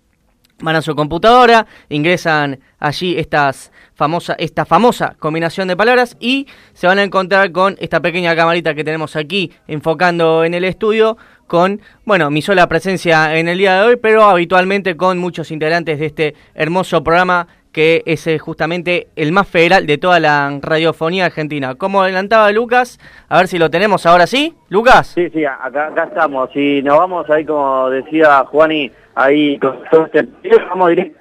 Van 0.62 0.76
a 0.76 0.82
su 0.82 0.96
computadora, 0.96 1.66
ingresan 1.90 2.60
allí 2.78 3.18
estas 3.18 3.70
famosa, 3.94 4.34
esta 4.38 4.64
famosa 4.64 5.14
combinación 5.18 5.68
de 5.68 5.76
palabras 5.76 6.16
y 6.18 6.46
se 6.72 6.86
van 6.86 6.98
a 6.98 7.02
encontrar 7.02 7.52
con 7.52 7.76
esta 7.80 8.00
pequeña 8.00 8.34
camarita 8.34 8.74
que 8.74 8.82
tenemos 8.82 9.14
aquí 9.14 9.52
enfocando 9.68 10.42
en 10.42 10.54
el 10.54 10.64
estudio 10.64 11.18
con, 11.50 11.80
bueno, 12.04 12.30
mi 12.30 12.42
sola 12.42 12.68
presencia 12.68 13.36
en 13.36 13.48
el 13.48 13.58
día 13.58 13.74
de 13.74 13.88
hoy, 13.88 13.96
pero 13.96 14.22
habitualmente 14.22 14.96
con 14.96 15.18
muchos 15.18 15.50
integrantes 15.50 15.98
de 15.98 16.06
este 16.06 16.34
hermoso 16.54 17.02
programa 17.02 17.48
que 17.72 18.04
es 18.06 18.24
eh, 18.28 18.38
justamente 18.38 19.08
el 19.16 19.32
más 19.32 19.48
federal 19.48 19.84
de 19.84 19.98
toda 19.98 20.20
la 20.20 20.60
radiofonía 20.62 21.26
argentina. 21.26 21.74
Como 21.74 22.02
adelantaba 22.02 22.52
Lucas, 22.52 23.00
a 23.28 23.38
ver 23.38 23.48
si 23.48 23.58
lo 23.58 23.68
tenemos 23.68 24.06
ahora 24.06 24.28
sí. 24.28 24.54
Lucas. 24.68 25.08
Sí, 25.08 25.28
sí, 25.30 25.44
acá, 25.44 25.88
acá 25.88 26.04
estamos. 26.04 26.50
Y 26.54 26.82
nos 26.82 26.98
vamos 26.98 27.28
ahí, 27.28 27.44
como 27.44 27.90
decía 27.90 28.44
Juani, 28.44 28.88
ahí 29.16 29.58
con 29.58 29.82
todo 29.90 30.06
este... 30.06 30.28
Vamos 30.68 30.90
directamente 30.90 31.20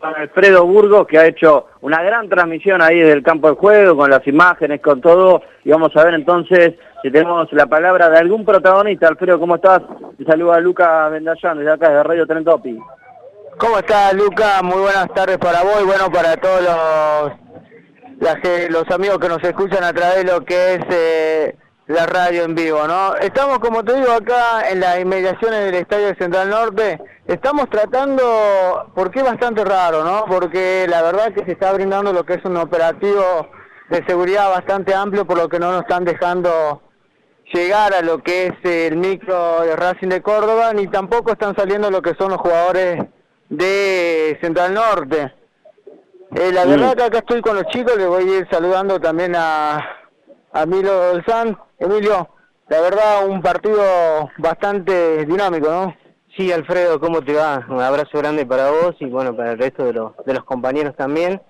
Alfredo 0.00 0.64
Burgos, 0.64 1.06
que 1.06 1.18
ha 1.18 1.26
hecho 1.26 1.66
una 1.80 2.02
gran 2.02 2.28
transmisión 2.28 2.80
ahí 2.80 3.00
del 3.00 3.24
campo 3.24 3.48
de 3.48 3.56
juego, 3.56 3.96
con 3.96 4.10
las 4.10 4.24
imágenes, 4.26 4.80
con 4.80 5.00
todo. 5.00 5.42
Y 5.64 5.70
vamos 5.70 5.96
a 5.96 6.04
ver 6.04 6.14
entonces 6.14 6.74
tenemos 7.10 7.52
la 7.52 7.66
palabra 7.66 8.08
de 8.08 8.18
algún 8.18 8.44
protagonista. 8.44 9.08
Alfredo, 9.08 9.38
¿cómo 9.38 9.56
estás? 9.56 9.82
Te 10.18 10.24
saluda 10.24 10.60
Lucas 10.60 11.10
Vendallán 11.10 11.58
desde 11.58 11.72
acá, 11.72 11.90
de 11.90 12.02
Radio 12.02 12.26
Trentopi. 12.26 12.78
¿Cómo 13.58 13.78
estás, 13.78 14.12
Luca? 14.14 14.60
Muy 14.62 14.80
buenas 14.80 15.08
tardes 15.14 15.38
para 15.38 15.62
vos 15.62 15.80
y 15.82 15.86
bueno, 15.86 16.10
para 16.10 16.36
todos 16.36 16.62
los, 16.62 17.32
los 18.70 18.90
amigos 18.94 19.18
que 19.18 19.28
nos 19.28 19.42
escuchan 19.42 19.82
a 19.82 19.92
través 19.92 20.24
de 20.24 20.32
lo 20.32 20.44
que 20.44 20.74
es 20.74 20.80
eh, 20.90 21.56
la 21.86 22.04
radio 22.06 22.44
en 22.44 22.54
vivo, 22.54 22.86
¿no? 22.86 23.14
Estamos, 23.16 23.58
como 23.60 23.82
te 23.84 23.94
digo, 23.94 24.12
acá 24.12 24.68
en 24.70 24.80
las 24.80 24.98
inmediaciones 25.00 25.64
del 25.64 25.74
Estadio 25.76 26.14
Central 26.18 26.50
Norte. 26.50 27.00
Estamos 27.26 27.70
tratando, 27.70 28.90
porque 28.94 29.20
es 29.20 29.24
bastante 29.24 29.64
raro, 29.64 30.04
¿no? 30.04 30.24
Porque 30.26 30.86
la 30.88 31.02
verdad 31.02 31.32
que 31.32 31.44
se 31.44 31.52
está 31.52 31.72
brindando 31.72 32.12
lo 32.12 32.24
que 32.24 32.34
es 32.34 32.44
un 32.44 32.56
operativo 32.56 33.48
de 33.88 34.04
seguridad 34.06 34.50
bastante 34.50 34.94
amplio, 34.94 35.24
por 35.24 35.38
lo 35.38 35.48
que 35.48 35.58
no 35.58 35.72
nos 35.72 35.82
están 35.82 36.04
dejando 36.04 36.82
llegar 37.52 37.94
a 37.94 38.02
lo 38.02 38.22
que 38.22 38.46
es 38.46 38.54
el 38.64 38.96
micro 38.96 39.62
de 39.62 39.76
Racing 39.76 40.08
de 40.08 40.22
Córdoba, 40.22 40.72
ni 40.72 40.88
tampoco 40.88 41.32
están 41.32 41.54
saliendo 41.56 41.90
lo 41.90 42.02
que 42.02 42.14
son 42.14 42.30
los 42.30 42.40
jugadores 42.40 43.04
de 43.48 44.38
Central 44.40 44.74
Norte. 44.74 45.32
Eh, 46.34 46.50
la 46.52 46.64
verdad 46.64 46.96
que 46.96 47.04
acá 47.04 47.18
estoy 47.18 47.40
con 47.40 47.56
los 47.56 47.66
chicos, 47.66 47.96
les 47.96 48.08
voy 48.08 48.24
a 48.24 48.38
ir 48.38 48.48
saludando 48.50 49.00
también 49.00 49.34
a, 49.36 49.78
a 50.52 50.66
Milo 50.66 50.92
Dolzán. 50.92 51.56
Emilio, 51.78 52.28
la 52.68 52.80
verdad 52.80 53.28
un 53.28 53.42
partido 53.42 54.30
bastante 54.38 55.24
dinámico, 55.24 55.68
¿no? 55.70 55.96
Sí, 56.36 56.52
Alfredo, 56.52 57.00
¿cómo 57.00 57.22
te 57.22 57.32
va? 57.32 57.64
Un 57.68 57.80
abrazo 57.80 58.18
grande 58.18 58.44
para 58.44 58.70
vos 58.70 58.94
y 59.00 59.06
bueno, 59.06 59.34
para 59.34 59.52
el 59.52 59.58
resto 59.58 59.84
de 59.84 59.94
los, 59.94 60.12
de 60.26 60.34
los 60.34 60.44
compañeros 60.44 60.94
también. 60.96 61.40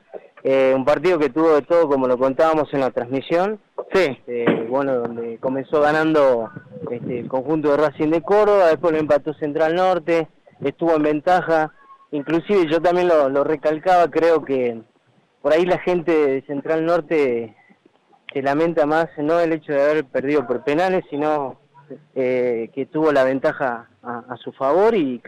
Eh, 0.48 0.72
un 0.76 0.84
partido 0.84 1.18
que 1.18 1.30
tuvo 1.30 1.54
de 1.54 1.62
todo, 1.62 1.88
como 1.88 2.06
lo 2.06 2.16
contábamos 2.16 2.72
en 2.72 2.78
la 2.78 2.92
transmisión. 2.92 3.58
Sí. 3.92 4.16
Eh, 4.28 4.66
bueno, 4.70 4.94
donde 5.00 5.38
comenzó 5.38 5.80
ganando 5.80 6.50
este, 6.88 7.18
el 7.18 7.28
conjunto 7.28 7.72
de 7.72 7.78
Racing 7.78 8.10
de 8.10 8.22
Córdoba, 8.22 8.68
después 8.68 8.92
lo 8.92 9.00
empató 9.00 9.34
Central 9.34 9.74
Norte, 9.74 10.28
estuvo 10.60 10.94
en 10.94 11.02
ventaja 11.02 11.72
inclusive 12.10 12.70
yo 12.70 12.80
también 12.80 13.08
lo, 13.08 13.44
recalcaba, 13.44 14.08
creo 14.08 14.44
que 14.44 14.80
por 15.42 15.52
ahí 15.52 15.64
la 15.64 15.78
gente 15.78 16.12
de 16.12 16.42
Central 16.42 16.84
Norte 16.84 17.54
se 18.32 18.42
lamenta 18.42 18.86
más 18.86 19.06
no 19.18 19.40
el 19.40 19.52
hecho 19.52 19.72
de 19.72 19.82
haber 19.82 20.04
perdido 20.04 20.46
por 20.46 20.62
penales, 20.62 21.04
sino 21.10 21.58
eh, 22.14 22.70
que 22.74 22.86
tuvo 22.86 23.12
la 23.12 23.24
ventaja 23.24 23.88
a, 24.02 24.36
su 24.36 24.52
favor 24.52 24.94
y 24.94 25.22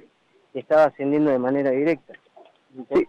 estaba 0.54 0.84
ascendiendo 0.84 1.30
de 1.30 1.38
manera 1.38 1.70
directa. 1.70 2.14
Sí, 2.92 3.08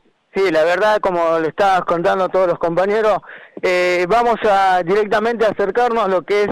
la 0.52 0.64
verdad, 0.64 1.00
como 1.00 1.40
le 1.40 1.50
estabas 1.50 1.82
contando 1.82 2.26
a 2.26 2.30
todos 2.30 2.48
los 2.48 2.60
compañeros, 2.60 3.18
eh, 3.62 4.06
vamos 4.08 4.36
a 4.50 4.82
directamente 4.84 5.46
acercarnos 5.46 6.06
a 6.06 6.08
lo 6.08 6.22
que 6.22 6.44
es 6.44 6.50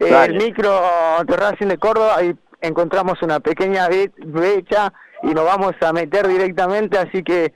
eh, 0.00 0.26
el 0.26 0.34
micro 0.34 0.80
Racing 1.26 1.68
de 1.68 1.78
Córdoba. 1.78 2.22
Y 2.22 2.34
encontramos 2.60 3.22
una 3.22 3.40
pequeña 3.40 3.88
brecha 4.18 4.92
y 5.22 5.28
nos 5.28 5.44
vamos 5.44 5.74
a 5.80 5.92
meter 5.92 6.26
directamente, 6.26 6.98
así 6.98 7.22
que 7.22 7.52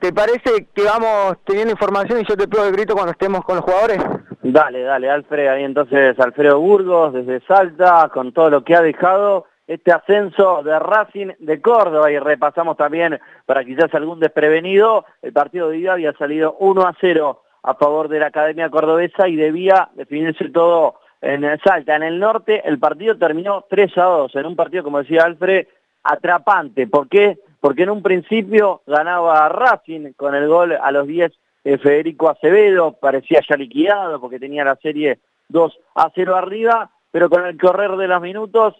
¿te 0.00 0.12
parece 0.12 0.68
que 0.74 0.84
vamos 0.84 1.36
teniendo 1.44 1.72
información 1.72 2.20
y 2.20 2.24
yo 2.28 2.36
te 2.36 2.48
pido 2.48 2.66
el 2.66 2.72
grito 2.72 2.94
cuando 2.94 3.12
estemos 3.12 3.44
con 3.44 3.56
los 3.56 3.64
jugadores? 3.64 3.98
Dale, 4.42 4.82
dale, 4.82 5.10
Alfred, 5.10 5.48
ahí 5.48 5.64
entonces 5.64 6.18
Alfredo 6.18 6.58
Burgos 6.58 7.12
desde 7.12 7.44
Salta, 7.46 8.10
con 8.12 8.32
todo 8.32 8.50
lo 8.50 8.64
que 8.64 8.74
ha 8.74 8.80
dejado 8.80 9.46
este 9.70 9.92
ascenso 9.92 10.64
de 10.64 10.76
Racing 10.80 11.28
de 11.38 11.60
Córdoba 11.60 12.10
y 12.10 12.18
repasamos 12.18 12.76
también 12.76 13.20
para 13.46 13.64
quizás 13.64 13.94
algún 13.94 14.18
desprevenido, 14.18 15.04
el 15.22 15.32
partido 15.32 15.68
de 15.68 15.76
día 15.76 15.92
había 15.92 16.12
salido 16.14 16.56
1 16.58 16.82
a 16.82 16.96
0 17.00 17.40
a 17.62 17.74
favor 17.74 18.08
de 18.08 18.18
la 18.18 18.26
Academia 18.26 18.68
Cordobesa 18.68 19.28
y 19.28 19.36
debía 19.36 19.88
definirse 19.94 20.48
todo 20.48 20.96
en 21.20 21.44
Salta. 21.62 21.94
En 21.94 22.02
el 22.02 22.18
norte 22.18 22.66
el 22.68 22.80
partido 22.80 23.16
terminó 23.16 23.64
3 23.70 23.96
a 23.98 24.04
2, 24.06 24.34
en 24.34 24.46
un 24.46 24.56
partido, 24.56 24.82
como 24.82 24.98
decía 24.98 25.22
Alfred, 25.22 25.68
atrapante. 26.02 26.88
¿Por 26.88 27.08
qué? 27.08 27.38
Porque 27.60 27.84
en 27.84 27.90
un 27.90 28.02
principio 28.02 28.82
ganaba 28.88 29.48
Racing 29.50 30.14
con 30.16 30.34
el 30.34 30.48
gol 30.48 30.72
a 30.82 30.90
los 30.90 31.06
10 31.06 31.32
de 31.62 31.78
Federico 31.78 32.28
Acevedo, 32.28 32.94
parecía 32.94 33.40
ya 33.48 33.56
liquidado 33.56 34.20
porque 34.20 34.40
tenía 34.40 34.64
la 34.64 34.74
serie 34.82 35.20
2 35.48 35.78
a 35.94 36.10
0 36.12 36.34
arriba, 36.34 36.90
pero 37.12 37.30
con 37.30 37.46
el 37.46 37.56
correr 37.56 37.92
de 37.92 38.08
los 38.08 38.20
minutos, 38.20 38.74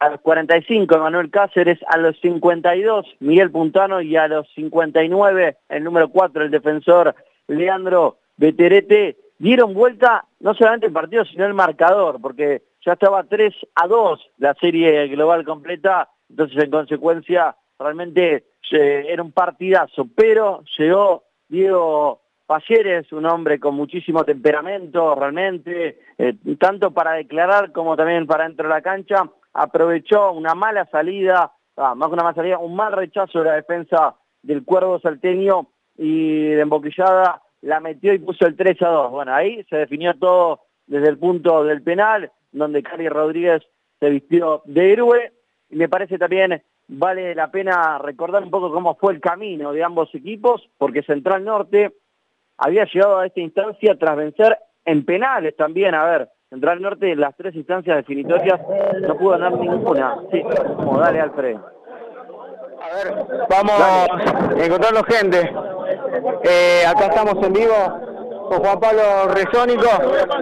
a 0.00 0.10
los 0.10 0.20
45 0.20 0.98
Manuel 0.98 1.30
Cáceres, 1.30 1.78
a 1.86 1.96
los 1.98 2.18
52 2.20 3.06
Miguel 3.20 3.50
Puntano 3.50 4.00
y 4.00 4.16
a 4.16 4.28
los 4.28 4.48
59 4.54 5.56
el 5.68 5.84
número 5.84 6.08
4 6.08 6.44
el 6.44 6.50
defensor 6.50 7.14
Leandro 7.46 8.18
Beterete 8.36 9.16
dieron 9.38 9.74
vuelta 9.74 10.24
no 10.40 10.54
solamente 10.54 10.86
el 10.86 10.92
partido 10.92 11.24
sino 11.24 11.46
el 11.46 11.54
marcador, 11.54 12.20
porque 12.20 12.62
ya 12.84 12.94
estaba 12.94 13.22
3 13.24 13.54
a 13.76 13.86
2 13.86 14.30
la 14.38 14.54
serie 14.54 15.06
global 15.08 15.44
completa 15.44 16.08
entonces, 16.30 16.64
en 16.64 16.70
consecuencia, 16.70 17.56
realmente 17.78 18.44
era 18.70 19.22
un 19.22 19.32
partidazo, 19.32 20.06
pero 20.14 20.62
llegó 20.78 21.24
Diego 21.48 22.20
Payeres, 22.46 23.12
un 23.12 23.26
hombre 23.26 23.58
con 23.58 23.74
muchísimo 23.74 24.24
temperamento, 24.24 25.14
realmente, 25.16 25.98
eh, 26.16 26.34
tanto 26.58 26.92
para 26.92 27.12
declarar 27.12 27.72
como 27.72 27.96
también 27.96 28.26
para 28.26 28.44
dentro 28.44 28.68
de 28.68 28.74
la 28.74 28.82
cancha, 28.82 29.28
aprovechó 29.52 30.32
una 30.32 30.54
mala 30.54 30.86
salida, 30.86 31.52
ah, 31.76 31.94
más 31.94 32.08
que 32.08 32.14
una 32.14 32.24
mala 32.24 32.34
salida, 32.34 32.58
un 32.58 32.74
mal 32.74 32.92
rechazo 32.92 33.40
de 33.40 33.44
la 33.46 33.54
defensa 33.54 34.16
del 34.42 34.64
Cuervo 34.64 34.98
Salteño 35.00 35.68
y 35.96 36.48
de 36.50 36.60
emboquillada 36.60 37.42
la 37.62 37.80
metió 37.80 38.14
y 38.14 38.18
puso 38.18 38.46
el 38.46 38.56
3 38.56 38.80
a 38.82 38.88
2. 38.88 39.10
Bueno, 39.10 39.34
ahí 39.34 39.64
se 39.68 39.76
definió 39.76 40.14
todo 40.14 40.60
desde 40.86 41.08
el 41.08 41.18
punto 41.18 41.64
del 41.64 41.82
penal, 41.82 42.30
donde 42.52 42.82
Cari 42.82 43.08
Rodríguez 43.08 43.62
se 43.98 44.08
vistió 44.08 44.62
de 44.64 44.92
héroe 44.92 45.32
y 45.68 45.76
me 45.76 45.88
parece 45.88 46.18
también 46.18 46.62
vale 46.88 47.34
la 47.34 47.50
pena 47.50 47.98
recordar 47.98 48.42
un 48.42 48.50
poco 48.50 48.72
cómo 48.72 48.96
fue 48.96 49.12
el 49.12 49.20
camino 49.20 49.72
de 49.72 49.84
ambos 49.84 50.12
equipos, 50.14 50.68
porque 50.76 51.02
Central 51.02 51.44
Norte 51.44 51.94
había 52.58 52.84
llegado 52.84 53.18
a 53.18 53.26
esta 53.26 53.40
instancia 53.40 53.96
tras 53.96 54.16
vencer 54.16 54.58
en 54.84 55.04
penales 55.04 55.54
también, 55.56 55.94
a 55.94 56.04
ver, 56.04 56.28
Central 56.50 56.82
Norte 56.82 57.12
en 57.12 57.20
las 57.20 57.34
tres 57.36 57.54
instancias 57.54 57.96
definitorias 57.96 58.60
no 59.00 59.16
pudo 59.16 59.30
ganar 59.30 59.52
ninguna. 59.52 60.16
Sí, 60.32 60.42
como 60.76 60.98
dale 60.98 61.20
Alfred. 61.20 61.56
A 61.56 62.94
ver, 62.94 63.14
vamos 63.48 64.62
encontrando 64.62 65.04
gente. 65.04 65.52
Eh, 66.42 66.82
acá 66.86 67.06
estamos 67.06 67.34
en 67.46 67.52
vivo 67.52 68.48
con 68.48 68.58
Juan 68.58 68.80
Pablo 68.80 69.02
Resónico. 69.32 69.88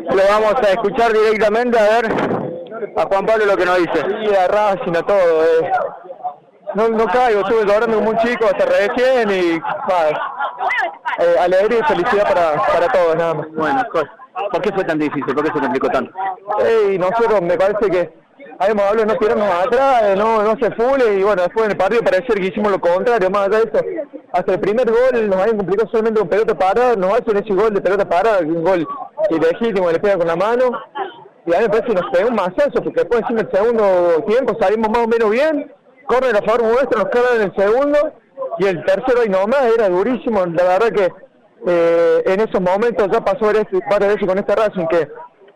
Lo 0.00 0.22
vamos 0.30 0.54
a 0.54 0.70
escuchar 0.72 1.12
directamente, 1.12 1.78
a 1.78 2.00
ver 2.00 2.38
a 2.96 3.06
Juan 3.06 3.26
Pablo 3.26 3.46
lo 3.46 3.56
que 3.56 3.66
nos 3.66 3.76
dice. 3.78 4.00
Sí, 4.00 4.34
a 4.34 4.48
Racing, 4.48 4.96
a 4.96 5.02
todo. 5.02 5.44
Eh. 5.44 5.72
No, 6.74 6.88
no 6.88 7.06
caigo, 7.06 7.40
estuve 7.40 7.64
logrando 7.64 7.96
como 7.96 8.10
un 8.10 8.18
chico 8.18 8.44
hasta 8.44 8.66
recién 8.66 9.30
y 9.30 9.56
eh, 9.56 11.38
alegría 11.40 11.80
y 11.80 11.82
felicidad 11.84 12.22
para, 12.24 12.62
para 12.62 12.88
todos, 12.92 13.16
nada 13.16 13.34
más. 13.34 13.46
Bueno, 13.52 13.82
¿por 14.50 14.62
qué 14.62 14.72
fue 14.72 14.84
tan 14.84 14.98
difícil? 14.98 15.34
¿Por 15.34 15.44
qué 15.44 15.52
se 15.52 15.60
complicó 15.60 15.88
tanto? 15.88 16.12
Y 16.90 16.98
nosotros 16.98 17.40
me 17.42 17.56
parece 17.56 17.90
que 17.90 18.12
habíamos 18.58 18.84
hablado 18.84 19.06
de 19.06 19.14
no 19.14 19.18
tirarnos 19.18 19.66
atrás, 19.66 20.16
no, 20.16 20.42
no 20.42 20.56
se 20.58 20.70
fule 20.72 21.14
y 21.14 21.22
bueno, 21.22 21.42
después 21.42 21.66
en 21.66 21.72
el 21.72 21.76
partido 21.76 22.02
pareció 22.02 22.34
que 22.34 22.46
hicimos 22.46 22.72
lo 22.72 22.80
contrario, 22.80 23.30
más 23.30 23.48
allá 23.48 23.58
de 23.58 23.64
eso. 23.64 24.08
Hasta 24.32 24.52
el 24.52 24.60
primer 24.60 24.90
gol 24.90 25.28
nos 25.28 25.40
habían 25.40 25.56
complicado 25.56 25.90
solamente 25.90 26.20
con 26.20 26.28
pelota 26.28 26.58
parada, 26.58 26.96
nos 26.96 27.12
hacen 27.12 27.36
ese 27.36 27.54
gol 27.54 27.72
de 27.72 27.80
pelota 27.80 28.08
parada, 28.08 28.40
un 28.40 28.62
gol 28.62 28.86
ilegítimo, 29.30 29.90
le 29.90 30.00
pega 30.00 30.18
con 30.18 30.26
la 30.26 30.36
mano 30.36 30.70
y 31.46 31.54
a 31.54 31.58
mí 31.58 31.62
me 31.62 31.68
parece 31.70 31.88
que 31.88 31.94
nos 31.94 32.10
pegó 32.10 32.28
un 32.28 32.34
masazo, 32.34 32.82
porque 32.82 33.00
después 33.00 33.22
en 33.30 33.38
el 33.38 33.50
segundo 33.50 34.22
tiempo 34.26 34.56
salimos 34.60 34.90
más 34.90 34.98
o 34.98 35.08
menos 35.08 35.30
bien, 35.30 35.72
corren 36.06 36.36
a 36.36 36.42
favor 36.42 36.62
nuestro, 36.64 36.98
nos 36.98 37.08
quedan 37.08 37.36
en 37.36 37.42
el 37.42 37.54
segundo, 37.56 38.12
y 38.58 38.66
el 38.66 38.84
tercero 38.84 39.24
y 39.24 39.30
nomás 39.30 39.62
era 39.74 39.88
durísimo, 39.88 40.44
la 40.44 40.64
verdad 40.64 40.92
que 40.92 41.08
eh, 41.66 42.22
en 42.26 42.40
esos 42.40 42.60
momentos 42.60 43.08
ya 43.12 43.20
pasó 43.20 43.46
varias 43.46 44.14
veces 44.14 44.26
con 44.26 44.38
este 44.38 44.54
Racing 44.54 44.86
que 44.86 45.08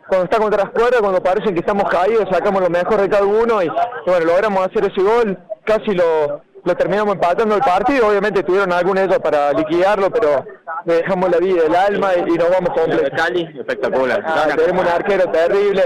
cuando 0.09 0.25
está 0.25 0.38
contra 0.38 0.64
las 0.64 0.73
cuerdas, 0.73 1.00
cuando 1.00 1.23
parecen 1.23 1.54
que 1.54 1.61
estamos 1.61 1.88
caídos, 1.88 2.28
sacamos 2.30 2.61
lo 2.61 2.68
mejor 2.68 3.00
de 3.00 3.09
cada 3.09 3.25
uno 3.25 3.62
y, 3.62 3.66
y 3.66 3.71
bueno, 4.11 4.26
logramos 4.26 4.66
hacer 4.66 4.85
ese 4.85 5.00
gol, 5.00 5.38
casi 5.64 5.92
lo, 5.94 6.42
lo 6.64 6.76
terminamos 6.76 7.14
empatando 7.14 7.54
el 7.54 7.62
partido, 7.62 8.09
obviamente 8.09 8.42
tuvieron 8.42 8.73
algún 8.73 8.99
ellos 8.99 9.18
para 9.21 9.52
liquidarlo, 9.52 10.11
pero 10.11 10.44
le 10.85 10.94
dejamos 10.94 11.30
la 11.30 11.38
vida, 11.38 11.64
el 11.66 11.75
alma 11.75 12.11
y, 12.16 12.21
y 12.21 12.35
nos 12.37 12.50
vamos 12.50 12.71
completos. 12.78 13.11
Cali, 13.16 13.49
espectacular. 13.59 14.23
Ah, 14.26 14.49
tenemos 14.54 14.85
un 14.85 14.88
arquero 14.90 15.30
terrible, 15.30 15.82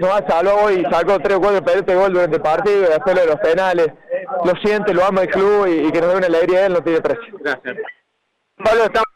nos 0.00 0.10
ha 0.10 0.28
salvado 0.28 0.70
y 0.70 0.84
sacó 0.84 1.18
tres 1.18 1.36
o 1.36 1.40
cuatro 1.40 1.64
pelotas 1.64 1.86
de 1.86 1.94
gol 1.94 2.12
durante 2.12 2.36
el 2.36 2.42
partido 2.42 2.78
y 2.82 2.90
después 2.90 3.16
lo 3.16 3.20
de 3.22 3.26
los 3.26 3.40
penales. 3.40 3.88
Lo 4.44 4.52
siente, 4.62 4.92
lo 4.92 5.04
ama 5.04 5.22
el 5.22 5.28
club 5.28 5.66
y, 5.66 5.86
y 5.86 5.92
que 5.92 6.00
nos 6.00 6.10
dé 6.10 6.16
una 6.16 6.26
alegría 6.26 6.60
a 6.60 6.66
él 6.66 6.72
no 6.74 6.82
tiene 6.82 7.00
precio. 7.00 7.36
Gracias. 7.40 7.76
Pablo, 8.62 8.84
estamos 8.84 9.06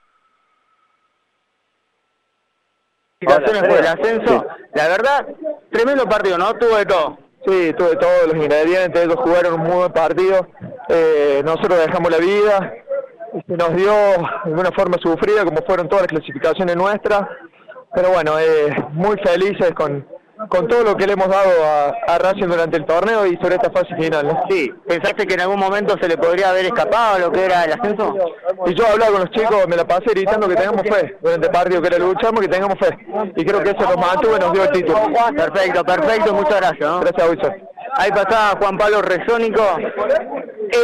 Felicitaciones 3.20 3.68
por 3.68 3.78
el 3.78 3.86
ascenso. 3.86 4.46
La 4.72 4.88
verdad, 4.88 5.26
tremendo 5.70 6.08
partido, 6.08 6.38
¿no? 6.38 6.54
Tuvo 6.54 6.76
de 6.76 6.86
todo. 6.86 7.18
Sí, 7.46 7.74
tuve 7.76 7.96
todos 7.96 8.28
los 8.28 8.36
ingredientes, 8.36 9.02
ellos 9.02 9.16
jugaron 9.16 9.54
un 9.54 9.60
muy 9.60 9.76
buen 9.76 9.92
partido, 9.92 10.46
eh, 10.88 11.40
nosotros 11.42 11.78
dejamos 11.86 12.10
la 12.10 12.18
vida, 12.18 12.74
se 13.46 13.56
nos 13.56 13.74
dio 13.74 13.92
de 14.44 14.52
una 14.52 14.70
forma 14.72 14.98
sufrida 14.98 15.44
como 15.44 15.62
fueron 15.62 15.88
todas 15.88 16.02
las 16.02 16.08
clasificaciones 16.08 16.76
nuestras, 16.76 17.22
pero 17.94 18.10
bueno, 18.10 18.38
eh, 18.38 18.76
muy 18.92 19.16
felices 19.20 19.72
con, 19.74 20.06
con 20.48 20.68
todo 20.68 20.82
lo 20.82 20.96
que 20.96 21.06
le 21.06 21.12
hemos 21.12 21.28
dado 21.28 21.50
a, 21.64 22.12
a 22.12 22.18
Racing 22.18 22.46
durante 22.46 22.76
el 22.76 22.86
torneo 22.86 23.26
y 23.26 23.36
sobre 23.36 23.56
esta 23.56 23.70
fase 23.70 23.94
final. 23.96 24.26
¿no? 24.26 24.42
Sí, 24.48 24.72
¿pensaste 24.86 25.26
que 25.26 25.34
en 25.34 25.40
algún 25.40 25.58
momento 25.58 25.96
se 26.00 26.08
le 26.08 26.16
podría 26.16 26.50
haber 26.50 26.66
escapado 26.66 27.18
lo 27.18 27.32
que 27.32 27.44
era 27.44 27.64
el 27.64 27.72
ascenso? 27.72 28.14
Y 28.66 28.74
yo 28.74 28.86
hablaba 28.86 29.12
con 29.12 29.20
los 29.22 29.30
chicos, 29.30 29.68
me 29.68 29.76
la 29.76 29.86
pasé 29.86 30.10
gritando 30.10 30.48
que 30.48 30.56
tengamos 30.56 30.82
fe 30.82 31.16
durante 31.20 31.46
el 31.46 31.52
partido, 31.52 31.82
que 31.82 31.88
era 31.88 31.98
luchamos, 31.98 32.40
que 32.40 32.48
tengamos 32.48 32.78
fe. 32.78 32.96
Y 33.36 33.44
creo 33.44 33.62
que 33.62 33.70
eso 33.70 33.82
nos 33.82 33.96
mantuvo 33.96 34.36
y 34.36 34.40
nos 34.40 34.52
dio 34.52 34.64
el 34.64 34.70
título. 34.70 34.98
Perfecto, 35.36 35.84
perfecto, 35.84 36.34
muchas 36.34 36.56
gracias. 36.56 36.90
¿no? 36.90 37.00
Gracias, 37.00 37.30
Wilson. 37.30 37.70
Ahí 37.96 38.10
pasaba 38.10 38.58
Juan 38.60 38.78
Pablo 38.78 39.02
Resónico. 39.02 39.62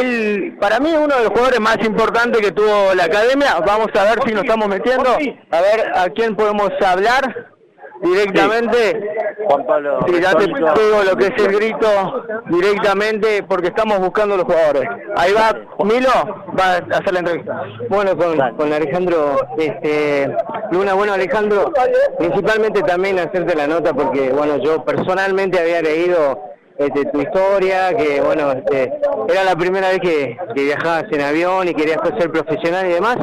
Él, 0.01 0.57
para 0.59 0.79
mí, 0.79 0.91
uno 0.91 1.15
de 1.15 1.23
los 1.23 1.29
jugadores 1.29 1.59
más 1.59 1.77
importantes 1.85 2.41
que 2.41 2.51
tuvo 2.51 2.93
la 2.93 3.05
academia. 3.05 3.59
Vamos 3.65 3.87
a 3.95 4.03
ver 4.03 4.19
si 4.25 4.33
nos 4.33 4.43
estamos 4.43 4.67
metiendo. 4.67 5.09
A 5.51 5.61
ver 5.61 5.91
a 5.95 6.09
quién 6.09 6.35
podemos 6.35 6.69
hablar 6.85 7.53
directamente. 8.01 9.01
Juan 9.47 9.65
Pablo. 9.65 9.99
Sí, 10.07 10.21
ya 10.21 10.33
te 10.33 10.47
pego 10.47 11.03
lo 11.09 11.15
que 11.15 11.27
es 11.27 11.43
el 11.43 11.55
grito 11.55 12.23
directamente 12.47 13.43
porque 13.43 13.67
estamos 13.67 13.99
buscando 13.99 14.35
los 14.35 14.45
jugadores. 14.45 14.83
Ahí 15.15 15.33
va 15.33 15.53
Milo, 15.83 16.09
va 16.57 16.73
a 16.73 16.97
hacer 16.97 17.13
la 17.13 17.19
entrevista. 17.19 17.63
Bueno, 17.89 18.17
con, 18.17 18.37
con 18.57 18.73
Alejandro 18.73 19.37
este, 19.57 20.35
Luna, 20.71 20.93
bueno 20.93 21.13
Alejandro, 21.13 21.71
principalmente 22.17 22.81
también 22.81 23.19
hacerte 23.19 23.55
la 23.55 23.67
nota 23.67 23.93
porque, 23.93 24.31
bueno, 24.31 24.57
yo 24.57 24.83
personalmente 24.83 25.59
había 25.59 25.81
leído 25.81 26.43
este, 26.77 27.05
tu 27.05 27.21
historia, 27.21 27.95
que, 27.95 28.21
bueno, 28.21 28.51
este, 28.51 28.93
era 29.29 29.43
la 29.43 29.55
primera 29.55 29.89
vez 29.89 29.99
que, 29.99 30.37
que 30.53 30.63
viajabas 30.63 31.05
en 31.11 31.21
avión 31.21 31.67
y 31.67 31.73
querías 31.73 31.99
ser 32.19 32.31
profesional 32.31 32.85
y 32.85 32.93
demás. 32.93 33.17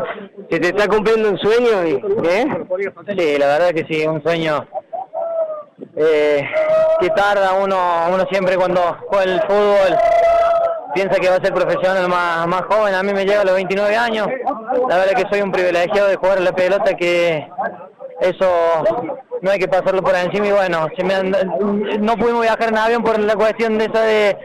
Se 0.50 0.58
te 0.58 0.68
está 0.68 0.88
cumpliendo 0.88 1.30
un 1.30 1.38
sueño, 1.38 1.86
y, 1.86 1.92
¿eh? 2.28 2.46
Sí, 3.16 3.38
la 3.38 3.46
verdad 3.46 3.70
que 3.70 3.84
sí, 3.84 4.06
un 4.06 4.22
sueño 4.22 4.66
eh, 5.96 6.48
que 7.00 7.10
tarda 7.10 7.52
uno, 7.54 7.76
uno 8.12 8.24
siempre 8.30 8.56
cuando 8.56 8.80
juega 9.08 9.24
el 9.24 9.40
fútbol. 9.42 9.96
Piensa 10.94 11.16
que 11.18 11.28
va 11.28 11.36
a 11.36 11.40
ser 11.44 11.52
profesional 11.52 12.08
más, 12.08 12.46
más 12.46 12.62
joven, 12.70 12.94
a 12.94 13.02
mí 13.02 13.12
me 13.12 13.24
llega 13.24 13.40
a 13.40 13.44
los 13.44 13.54
29 13.56 13.96
años, 13.96 14.28
la 14.88 14.96
verdad 14.98 15.14
que 15.16 15.28
soy 15.28 15.42
un 15.42 15.50
privilegiado 15.50 16.06
de 16.08 16.14
jugar 16.14 16.40
la 16.40 16.52
pelota 16.52 16.94
que 16.94 17.48
eso 18.20 18.48
no 19.42 19.50
hay 19.50 19.58
que 19.58 19.66
pasarlo 19.66 20.00
por 20.02 20.14
encima. 20.14 20.46
Y 20.46 20.52
bueno, 20.52 20.86
se 20.96 21.02
me 21.02 21.14
han- 21.14 21.34
no 22.00 22.16
pudimos 22.16 22.42
viajar 22.42 22.68
en 22.68 22.78
avión 22.78 23.02
por 23.02 23.18
la 23.18 23.34
cuestión 23.34 23.76
de 23.76 23.86
esa 23.86 24.02
de, 24.02 24.38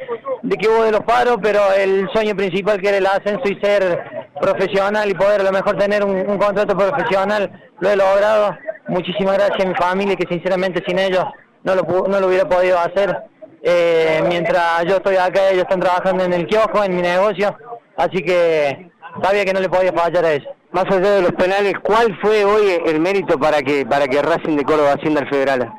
que 0.60 0.68
hubo 0.68 0.84
de 0.86 0.92
los 0.92 1.02
paros, 1.02 1.38
pero 1.40 1.62
el 1.78 2.10
sueño 2.14 2.36
principal 2.36 2.82
que 2.82 2.90
era 2.90 2.98
el 2.98 3.06
ascenso 3.06 3.44
y 3.48 3.60
ser 3.62 4.04
profesional 4.42 5.08
y 5.08 5.14
poder 5.14 5.42
a 5.42 5.44
lo 5.44 5.52
mejor 5.52 5.78
tener 5.78 6.04
un 6.04 6.38
contrato 6.40 6.76
profesional, 6.76 7.52
lo 7.80 7.90
he 7.92 7.96
logrado. 7.96 8.58
Muchísimas 8.90 9.36
gracias 9.36 9.66
a 9.66 9.70
mi 9.70 9.76
familia 9.76 10.16
que 10.16 10.28
sinceramente 10.28 10.84
sin 10.86 10.98
ellos 10.98 11.24
no 11.64 11.76
lo, 11.76 11.84
no 12.08 12.20
lo 12.20 12.28
hubiera 12.28 12.50
podido 12.50 12.80
hacer. 12.80 13.16
Eh, 13.62 14.22
mientras 14.28 14.86
yo 14.86 14.96
estoy 14.96 15.18
acá, 15.18 15.50
ellos 15.50 15.64
están 15.64 15.80
trabajando 15.80 16.24
en 16.24 16.34
el 16.34 16.48
kiosco, 16.48 16.84
en 16.84 16.96
mi 16.96 17.02
negocio, 17.02 17.56
así 17.98 18.24
que 18.24 18.90
sabía 19.22 19.46
que 19.46 19.54
no 19.54 19.60
le 19.60 19.70
podía 19.70 19.94
fallar 19.94 20.26
a 20.26 20.34
ellos. 20.34 20.48
Más 20.72 20.86
allá 20.86 21.12
de 21.12 21.22
los 21.22 21.34
penales, 21.34 21.74
¿cuál 21.84 22.18
fue 22.20 22.46
hoy 22.46 22.82
el 22.86 23.00
mérito 23.00 23.40
para 23.40 23.62
que 23.62 23.86
para 23.86 24.08
que 24.08 24.22
Racing 24.22 24.56
de 24.56 24.64
Córdoba 24.64 24.94
ascienda 24.94 25.22
al 25.22 25.30
Federal? 25.30 25.72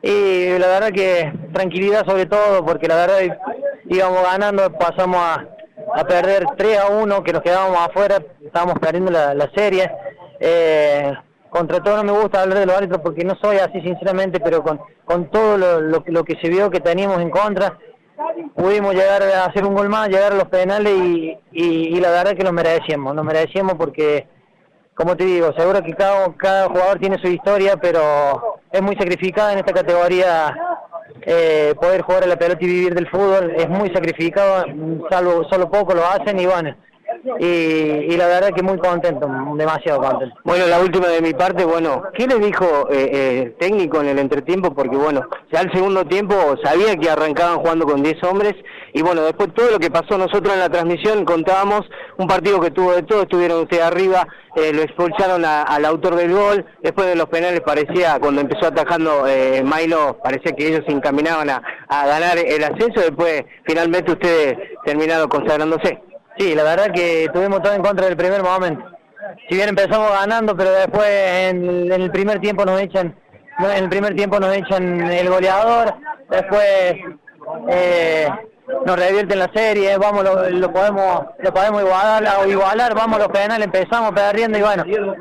Y 0.00 0.58
la 0.58 0.68
verdad 0.68 0.92
que 0.92 1.32
tranquilidad 1.52 2.06
sobre 2.06 2.26
todo, 2.26 2.64
porque 2.64 2.88
la 2.88 2.96
verdad 2.96 3.38
íbamos 3.86 4.22
ganando, 4.22 4.72
pasamos 4.72 5.16
a, 5.16 5.46
a 5.94 6.04
perder 6.04 6.46
3 6.56 6.78
a 6.78 6.88
1, 6.88 7.24
que 7.24 7.32
nos 7.32 7.42
quedábamos 7.42 7.78
afuera, 7.80 8.22
estábamos 8.42 8.78
perdiendo 8.78 9.10
la, 9.10 9.34
la 9.34 9.50
serie. 9.54 9.90
Eh, 10.40 11.12
contra 11.50 11.82
todo 11.82 11.96
no 11.96 12.04
me 12.04 12.20
gusta 12.20 12.42
hablar 12.42 12.58
de 12.58 12.66
los 12.66 12.76
árbitros 12.76 13.00
porque 13.02 13.24
no 13.24 13.34
soy 13.40 13.58
así 13.58 13.80
sinceramente, 13.80 14.40
pero 14.40 14.62
con, 14.62 14.80
con 15.04 15.30
todo 15.30 15.56
lo, 15.56 15.80
lo, 15.80 16.24
que 16.24 16.36
se 16.40 16.48
vio 16.48 16.70
que 16.70 16.80
teníamos 16.80 17.20
en 17.20 17.30
contra, 17.30 17.78
pudimos 18.54 18.94
llegar 18.94 19.22
a 19.22 19.46
hacer 19.46 19.64
un 19.64 19.74
gol 19.74 19.88
más, 19.88 20.08
llegar 20.08 20.32
a 20.32 20.36
los 20.36 20.48
penales 20.48 20.92
y, 20.92 21.38
y, 21.52 22.00
la 22.00 22.10
verdad 22.10 22.36
que 22.36 22.44
lo 22.44 22.52
merecíamos, 22.52 23.14
lo 23.14 23.24
merecíamos 23.24 23.74
porque 23.74 24.26
como 24.94 25.16
te 25.16 25.24
digo, 25.24 25.52
seguro 25.56 25.80
que 25.80 25.94
cada, 25.94 26.34
cada 26.36 26.68
jugador 26.68 26.98
tiene 26.98 27.18
su 27.18 27.28
historia, 27.28 27.76
pero 27.76 28.58
es 28.72 28.82
muy 28.82 28.96
sacrificada 28.96 29.52
en 29.52 29.60
esta 29.60 29.72
categoría 29.72 30.56
eh, 31.22 31.72
poder 31.80 32.02
jugar 32.02 32.24
a 32.24 32.26
la 32.26 32.36
pelota 32.36 32.58
y 32.64 32.66
vivir 32.66 32.94
del 32.94 33.08
fútbol, 33.08 33.52
es 33.56 33.68
muy 33.68 33.90
sacrificado, 33.90 34.64
salvo 35.08 35.44
solo 35.48 35.70
poco 35.70 35.94
lo 35.94 36.04
hacen 36.04 36.40
y 36.40 36.46
bueno, 36.46 36.74
y, 37.38 38.16
la 38.16 38.26
verdad 38.26 38.50
que 38.54 38.62
muy 38.62 38.78
contento, 38.78 39.28
demasiado 39.56 40.00
contento. 40.00 40.34
Bueno, 40.44 40.66
la 40.66 40.80
última 40.80 41.08
de 41.08 41.20
mi 41.20 41.32
parte, 41.32 41.64
bueno, 41.64 42.02
¿qué 42.14 42.26
le 42.26 42.36
dijo 42.38 42.88
eh, 42.90 43.10
eh, 43.12 43.56
técnico 43.58 44.00
en 44.00 44.08
el 44.08 44.18
entretiempo? 44.18 44.74
Porque 44.74 44.96
bueno, 44.96 45.22
ya 45.52 45.60
el 45.60 45.72
segundo 45.72 46.04
tiempo 46.04 46.34
sabía 46.62 46.96
que 46.96 47.10
arrancaban 47.10 47.58
jugando 47.58 47.86
con 47.86 48.02
10 48.02 48.22
hombres 48.24 48.54
y 48.92 49.02
bueno, 49.02 49.22
después 49.22 49.52
todo 49.54 49.70
lo 49.70 49.78
que 49.78 49.90
pasó 49.90 50.18
nosotros 50.18 50.52
en 50.54 50.60
la 50.60 50.68
transmisión 50.68 51.24
contábamos 51.24 51.82
un 52.18 52.26
partido 52.26 52.60
que 52.60 52.70
tuvo 52.70 52.92
de 52.92 53.02
todo, 53.02 53.22
estuvieron 53.22 53.60
ustedes 53.62 53.82
arriba, 53.84 54.26
eh, 54.56 54.72
lo 54.72 54.82
expulsaron 54.82 55.44
a- 55.44 55.62
al 55.62 55.84
autor 55.84 56.16
del 56.16 56.32
gol, 56.32 56.64
después 56.82 57.06
de 57.06 57.14
los 57.16 57.26
penales 57.26 57.60
parecía, 57.60 58.18
cuando 58.20 58.40
empezó 58.40 58.66
atajando 58.66 59.26
eh, 59.26 59.62
Milo, 59.64 60.18
parecía 60.22 60.52
que 60.52 60.68
ellos 60.68 60.82
se 60.86 60.92
encaminaban 60.92 61.48
a, 61.50 61.62
a 61.88 62.06
ganar 62.06 62.38
el 62.38 62.64
ascenso, 62.64 63.00
después 63.00 63.44
finalmente 63.64 64.12
ustedes 64.12 64.56
terminaron 64.84 65.28
consagrándose. 65.28 66.00
Sí, 66.38 66.54
la 66.54 66.62
verdad 66.62 66.92
que 66.92 67.28
tuvimos 67.32 67.62
todo 67.62 67.74
en 67.74 67.82
contra 67.82 68.06
del 68.06 68.16
primer 68.16 68.42
momento. 68.42 68.84
Si 69.48 69.56
bien 69.56 69.68
empezamos 69.68 70.10
ganando, 70.12 70.56
pero 70.56 70.70
después 70.70 71.08
en, 71.08 71.92
en 71.92 72.00
el 72.00 72.10
primer 72.10 72.40
tiempo 72.40 72.64
nos 72.64 72.80
echan, 72.80 73.14
en 73.58 73.84
el 73.84 73.88
primer 73.88 74.14
tiempo 74.14 74.38
nos 74.38 74.54
echan 74.54 75.00
el 75.10 75.28
goleador, 75.28 75.94
después 76.30 76.94
eh, 77.68 78.28
nos 78.86 78.98
revierten 78.98 79.38
la 79.38 79.50
serie, 79.54 79.96
vamos 79.98 80.24
lo, 80.24 80.48
lo 80.50 80.72
podemos 80.72 81.26
lo 81.38 81.52
podemos 81.52 81.82
igualar, 81.82 82.48
igualar, 82.48 82.94
vamos 82.94 83.16
a 83.16 83.22
los 83.24 83.28
penales, 83.28 83.66
empezamos 83.66 84.12
perdiendo 84.12 84.58
y 84.58 84.62
bueno, 84.62 84.84
Dios, 84.84 85.16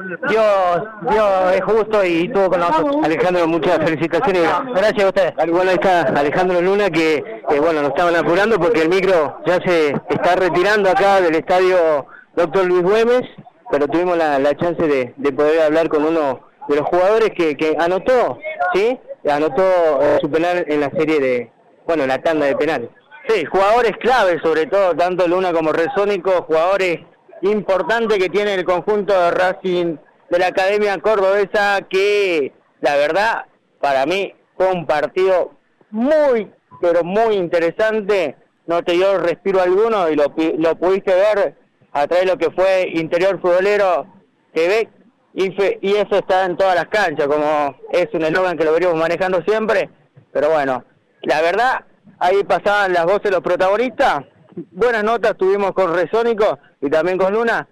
Dios 1.09 1.53
es 1.53 1.63
justo 1.63 2.03
y 2.03 2.29
tuvo 2.29 2.49
con 2.49 2.59
nosotros. 2.59 2.97
Alejandro, 3.03 3.47
muchas 3.47 3.77
felicitaciones. 3.77 4.43
Gracias 4.75 5.03
a 5.03 5.07
ustedes. 5.07 5.33
Al 5.37 5.49
igual 5.49 5.67
ahí 5.69 5.75
está 5.75 6.01
Alejandro 6.01 6.61
Luna 6.61 6.89
que, 6.89 7.41
que, 7.49 7.59
bueno, 7.59 7.81
nos 7.81 7.89
estaban 7.89 8.15
apurando 8.15 8.59
porque 8.59 8.81
el 8.81 8.89
micro 8.89 9.39
ya 9.45 9.59
se 9.65 9.89
está 10.09 10.35
retirando 10.35 10.89
acá 10.89 11.21
del 11.21 11.35
estadio 11.35 12.07
Doctor 12.35 12.65
Luis 12.65 12.83
Güemes, 12.83 13.23
pero 13.71 13.87
tuvimos 13.87 14.17
la, 14.17 14.39
la 14.39 14.55
chance 14.55 14.81
de, 14.81 15.13
de 15.15 15.31
poder 15.31 15.61
hablar 15.61 15.89
con 15.89 16.05
uno 16.05 16.47
de 16.67 16.75
los 16.75 16.85
jugadores 16.85 17.31
que, 17.35 17.55
que 17.55 17.75
anotó, 17.79 18.37
¿sí? 18.73 18.99
Anotó 19.29 19.61
eh, 19.63 20.17
su 20.21 20.29
penal 20.29 20.63
en 20.67 20.81
la 20.81 20.89
serie 20.91 21.19
de, 21.19 21.51
bueno, 21.85 22.05
la 22.05 22.21
tanda 22.21 22.45
de 22.45 22.55
penales. 22.55 22.89
Sí, 23.27 23.45
jugadores 23.45 23.91
claves, 23.99 24.37
sobre 24.41 24.65
todo, 24.67 24.95
tanto 24.95 25.27
Luna 25.27 25.51
como 25.51 25.71
Resónico, 25.73 26.43
jugadores 26.43 26.99
importantes 27.41 28.17
que 28.19 28.29
tiene 28.29 28.53
el 28.53 28.63
conjunto 28.65 29.13
de 29.13 29.31
Racing 29.31 29.97
de 30.29 30.39
la 30.39 30.47
Academia 30.47 30.97
Cordobesa, 30.99 31.81
que 31.89 32.53
la 32.81 32.95
verdad, 32.95 33.45
para 33.81 34.05
mí, 34.05 34.33
fue 34.55 34.71
un 34.71 34.85
partido 34.85 35.51
muy, 35.91 36.51
pero 36.81 37.03
muy 37.03 37.35
interesante. 37.35 38.35
No 38.65 38.83
te 38.83 38.93
dio 38.93 39.17
respiro 39.17 39.61
alguno 39.61 40.09
y 40.09 40.15
lo, 40.15 40.33
lo 40.57 40.75
pudiste 40.75 41.13
ver 41.13 41.55
a 41.93 42.07
través 42.07 42.25
de 42.25 42.31
lo 42.31 42.37
que 42.37 42.51
fue 42.51 42.89
Interior 42.93 43.39
Futbolero 43.41 44.05
TV 44.53 44.89
y, 45.33 45.51
fe- 45.51 45.79
y 45.81 45.95
eso 45.95 46.17
está 46.17 46.45
en 46.45 46.57
todas 46.57 46.75
las 46.75 46.87
canchas, 46.87 47.27
como 47.27 47.75
es 47.91 48.07
un 48.13 48.23
eslogan 48.23 48.57
que 48.57 48.65
lo 48.65 48.73
venimos 48.73 48.95
manejando 48.95 49.41
siempre. 49.43 49.89
Pero 50.33 50.49
bueno, 50.49 50.83
la 51.21 51.41
verdad, 51.41 51.85
ahí 52.19 52.43
pasaban 52.43 52.93
las 52.93 53.05
voces 53.05 53.23
de 53.23 53.31
los 53.31 53.41
protagonistas. 53.41 54.25
Buenas 54.71 55.03
notas 55.03 55.37
tuvimos 55.37 55.71
con 55.73 55.93
Resónico 55.93 56.57
y 56.81 56.89
también 56.89 57.17
con 57.17 57.33
Luna. 57.33 57.67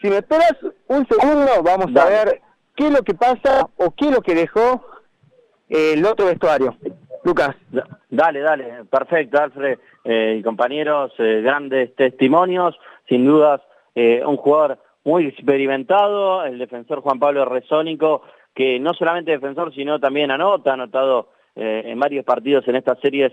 Si 0.00 0.08
me 0.08 0.16
esperas 0.16 0.56
un 0.88 1.06
segundo, 1.06 1.62
vamos 1.62 1.94
a 1.96 2.04
ver 2.06 2.40
qué 2.74 2.86
es 2.88 2.92
lo 2.92 3.02
que 3.02 3.14
pasa 3.14 3.68
o 3.76 3.90
qué 3.92 4.06
es 4.06 4.10
lo 4.12 4.20
que 4.20 4.34
dejó 4.34 4.84
eh, 5.68 5.92
el 5.94 6.04
otro 6.04 6.26
vestuario. 6.26 6.76
Lucas. 7.24 7.54
Da- 7.70 7.86
Dale, 8.14 8.40
dale, 8.40 8.84
perfecto, 8.90 9.40
Alfred 9.40 9.78
eh, 10.04 10.36
y 10.38 10.42
compañeros, 10.42 11.12
eh, 11.18 11.40
grandes 11.42 11.94
testimonios, 11.96 12.76
sin 13.08 13.24
dudas, 13.24 13.62
eh, 13.94 14.22
un 14.26 14.36
jugador 14.36 14.78
muy 15.04 15.28
experimentado, 15.28 16.44
el 16.44 16.58
defensor 16.58 17.00
Juan 17.00 17.18
Pablo 17.18 17.46
Resónico, 17.46 18.20
que 18.54 18.78
no 18.78 18.92
solamente 18.92 19.30
defensor, 19.30 19.72
sino 19.74 19.98
también 19.98 20.30
anota, 20.30 20.72
ha 20.72 20.74
anotado 20.74 21.28
en 21.54 21.98
varios 22.00 22.24
partidos 22.24 22.66
en 22.68 22.76
estas 22.76 22.98
series. 23.00 23.32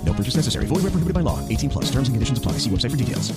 Purchase 0.21 0.37
necessary. 0.37 0.65
Void 0.67 0.83
where 0.83 0.91
prohibited 0.91 1.15
by 1.15 1.21
law. 1.21 1.39
18 1.49 1.69
plus. 1.71 1.85
Terms 1.89 2.07
and 2.09 2.15
conditions 2.15 2.37
apply. 2.37 2.53
See 2.59 2.69
website 2.69 2.91
for 2.91 2.97
details. 2.97 3.33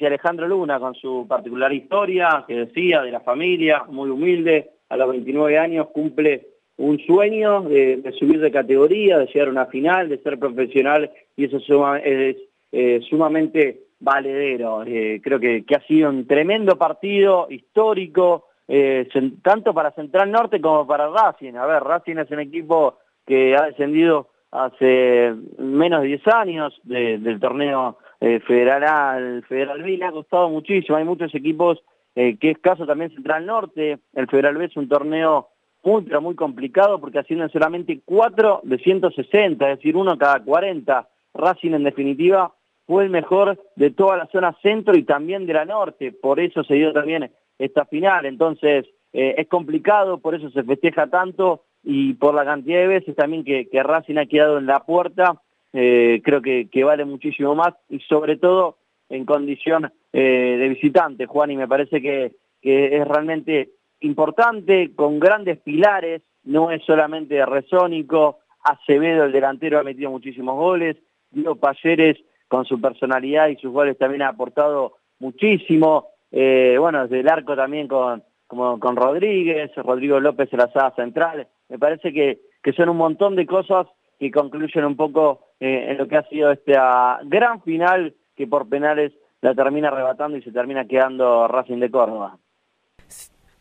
y 0.00 0.04
Alejandro 0.06 0.46
Luna 0.46 0.78
con 0.78 0.94
su 0.94 1.26
particular 1.28 1.72
historia 1.72 2.44
que 2.46 2.54
decía 2.54 3.02
de 3.02 3.10
la 3.10 3.20
familia, 3.20 3.84
muy 3.88 4.10
humilde, 4.10 4.70
a 4.88 4.96
los 4.96 5.08
29 5.10 5.58
años 5.58 5.88
cumple 5.92 6.46
un 6.76 6.98
sueño 7.00 7.62
de, 7.62 7.96
de 7.96 8.12
subir 8.12 8.40
de 8.40 8.50
categoría, 8.52 9.18
de 9.18 9.26
llegar 9.26 9.48
a 9.48 9.50
una 9.50 9.66
final, 9.66 10.08
de 10.08 10.18
ser 10.22 10.38
profesional 10.38 11.10
y 11.36 11.44
eso 11.46 11.58
suma- 11.60 11.98
es 11.98 12.36
eh, 12.72 13.00
sumamente 13.08 13.80
valedero. 13.98 14.84
Eh, 14.84 15.20
creo 15.22 15.40
que, 15.40 15.64
que 15.64 15.74
ha 15.74 15.86
sido 15.86 16.10
un 16.10 16.26
tremendo 16.26 16.76
partido 16.76 17.46
histórico, 17.50 18.46
eh, 18.68 19.08
tanto 19.42 19.74
para 19.74 19.90
Central 19.92 20.30
Norte 20.30 20.60
como 20.60 20.86
para 20.86 21.08
Racing. 21.08 21.54
A 21.54 21.66
ver, 21.66 21.82
Racing 21.82 22.16
es 22.18 22.30
un 22.30 22.40
equipo 22.40 22.98
que 23.26 23.56
ha 23.56 23.66
descendido 23.66 24.28
hace 24.52 25.34
menos 25.58 26.02
de 26.02 26.08
10 26.08 26.26
años 26.28 26.78
de- 26.84 27.18
del 27.18 27.38
torneo 27.40 27.98
eh, 28.20 28.40
federal 28.40 28.84
A 28.84 29.12
al 29.12 29.42
Federal 29.44 29.82
B, 29.82 29.96
le 29.96 30.04
ha 30.04 30.12
costado 30.12 30.50
muchísimo. 30.50 30.96
Hay 30.96 31.04
muchos 31.04 31.34
equipos, 31.34 31.82
eh, 32.14 32.36
que 32.38 32.50
es 32.50 32.58
caso 32.58 32.84
también 32.86 33.10
Central 33.12 33.46
Norte. 33.46 33.98
El 34.12 34.26
Federal 34.26 34.56
B 34.58 34.66
es 34.66 34.76
un 34.76 34.88
torneo 34.88 35.48
muy, 35.82 36.02
pero 36.02 36.20
muy 36.20 36.34
complicado 36.34 37.00
porque 37.00 37.18
ascienden 37.18 37.48
solamente 37.48 38.00
4 38.04 38.60
de 38.64 38.76
160, 38.78 39.70
es 39.70 39.78
decir, 39.78 39.96
uno 39.96 40.18
cada 40.18 40.40
40. 40.40 41.08
Racing, 41.32 41.72
en 41.72 41.84
definitiva, 41.84 42.52
fue 42.86 43.04
el 43.04 43.10
mejor 43.10 43.58
de 43.76 43.90
toda 43.90 44.16
la 44.18 44.26
zona 44.26 44.54
centro 44.60 44.94
y 44.96 45.04
también 45.04 45.46
de 45.46 45.54
la 45.54 45.64
norte. 45.64 46.12
Por 46.12 46.40
eso 46.40 46.62
se 46.64 46.74
dio 46.74 46.92
también 46.92 47.30
esta 47.58 47.86
final. 47.86 48.26
Entonces, 48.26 48.86
eh, 49.12 49.36
es 49.38 49.48
complicado, 49.48 50.18
por 50.18 50.34
eso 50.34 50.50
se 50.50 50.62
festeja 50.64 51.06
tanto 51.06 51.62
y 51.82 52.14
por 52.14 52.34
la 52.34 52.44
cantidad 52.44 52.80
de 52.80 52.86
veces 52.86 53.16
también 53.16 53.44
que, 53.44 53.68
que 53.68 53.82
Racing 53.82 54.18
ha 54.18 54.26
quedado 54.26 54.58
en 54.58 54.66
la 54.66 54.80
puerta, 54.84 55.40
eh, 55.72 56.20
creo 56.24 56.42
que, 56.42 56.68
vale 56.84 57.04
muchísimo 57.04 57.54
más 57.54 57.74
y 57.88 58.00
sobre 58.00 58.36
todo 58.36 58.78
en 59.08 59.24
condición 59.24 59.92
eh, 60.12 60.56
de 60.58 60.68
visitante, 60.68 61.26
Juan, 61.26 61.50
y 61.50 61.56
me 61.56 61.68
parece 61.68 62.00
que, 62.00 62.32
que 62.60 62.96
es 62.96 63.08
realmente 63.08 63.70
importante, 64.00 64.94
con 64.94 65.18
grandes 65.18 65.58
pilares, 65.58 66.22
no 66.44 66.70
es 66.70 66.82
solamente 66.84 67.44
Resónico, 67.44 68.38
Acevedo, 68.62 69.24
el 69.24 69.32
delantero, 69.32 69.78
ha 69.78 69.82
metido 69.84 70.10
muchísimos 70.10 70.56
goles, 70.56 70.96
Diego 71.30 71.56
Payeres, 71.56 72.18
con 72.48 72.64
su 72.64 72.80
personalidad 72.80 73.48
y 73.48 73.56
sus 73.56 73.72
goles 73.72 73.96
también 73.96 74.22
ha 74.22 74.28
aportado 74.28 74.96
muchísimo, 75.18 76.08
eh, 76.32 76.76
bueno, 76.78 77.02
desde 77.02 77.20
el 77.20 77.28
arco 77.28 77.54
también 77.54 77.86
con, 77.86 78.22
como, 78.50 78.78
con 78.78 78.96
Rodríguez, 78.96 79.70
Rodrigo 79.76 80.20
López 80.20 80.52
en 80.52 80.58
la 80.58 80.70
sala 80.72 80.92
central, 80.96 81.46
me 81.70 81.78
parece 81.78 82.12
que, 82.12 82.40
que 82.62 82.72
son 82.74 82.88
un 82.90 82.96
montón 82.98 83.36
de 83.36 83.46
cosas 83.46 83.86
que 84.18 84.30
concluyen 84.30 84.84
un 84.84 84.96
poco 84.96 85.40
eh, 85.60 85.86
en 85.90 85.96
lo 85.98 86.06
que 86.08 86.16
ha 86.16 86.28
sido 86.28 86.50
esta 86.50 87.20
gran 87.24 87.62
final 87.62 88.12
que 88.36 88.46
por 88.46 88.68
penales 88.68 89.12
la 89.40 89.54
termina 89.54 89.88
arrebatando 89.88 90.36
y 90.36 90.42
se 90.42 90.52
termina 90.52 90.84
quedando 90.86 91.48
Racing 91.48 91.78
de 91.78 91.90
Córdoba. 91.90 92.36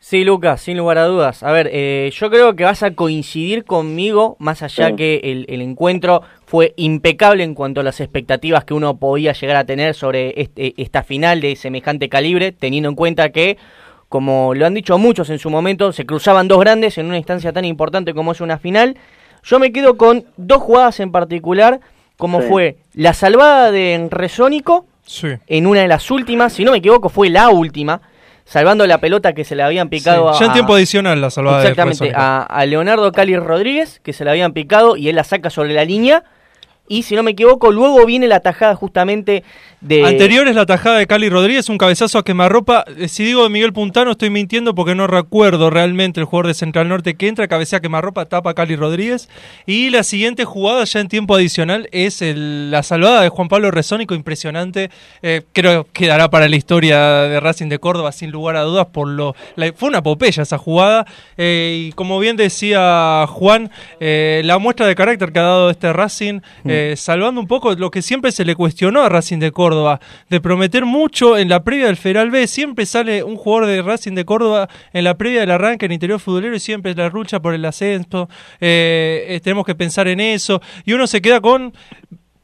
Sí, 0.01 0.23
Lucas, 0.23 0.61
sin 0.61 0.77
lugar 0.77 0.97
a 0.97 1.05
dudas. 1.05 1.43
A 1.43 1.51
ver, 1.51 1.69
eh, 1.71 2.09
yo 2.13 2.29
creo 2.29 2.55
que 2.55 2.63
vas 2.63 2.83
a 2.83 2.95
coincidir 2.95 3.65
conmigo, 3.65 4.37
más 4.39 4.63
allá 4.63 4.87
Sí. 4.87 4.95
que 4.95 5.15
el, 5.23 5.45
el 5.49 5.61
encuentro 5.61 6.21
fue 6.45 6.73
impecable 6.77 7.43
en 7.43 7.53
cuanto 7.53 7.81
a 7.81 7.83
las 7.83 7.99
expectativas 7.99 8.63
que 8.63 8.73
uno 8.73 8.97
podía 8.97 9.33
llegar 9.33 9.57
a 9.57 9.65
tener 9.65 9.93
sobre 9.93 10.33
este- 10.41 10.73
esta 10.81 11.03
final 11.03 11.41
de 11.41 11.55
semejante 11.57 12.07
calibre, 12.07 12.53
teniendo 12.53 12.87
en 12.89 12.95
cuenta 12.95 13.29
que, 13.31 13.57
como 14.09 14.53
lo 14.55 14.65
han 14.65 14.73
dicho 14.73 14.97
muchos 14.97 15.29
en 15.29 15.39
su 15.39 15.49
momento, 15.49 15.91
se 15.93 16.05
cruzaban 16.05 16.47
dos 16.47 16.59
grandes 16.59 16.97
en 16.97 17.05
una 17.05 17.17
instancia 17.17 17.53
tan 17.53 17.63
importante 17.65 18.13
como 18.13 18.31
es 18.31 18.41
una 18.41 18.57
final. 18.57 18.97
Yo 19.43 19.59
me 19.59 19.71
quedo 19.71 19.95
con 19.97 20.25
dos 20.35 20.61
jugadas 20.61 20.99
en 20.99 21.11
particular, 21.11 21.79
como 22.17 22.41
Sí. 22.41 22.47
fue 22.49 22.77
la 22.93 23.13
salvada 23.13 23.71
de 23.71 24.07
Resónico 24.11 24.85
en 25.47 25.65
una 25.67 25.81
de 25.81 25.87
las 25.87 26.11
últimas, 26.11 26.53
si 26.53 26.65
no 26.65 26.71
me 26.71 26.79
equivoco, 26.79 27.09
fue 27.09 27.29
la 27.29 27.49
última, 27.49 28.01
salvando 28.45 28.85
la 28.87 28.97
pelota 28.99 29.33
que 29.33 29.43
se 29.43 29.55
le 29.55 29.63
habían 29.63 29.89
picado 29.89 30.33
Sí, 30.33 30.39
ya 30.39 30.45
en 30.45 30.51
a- 30.51 30.53
tiempo 30.53 30.73
adicional 30.75 31.21
la 31.21 31.29
salvada 31.29 31.57
de 31.59 31.63
Exactamente, 31.65 32.05
Resónico. 32.05 32.19
a, 32.19 32.41
a 32.43 32.65
Leonardo 32.65 33.11
Cali 33.11 33.37
Rodríguez, 33.37 33.99
que 34.03 34.11
se 34.13 34.25
la 34.25 34.31
habían 34.31 34.53
picado 34.53 34.97
y 34.97 35.07
él 35.09 35.15
la 35.15 35.23
saca 35.23 35.49
sobre 35.49 35.73
la 35.73 35.85
línea. 35.85 36.23
Y 36.89 37.03
si 37.03 37.15
no 37.15 37.21
me 37.21 37.31
equivoco, 37.31 37.71
luego 37.71 38.03
viene 38.05 38.27
la 38.27 38.39
tajada 38.39 38.75
justamente 38.75 39.43
de. 39.79 40.03
Anterior 40.03 40.47
es 40.47 40.55
la 40.55 40.65
tajada 40.65 40.97
de 40.97 41.05
Cali 41.05 41.29
Rodríguez, 41.29 41.69
un 41.69 41.77
cabezazo 41.77 42.17
a 42.17 42.25
quemarropa. 42.25 42.83
Eh, 42.97 43.07
Si 43.07 43.23
digo 43.23 43.43
de 43.43 43.49
Miguel 43.49 43.71
Puntano, 43.73 44.11
estoy 44.11 44.31
mintiendo 44.31 44.73
porque 44.73 44.95
no 44.95 45.05
recuerdo 45.05 45.69
realmente 45.69 46.19
el 46.19 46.25
jugador 46.25 46.47
de 46.47 46.55
Central 46.55 46.89
Norte 46.89 47.13
que 47.13 47.27
entra, 47.27 47.47
cabecea 47.47 47.77
a 47.77 47.81
quemarropa, 47.81 48.25
tapa 48.25 48.55
Cali 48.55 48.75
Rodríguez. 48.75 49.29
Y 49.67 49.91
la 49.91 50.01
siguiente 50.01 50.45
jugada, 50.45 50.83
ya 50.83 50.99
en 50.99 51.07
tiempo 51.09 51.35
adicional, 51.35 51.87
es 51.91 52.23
la 52.25 52.81
salvada 52.81 53.21
de 53.21 53.29
Juan 53.29 53.47
Pablo 53.49 53.69
Resónico, 53.69 54.15
impresionante. 54.15 54.89
Eh, 55.21 55.43
creo 55.53 55.83
que 55.85 56.05
quedará 56.05 56.29
para 56.31 56.47
la 56.49 56.55
historia 56.55 56.99
de 57.23 57.39
Racing 57.39 57.69
de 57.69 57.77
Córdoba, 57.77 58.11
sin 58.11 58.31
lugar 58.31 58.55
a 58.55 58.61
dudas. 58.63 58.87
por 58.91 59.07
lo 59.07 59.35
Fue 59.75 59.89
una 59.89 60.01
popeya 60.01 60.41
esa 60.41 60.57
jugada. 60.57 61.05
eh, 61.37 61.87
y 61.89 61.91
como 61.91 62.19
bien 62.19 62.35
decía 62.35 63.25
Juan, 63.27 63.69
la 63.99 64.57
muestra 64.57 64.87
de 64.87 64.95
carácter 64.95 65.31
que 65.31 65.37
ha 65.39 65.43
dado 65.43 65.69
este 65.69 65.93
Racing, 65.93 66.39
eh, 66.79 66.95
salvando 66.95 67.41
un 67.41 67.47
poco 67.47 67.73
lo 67.75 67.91
que 67.91 68.01
siempre 68.01 68.31
se 68.31 68.45
le 68.45 68.55
cuestionó 68.55 69.01
a 69.01 69.09
Racing 69.09 69.39
de 69.39 69.51
Córdoba, 69.51 69.99
de 70.29 70.39
prometer 70.39 70.85
mucho 70.85 71.37
en 71.37 71.49
la 71.49 71.63
previa 71.63 71.87
del 71.87 71.97
Federal 71.97 72.31
B. 72.31 72.47
Siempre 72.47 72.85
sale 72.85 73.23
un 73.23 73.35
jugador 73.35 73.67
de 73.67 73.81
Racing 73.81 74.13
de 74.13 74.25
Córdoba 74.25 74.69
en 74.93 75.03
la 75.03 75.17
previa 75.17 75.41
del 75.41 75.51
arranque 75.51 75.85
en 75.85 75.91
interior 75.91 76.19
futbolero 76.19 76.55
y 76.55 76.59
siempre 76.59 76.95
la 76.95 77.09
lucha 77.09 77.41
por 77.41 77.53
el 77.53 77.65
ascenso. 77.65 78.29
Eh, 78.59 79.25
eh, 79.27 79.39
tenemos 79.41 79.65
que 79.65 79.75
pensar 79.75 80.07
en 80.07 80.19
eso. 80.19 80.61
Y 80.85 80.93
uno 80.93 81.07
se 81.07 81.21
queda 81.21 81.41
con 81.41 81.73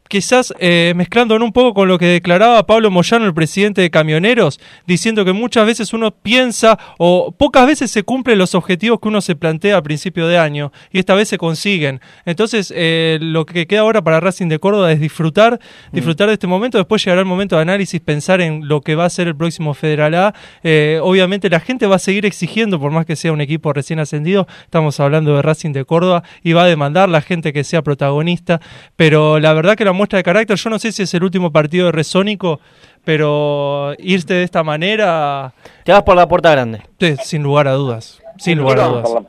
quizás 0.07 0.53
eh, 0.59 0.93
mezclando 0.95 1.35
un 1.35 1.51
poco 1.51 1.73
con 1.73 1.87
lo 1.87 1.97
que 1.97 2.05
declaraba 2.05 2.65
Pablo 2.65 2.91
Moyano, 2.91 3.25
el 3.25 3.33
presidente 3.33 3.81
de 3.81 3.89
Camioneros, 3.89 4.59
diciendo 4.85 5.25
que 5.25 5.33
muchas 5.33 5.65
veces 5.65 5.93
uno 5.93 6.11
piensa 6.11 6.77
o 6.97 7.31
pocas 7.31 7.65
veces 7.65 7.91
se 7.91 8.03
cumplen 8.03 8.37
los 8.37 8.55
objetivos 8.55 8.99
que 8.99 9.07
uno 9.07 9.21
se 9.21 9.35
plantea 9.35 9.77
a 9.77 9.81
principio 9.81 10.27
de 10.27 10.37
año 10.37 10.71
y 10.91 10.99
esta 10.99 11.15
vez 11.15 11.29
se 11.29 11.37
consiguen. 11.37 12.01
Entonces, 12.25 12.71
eh, 12.75 13.17
lo 13.21 13.45
que 13.45 13.67
queda 13.67 13.81
ahora 13.81 14.03
para 14.03 14.19
Racing 14.19 14.47
de 14.47 14.59
Córdoba 14.59 14.91
es 14.91 14.99
disfrutar, 14.99 15.59
disfrutar 15.91 16.27
de 16.27 16.33
este 16.33 16.47
momento, 16.47 16.77
después 16.77 17.03
llegará 17.03 17.21
el 17.21 17.27
momento 17.27 17.55
de 17.55 17.63
análisis, 17.63 17.99
pensar 17.99 18.41
en 18.41 18.67
lo 18.67 18.81
que 18.81 18.95
va 18.95 19.05
a 19.05 19.09
ser 19.09 19.27
el 19.27 19.35
próximo 19.35 19.73
Federal 19.73 20.13
A. 20.15 20.35
Eh, 20.63 20.99
obviamente 21.01 21.49
la 21.49 21.59
gente 21.59 21.87
va 21.87 21.95
a 21.95 21.99
seguir 21.99 22.25
exigiendo, 22.25 22.79
por 22.79 22.91
más 22.91 23.05
que 23.05 23.15
sea 23.15 23.31
un 23.31 23.41
equipo 23.41 23.73
recién 23.73 23.99
ascendido, 23.99 24.47
estamos 24.63 24.99
hablando 24.99 25.35
de 25.35 25.41
Racing 25.41 25.71
de 25.71 25.85
Córdoba 25.85 26.23
y 26.43 26.53
va 26.53 26.63
a 26.63 26.67
demandar 26.67 27.09
la 27.09 27.21
gente 27.21 27.53
que 27.53 27.63
sea 27.63 27.81
protagonista, 27.81 28.61
pero 28.95 29.39
la 29.39 29.53
verdad 29.53 29.75
que 29.75 29.85
la 29.85 29.94
muestra 29.95 30.17
de 30.17 30.23
carácter, 30.23 30.57
yo 30.57 30.69
no 30.69 30.77
sé 30.77 30.91
si 30.91 31.03
es 31.03 31.13
el 31.13 31.23
último 31.23 31.51
partido 31.51 31.87
de 31.87 31.91
Resónico, 31.91 32.59
pero 33.03 33.93
irte 33.97 34.35
de 34.35 34.43
esta 34.43 34.63
manera... 34.63 35.53
Te 35.83 35.91
vas 35.91 36.03
por 36.03 36.15
la 36.15 36.27
puerta 36.27 36.51
grande. 36.51 36.81
Sí, 36.99 37.15
sin 37.23 37.43
lugar 37.43 37.67
a 37.67 37.73
dudas. 37.73 38.21
Sin 38.37 38.59
lugar 38.59 38.79
a 38.79 38.85
dudas. 38.85 39.09
Por 39.09 39.21
la, 39.21 39.27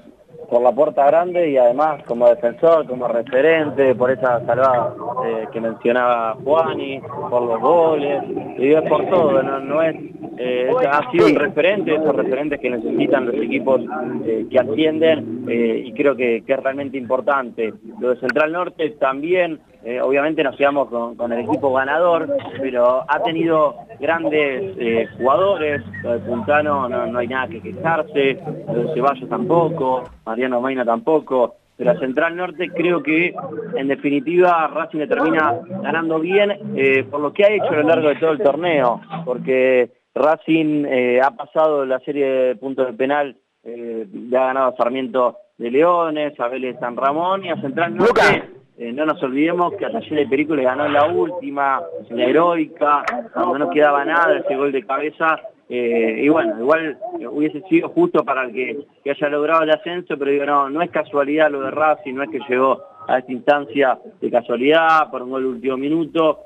por 0.48 0.62
la 0.62 0.72
puerta 0.72 1.06
grande 1.06 1.50
y 1.50 1.56
además 1.56 2.02
como 2.04 2.28
defensor, 2.28 2.86
como 2.86 3.08
referente, 3.08 3.94
por 3.94 4.10
esa 4.10 4.44
salvada 4.46 4.94
eh, 5.26 5.46
que 5.52 5.60
mencionaba 5.60 6.36
Juani, 6.42 7.00
por 7.30 7.42
los 7.42 7.60
goles, 7.60 8.22
y 8.58 8.72
es 8.72 8.82
por 8.88 9.08
todo, 9.08 9.42
no, 9.42 9.60
no 9.60 9.82
es, 9.82 9.96
eh, 10.38 10.70
ha 10.88 11.10
sido 11.10 11.26
un 11.26 11.34
referente, 11.34 11.94
esos 11.94 12.14
referentes 12.14 12.60
que 12.60 12.70
necesitan 12.70 13.26
los 13.26 13.34
equipos 13.36 13.80
eh, 14.24 14.46
que 14.50 14.58
ascienden 14.58 15.46
eh, 15.48 15.82
y 15.86 15.92
creo 15.92 16.14
que, 16.14 16.42
que 16.46 16.52
es 16.52 16.62
realmente 16.62 16.96
importante. 16.98 17.72
Lo 17.98 18.10
de 18.10 18.20
Central 18.20 18.52
Norte 18.52 18.90
también, 19.00 19.60
eh, 19.86 20.00
obviamente 20.00 20.42
nos 20.42 20.56
quedamos 20.56 20.88
con, 20.88 21.32
el 21.32 21.44
equipo 21.44 21.72
ganador, 21.72 22.28
pero 22.60 23.04
ha 23.06 23.22
tenido 23.22 23.76
grandes 24.00 24.74
eh, 24.80 25.06
jugadores, 25.16 25.80
lo 26.02 26.18
Puntano 26.18 26.88
no, 26.88 27.06
no 27.06 27.18
hay 27.20 27.28
nada 27.28 27.46
que 27.46 27.62
quejarse, 27.62 28.36
lo 28.66 28.92
Ceballos 28.94 29.28
tampoco, 29.28 30.02
Mariano 30.24 30.60
Maina 30.60 30.84
tampoco, 30.84 31.54
pero 31.76 31.92
a 31.92 31.98
Central 32.00 32.34
Norte 32.34 32.68
creo 32.70 33.00
que 33.00 33.32
en 33.76 33.86
definitiva 33.86 34.66
Racing 34.74 34.98
le 34.98 35.06
termina 35.06 35.54
ganando 35.84 36.18
bien 36.18 36.50
eh, 36.74 37.04
por 37.08 37.20
lo 37.20 37.32
que 37.32 37.44
ha 37.44 37.54
hecho 37.54 37.68
a 37.68 37.76
lo 37.76 37.82
largo 37.84 38.08
de 38.08 38.16
todo 38.16 38.32
el 38.32 38.42
torneo, 38.42 39.00
porque 39.24 39.92
Racing 40.16 40.84
ha 41.22 41.30
pasado 41.30 41.86
la 41.86 42.00
serie 42.00 42.26
de 42.26 42.56
puntos 42.56 42.88
de 42.88 42.92
penal, 42.94 43.36
le 43.62 44.36
ha 44.36 44.46
ganado 44.46 44.70
a 44.70 44.76
Sarmiento 44.76 45.36
de 45.58 45.70
Leones, 45.70 46.34
a 46.40 46.50
San 46.80 46.96
Ramón 46.96 47.44
y 47.44 47.50
a 47.50 47.60
Central 47.60 47.94
Norte. 47.94 48.55
Eh, 48.78 48.92
no 48.92 49.06
nos 49.06 49.22
olvidemos 49.22 49.72
que 49.74 49.86
a 49.86 49.90
Taller 49.90 50.18
de 50.18 50.26
Perico 50.26 50.54
ganó 50.54 50.86
la 50.86 51.06
última, 51.06 51.82
la 52.10 52.24
heroica, 52.24 53.04
cuando 53.32 53.58
no 53.58 53.70
quedaba 53.70 54.04
nada, 54.04 54.38
ese 54.38 54.54
gol 54.54 54.70
de 54.70 54.84
cabeza. 54.84 55.40
eh, 55.68 56.20
y 56.22 56.28
bueno, 56.28 56.60
igual 56.60 56.98
eh, 57.18 57.26
hubiese 57.26 57.62
sido 57.62 57.88
justo 57.88 58.22
para 58.22 58.50
que, 58.50 58.84
que 59.02 59.10
haya 59.10 59.28
logrado 59.30 59.62
el 59.62 59.70
ascenso, 59.70 60.18
pero 60.18 60.30
digo, 60.30 60.44
no, 60.44 60.68
no 60.68 60.82
es 60.82 60.90
casualidad 60.90 61.50
lo 61.50 61.62
de 61.62 61.70
Racing, 61.70 62.14
no 62.14 62.22
es 62.24 62.30
que 62.30 62.40
llegó 62.48 62.82
a 63.08 63.18
esta 63.18 63.32
instancia 63.32 63.98
de 64.20 64.30
casualidad, 64.30 65.10
por 65.10 65.22
un 65.22 65.30
gol 65.30 65.46
último 65.46 65.76
minuto. 65.78 66.40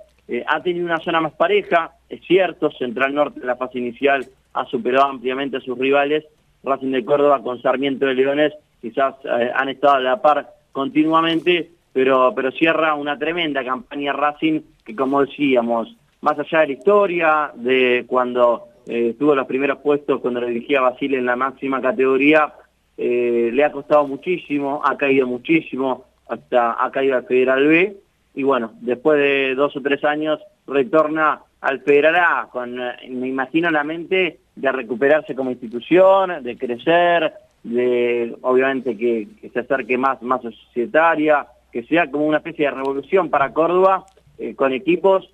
Ha 0.47 0.63
tenido 0.63 0.87
una 0.87 1.01
zona 1.01 1.21
más 1.21 1.33
pareja, 1.33 1.91
es 2.09 2.21
cierto, 2.25 2.71
Central 2.71 3.13
Norte 3.13 3.41
en 3.41 3.49
la 3.49 3.57
fase 3.57 3.79
inicial 3.79 4.25
ha 4.55 4.65
superado 4.67 5.09
ampliamente 5.09 5.57
a 5.57 5.61
sus 5.61 5.77
rivales, 5.77 6.25
Racing 6.63 6.93
de 6.93 7.05
Córdoba 7.05 7.43
con 7.43 7.61
Sarmiento 7.61 8.07
de 8.07 8.15
Leones 8.15 8.53
quizás 8.81 9.15
han 9.25 9.69
estado 9.69 9.95
a 9.95 10.01
la 10.01 10.23
par 10.23 10.51
continuamente, 10.73 11.71
pero, 11.93 12.33
pero 12.35 12.51
cierra 12.53 12.95
una 12.95 13.19
tremenda 13.19 13.65
campaña 13.65 14.13
Racing 14.13 14.61
que 14.85 14.95
como 14.95 15.25
decíamos, 15.25 15.97
más 16.21 16.39
allá 16.39 16.61
de 16.61 16.67
la 16.69 16.73
historia, 16.73 17.51
de 17.55 18.05
cuando 18.07 18.69
eh, 18.87 19.15
tuvo 19.19 19.35
los 19.35 19.47
primeros 19.47 19.79
puestos, 19.79 20.21
cuando 20.21 20.41
dirigía 20.41 20.81
Basile 20.81 21.19
en 21.19 21.27
la 21.27 21.37
máxima 21.37 21.81
categoría, 21.81 22.53
eh, 22.97 23.51
le 23.53 23.65
ha 23.65 23.73
costado 23.73 24.07
muchísimo, 24.07 24.83
ha 24.85 24.97
caído 24.97 25.27
muchísimo, 25.27 26.05
hasta 26.29 26.85
ha 26.85 26.91
caído 26.91 27.17
al 27.17 27.27
Federal 27.27 27.67
B, 27.67 27.97
y 28.35 28.43
bueno, 28.43 28.73
después 28.81 29.19
de 29.19 29.55
dos 29.55 29.77
o 29.77 29.81
tres 29.81 30.05
años 30.05 30.41
retorna 30.67 31.41
al 31.61 31.81
Federal 31.81 32.17
A, 32.17 32.49
con, 32.51 32.81
eh, 32.81 32.93
me 33.09 33.29
imagino, 33.29 33.71
la 33.71 33.85
mente 33.85 34.41
de 34.55 34.73
recuperarse 34.73 35.35
como 35.35 35.51
institución, 35.51 36.43
de 36.43 36.57
crecer, 36.57 37.33
de 37.63 38.37
obviamente 38.43 38.97
que, 38.97 39.29
que 39.41 39.51
se 39.51 39.61
acerque 39.61 39.99
más, 39.99 40.23
más 40.23 40.43
societaria, 40.43 41.47
que 41.73 41.83
sea 41.85 42.11
como 42.11 42.27
una 42.27 42.39
especie 42.39 42.67
de 42.67 42.73
revolución 42.73 43.31
para 43.31 43.53
Córdoba, 43.53 44.05
eh, 44.39 44.55
con 44.55 44.73
equipos 44.73 45.31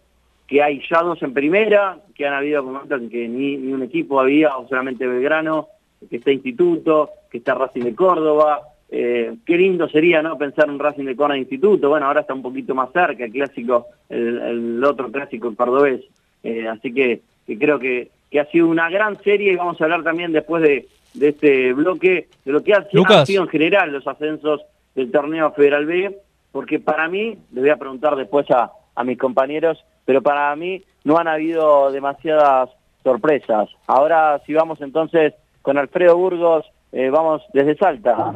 que 0.46 0.62
hay 0.62 0.80
ya 0.88 1.02
dos 1.02 1.22
en 1.22 1.34
primera, 1.34 1.98
que 2.14 2.26
han 2.26 2.34
habido 2.34 2.62
momentos 2.62 3.00
en 3.00 3.10
que 3.10 3.26
ni, 3.28 3.56
ni 3.56 3.72
un 3.72 3.82
equipo 3.82 4.20
había, 4.20 4.56
o 4.56 4.68
solamente 4.68 5.06
Belgrano, 5.06 5.68
que 6.08 6.16
está 6.16 6.30
Instituto, 6.30 7.10
que 7.30 7.38
está 7.38 7.54
Racing 7.54 7.82
de 7.82 7.94
Córdoba. 7.94 8.60
Eh, 8.88 9.34
qué 9.44 9.56
lindo 9.56 9.88
sería 9.88 10.22
no 10.22 10.38
pensar 10.38 10.68
en 10.68 10.78
Racing 10.78 11.04
de 11.04 11.16
Córdoba 11.16 11.34
de 11.34 11.40
Instituto, 11.40 11.88
bueno, 11.88 12.06
ahora 12.06 12.20
está 12.20 12.34
un 12.34 12.42
poquito 12.42 12.74
más 12.74 12.92
cerca, 12.92 13.24
el 13.24 13.32
clásico, 13.32 13.86
el, 14.08 14.38
el 14.38 14.84
otro 14.84 15.10
clásico 15.10 15.52
cordobés. 15.56 16.02
Eh, 16.44 16.68
así 16.68 16.94
que, 16.94 17.22
que 17.46 17.58
creo 17.58 17.80
que, 17.80 18.10
que 18.30 18.38
ha 18.38 18.44
sido 18.46 18.68
una 18.68 18.88
gran 18.88 19.20
serie 19.22 19.52
y 19.52 19.56
vamos 19.56 19.80
a 19.80 19.84
hablar 19.84 20.04
también 20.04 20.30
después 20.30 20.62
de, 20.62 20.86
de 21.14 21.28
este 21.28 21.72
bloque 21.72 22.28
de 22.44 22.52
lo 22.52 22.62
que 22.62 22.74
ha 22.74 22.86
han 22.94 23.26
sido 23.26 23.42
en 23.42 23.48
general 23.48 23.92
los 23.92 24.06
ascensos 24.06 24.62
del 24.94 25.10
torneo 25.10 25.50
Federal 25.52 25.86
B, 25.86 26.16
porque 26.56 26.80
para 26.80 27.06
mí, 27.06 27.36
les 27.52 27.64
voy 27.64 27.68
a 27.68 27.76
preguntar 27.76 28.16
después 28.16 28.50
a, 28.50 28.72
a 28.94 29.04
mis 29.04 29.18
compañeros, 29.18 29.84
pero 30.06 30.22
para 30.22 30.56
mí 30.56 30.82
no 31.04 31.18
han 31.18 31.28
habido 31.28 31.92
demasiadas 31.92 32.70
sorpresas. 33.04 33.68
Ahora 33.86 34.40
si 34.46 34.54
vamos 34.54 34.80
entonces 34.80 35.34
con 35.60 35.76
Alfredo 35.76 36.16
Burgos, 36.16 36.64
eh, 36.92 37.10
vamos 37.10 37.42
desde 37.52 37.76
Salta. 37.76 38.32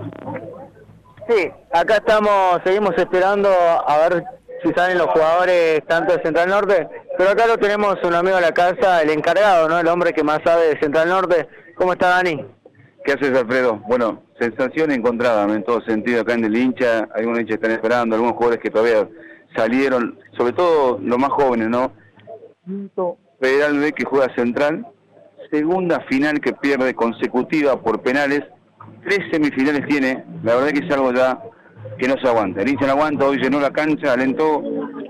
Sí, 1.30 1.50
acá 1.72 1.96
estamos, 1.96 2.60
seguimos 2.62 2.92
esperando 2.98 3.48
a 3.48 3.96
ver 4.06 4.22
si 4.62 4.70
salen 4.74 4.98
los 4.98 5.06
jugadores 5.06 5.82
tanto 5.86 6.12
de 6.12 6.22
Central 6.22 6.50
Norte, 6.50 6.88
pero 7.16 7.30
acá 7.30 7.46
lo 7.46 7.56
tenemos 7.56 7.96
un 8.04 8.14
amigo 8.16 8.36
de 8.36 8.42
la 8.42 8.52
casa, 8.52 9.00
el 9.00 9.08
encargado, 9.08 9.66
¿no? 9.66 9.78
El 9.78 9.88
hombre 9.88 10.12
que 10.12 10.22
más 10.22 10.40
sabe 10.44 10.74
de 10.74 10.78
Central 10.78 11.08
Norte. 11.08 11.48
¿Cómo 11.74 11.94
está 11.94 12.10
Dani? 12.10 12.44
¿Qué 13.04 13.12
haces, 13.12 13.36
Alfredo? 13.36 13.80
Bueno, 13.88 14.22
sensación 14.38 14.90
encontrada 14.92 15.44
en 15.54 15.64
todo 15.64 15.80
sentido 15.82 16.20
acá 16.20 16.34
en 16.34 16.44
el 16.44 16.56
hincha. 16.56 17.08
Algunos 17.14 17.40
hinchas 17.40 17.56
están 17.56 17.70
esperando, 17.72 18.14
algunos 18.14 18.34
jugadores 18.34 18.62
que 18.62 18.70
todavía 18.70 19.08
salieron, 19.56 20.18
sobre 20.36 20.52
todo 20.52 20.98
los 21.02 21.18
más 21.18 21.30
jóvenes, 21.30 21.68
¿no? 21.68 21.92
Quinto 22.64 23.16
Federal 23.40 23.78
B 23.78 23.92
que 23.92 24.04
juega 24.04 24.34
central, 24.34 24.86
segunda 25.50 26.00
final 26.08 26.40
que 26.40 26.52
pierde 26.52 26.94
consecutiva 26.94 27.80
por 27.80 28.02
penales, 28.02 28.42
tres 29.04 29.20
semifinales 29.32 29.86
tiene, 29.86 30.24
la 30.42 30.56
verdad 30.56 30.68
que 30.68 30.86
es 30.86 30.92
algo 30.92 31.12
ya 31.12 31.42
que 31.98 32.06
no 32.06 32.16
se 32.20 32.28
aguanta. 32.28 32.60
El 32.60 32.68
hincha 32.68 32.86
no 32.86 32.92
aguanta, 32.92 33.26
hoy 33.26 33.38
llenó 33.38 33.60
la 33.60 33.70
cancha, 33.70 34.12
alentó 34.12 34.62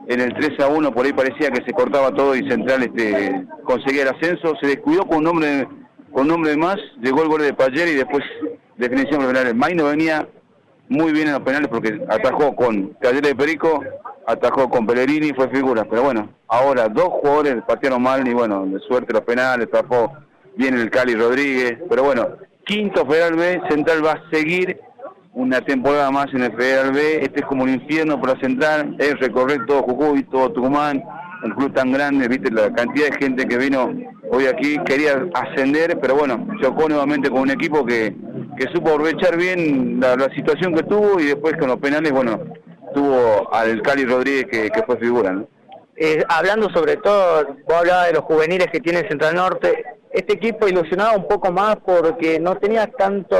en 0.06 0.20
el 0.20 0.32
3 0.34 0.60
a 0.60 0.68
1, 0.68 0.92
por 0.92 1.06
ahí 1.06 1.12
parecía 1.12 1.50
que 1.50 1.64
se 1.64 1.72
cortaba 1.72 2.12
todo 2.12 2.34
y 2.34 2.48
Central 2.48 2.82
este 2.82 3.46
conseguía 3.64 4.02
el 4.02 4.08
ascenso, 4.08 4.54
se 4.60 4.66
descuidó 4.68 5.04
con 5.06 5.18
un 5.18 5.26
hombre 5.28 5.68
con 6.12 6.30
hombre 6.30 6.56
más, 6.56 6.76
llegó 7.00 7.22
el 7.22 7.28
gol 7.28 7.42
de 7.42 7.54
Payer 7.54 7.88
y 7.88 7.94
después 7.94 8.22
definición 8.76 9.20
de 9.20 9.26
penales. 9.26 9.54
Maino 9.54 9.84
venía 9.86 10.26
muy 10.88 11.12
bien 11.12 11.28
en 11.28 11.34
los 11.34 11.42
penales 11.42 11.68
porque 11.68 12.00
atajó 12.08 12.54
con 12.56 12.94
Talleres 12.94 13.30
de 13.30 13.36
Perico, 13.36 13.82
atajó 14.26 14.68
con 14.68 14.86
Pellerini, 14.86 15.32
fue 15.32 15.48
figura. 15.48 15.84
Pero 15.84 16.02
bueno, 16.02 16.28
ahora 16.48 16.88
dos 16.88 17.08
jugadores 17.08 17.62
patearon 17.66 18.02
mal 18.02 18.26
y 18.26 18.34
bueno, 18.34 18.66
de 18.66 18.80
suerte 18.80 19.12
los 19.12 19.22
penales, 19.22 19.68
atajó 19.72 20.12
bien 20.56 20.78
el 20.78 20.90
Cali 20.90 21.14
Rodríguez. 21.14 21.78
Pero 21.88 22.02
bueno, 22.04 22.28
quinto 22.64 23.06
Federal 23.06 23.36
B, 23.36 23.62
Central 23.68 24.04
va 24.04 24.12
a 24.12 24.30
seguir 24.30 24.80
una 25.32 25.60
temporada 25.60 26.10
más 26.10 26.26
en 26.34 26.42
el 26.42 26.56
Federal 26.56 26.92
B. 26.92 27.22
Este 27.22 27.40
es 27.40 27.46
como 27.46 27.62
un 27.62 27.70
infierno 27.70 28.20
para 28.20 28.38
Central, 28.40 28.96
es 28.98 29.18
recorrer 29.20 29.64
todo 29.66 29.82
Jujuy, 29.82 30.24
todo 30.24 30.50
Tucumán, 30.52 31.02
un 31.42 31.50
club 31.52 31.72
tan 31.74 31.92
grande, 31.92 32.28
viste 32.28 32.50
la 32.50 32.72
cantidad 32.72 33.10
de 33.10 33.18
gente 33.18 33.46
que 33.46 33.56
vino 33.56 33.92
hoy 34.30 34.46
aquí, 34.46 34.78
quería 34.84 35.26
ascender, 35.34 35.98
pero 36.00 36.14
bueno, 36.14 36.46
chocó 36.60 36.88
nuevamente 36.88 37.30
con 37.30 37.40
un 37.40 37.50
equipo 37.50 37.84
que, 37.84 38.14
que 38.56 38.66
supo 38.72 38.90
aprovechar 38.90 39.36
bien 39.36 40.00
la, 40.00 40.28
situación 40.34 40.74
que 40.74 40.82
tuvo 40.82 41.18
y 41.18 41.26
después 41.26 41.56
con 41.56 41.68
los 41.68 41.78
penales, 41.78 42.12
bueno, 42.12 42.40
tuvo 42.94 43.52
al 43.52 43.80
Cali 43.82 44.04
Rodríguez 44.04 44.46
que, 44.50 44.70
que 44.70 44.82
fue 44.82 44.98
figura, 44.98 45.32
¿no? 45.32 45.48
Eh, 45.96 46.24
hablando 46.28 46.70
sobre 46.70 46.96
todo, 46.96 47.44
vos 47.68 47.76
hablabas 47.76 48.06
de 48.06 48.14
los 48.14 48.24
juveniles 48.24 48.68
que 48.72 48.80
tiene 48.80 49.06
Central 49.06 49.34
Norte, 49.34 49.84
este 50.12 50.32
equipo 50.34 50.66
ilusionaba 50.66 51.16
un 51.16 51.28
poco 51.28 51.52
más 51.52 51.76
porque 51.84 52.40
no 52.40 52.56
tenía 52.56 52.86
tanto 52.86 53.36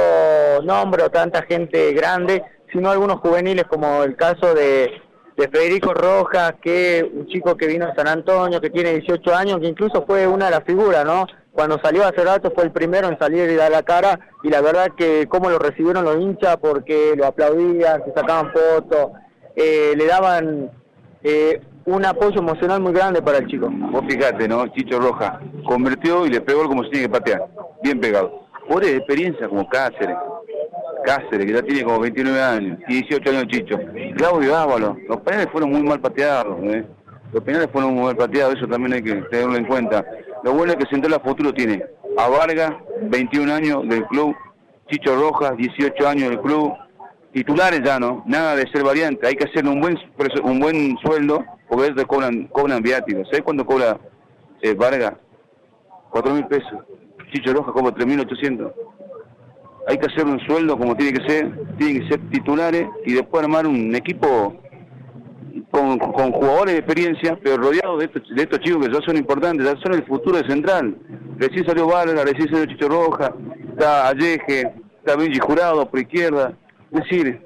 nombre 0.63 1.03
o 1.03 1.09
tanta 1.09 1.41
gente 1.43 1.91
grande, 1.93 2.43
sino 2.71 2.91
algunos 2.91 3.19
juveniles 3.19 3.65
como 3.65 4.03
el 4.03 4.15
caso 4.15 4.53
de, 4.53 4.91
de 5.41 5.49
Federico 5.49 5.93
Rojas, 5.93 6.53
que 6.61 7.09
un 7.13 7.25
chico 7.25 7.57
que 7.57 7.65
vino 7.65 7.87
de 7.87 7.95
San 7.95 8.07
Antonio, 8.07 8.61
que 8.61 8.69
tiene 8.69 8.93
18 8.93 9.35
años, 9.35 9.59
que 9.59 9.67
incluso 9.67 10.05
fue 10.05 10.27
una 10.27 10.45
de 10.45 10.51
las 10.51 10.63
figuras, 10.63 11.03
¿no? 11.03 11.25
Cuando 11.51 11.79
salió 11.81 12.05
hace 12.05 12.23
rato 12.23 12.51
fue 12.53 12.65
el 12.65 12.71
primero 12.71 13.07
en 13.07 13.17
salir 13.17 13.49
y 13.49 13.55
dar 13.55 13.71
la 13.71 13.81
cara, 13.81 14.19
y 14.43 14.49
la 14.49 14.61
verdad 14.61 14.91
que 14.95 15.27
cómo 15.27 15.49
lo 15.49 15.57
recibieron 15.57 16.05
los 16.05 16.17
hinchas, 16.17 16.57
porque 16.57 17.15
lo 17.17 17.25
aplaudían, 17.25 18.03
se 18.05 18.13
sacaban 18.13 18.53
fotos, 18.53 19.11
eh, 19.55 19.93
le 19.97 20.05
daban 20.05 20.69
eh, 21.23 21.59
un 21.85 22.05
apoyo 22.05 22.39
emocional 22.39 22.79
muy 22.79 22.93
grande 22.93 23.21
para 23.21 23.39
el 23.39 23.47
chico. 23.47 23.67
Vos 23.71 24.03
fijate, 24.07 24.47
¿no? 24.47 24.67
Chicho 24.67 24.99
Roja 24.99 25.39
convirtió 25.65 26.27
y 26.27 26.29
le 26.29 26.41
pegó 26.41 26.67
como 26.67 26.83
se 26.83 26.91
tiene 26.91 27.07
que 27.07 27.13
patear. 27.13 27.47
Bien 27.81 27.99
pegado. 27.99 28.45
Por 28.69 28.85
experiencia 28.85 29.49
como 29.49 29.67
Cáceres. 29.67 30.17
Cáceres, 31.05 31.45
que 31.45 31.53
ya 31.53 31.61
tiene 31.61 31.83
como 31.83 31.99
29 31.99 32.41
años. 32.41 32.79
Y 32.87 33.01
18 33.01 33.29
años 33.29 33.47
Chicho. 33.47 33.79
Claudio 34.15 34.55
Ávalo. 34.55 34.97
Los 35.07 35.21
penales 35.21 35.47
fueron 35.51 35.71
muy 35.71 35.83
mal 35.83 35.99
pateados, 35.99 36.57
¿eh? 36.63 36.85
Los 37.33 37.43
penales 37.43 37.69
fueron 37.71 37.95
muy 37.95 38.03
mal 38.03 38.15
pateados, 38.15 38.55
eso 38.55 38.67
también 38.67 38.93
hay 38.93 39.01
que 39.01 39.15
tenerlo 39.29 39.55
en 39.55 39.65
cuenta. 39.65 40.05
Lo 40.43 40.53
bueno 40.53 40.73
es 40.73 40.79
que 40.79 40.85
Central 40.89 41.13
a 41.13 41.19
futuro 41.19 41.53
tiene 41.53 41.83
a 42.17 42.27
Vargas, 42.27 42.73
21 43.03 43.53
años 43.53 43.87
del 43.87 44.05
club. 44.07 44.35
Chicho 44.89 45.15
Rojas, 45.15 45.55
18 45.55 46.07
años 46.07 46.29
del 46.29 46.41
club. 46.41 46.73
Titulares 47.33 47.81
ya, 47.83 47.97
¿no? 47.97 48.23
Nada 48.25 48.55
de 48.55 48.69
ser 48.71 48.83
variante. 48.83 49.25
Hay 49.25 49.35
que 49.35 49.45
hacerle 49.45 49.71
un 49.71 49.79
buen 49.79 49.97
un 50.43 50.59
buen 50.59 50.97
sueldo 50.97 51.45
porque 51.69 51.87
ellos 51.87 52.05
cobran, 52.05 52.47
cobran 52.47 52.81
viáticos. 52.81 53.27
¿Sabes 53.29 53.43
cuánto 53.43 53.65
cobra 53.65 53.97
eh, 54.61 54.73
Vargas? 54.73 55.13
Cuatro 56.09 56.33
mil 56.33 56.45
pesos. 56.47 56.73
Chicho 57.31 57.53
Rojas 57.53 57.73
cobra 57.73 57.93
3.800. 57.93 58.73
hay 59.87 59.97
que 59.97 60.07
hacer 60.07 60.25
un 60.25 60.39
sueldo 60.41 60.77
como 60.77 60.95
tiene 60.95 61.17
que 61.17 61.27
ser, 61.27 61.51
tienen 61.77 62.01
que 62.01 62.09
ser 62.09 62.29
titulares 62.29 62.87
y 63.05 63.13
después 63.13 63.43
armar 63.43 63.65
un 63.67 63.95
equipo 63.95 64.61
con, 65.71 65.97
con 65.97 66.31
jugadores 66.31 66.73
de 66.73 66.79
experiencia, 66.79 67.39
pero 67.41 67.57
rodeados 67.57 67.99
de 67.99 68.05
estos, 68.05 68.23
de 68.35 68.43
estos 68.43 68.59
chicos 68.59 68.85
que 68.85 68.93
ya 68.93 68.99
son 69.01 69.17
importantes, 69.17 69.65
ya 69.65 69.75
son 69.81 69.93
el 69.93 70.05
futuro 70.05 70.37
de 70.37 70.47
Central. 70.47 70.95
Recién 71.37 71.65
salió 71.65 71.87
Vargas, 71.87 72.25
recién 72.25 72.49
salió 72.49 72.65
Chicho 72.65 72.89
Roja, 72.89 73.33
está 73.69 74.09
Alleje, 74.09 74.71
está 74.99 75.15
Benji 75.15 75.39
Jurado 75.39 75.89
por 75.89 75.99
izquierda. 75.99 76.53
Es 76.91 77.03
decir, 77.03 77.41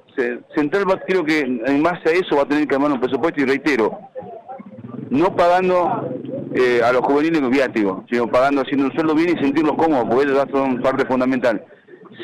Central 0.56 0.89
va, 0.89 1.00
creo 1.00 1.24
que 1.24 1.41
en 1.41 1.84
base 1.84 2.10
a 2.10 2.12
eso 2.13 2.36
va 2.36 2.43
a 2.43 2.48
tener 2.48 2.67
que 2.67 2.76
armar 2.76 2.91
un 2.91 3.00
presupuesto 3.00 3.41
y 3.41 3.45
reitero, 3.45 3.98
no 5.10 5.36
pagando 5.36 6.10
eh, 6.56 6.82
a 6.84 6.91
los 6.91 7.02
juveniles 7.02 7.48
viáticos, 7.50 8.04
sino 8.10 8.28
pagando, 8.28 8.62
haciendo 8.62 8.86
un 8.86 8.93
sueldo 8.93 9.13
bien 9.13 9.38
y 9.38 9.41
sentirlos 9.41 9.76
cómodos, 9.78 10.06
porque 10.10 10.26
ellos 10.26 10.45
ya 10.45 10.52
son 10.52 10.82
parte 10.82 11.06
fundamental. 11.06 11.63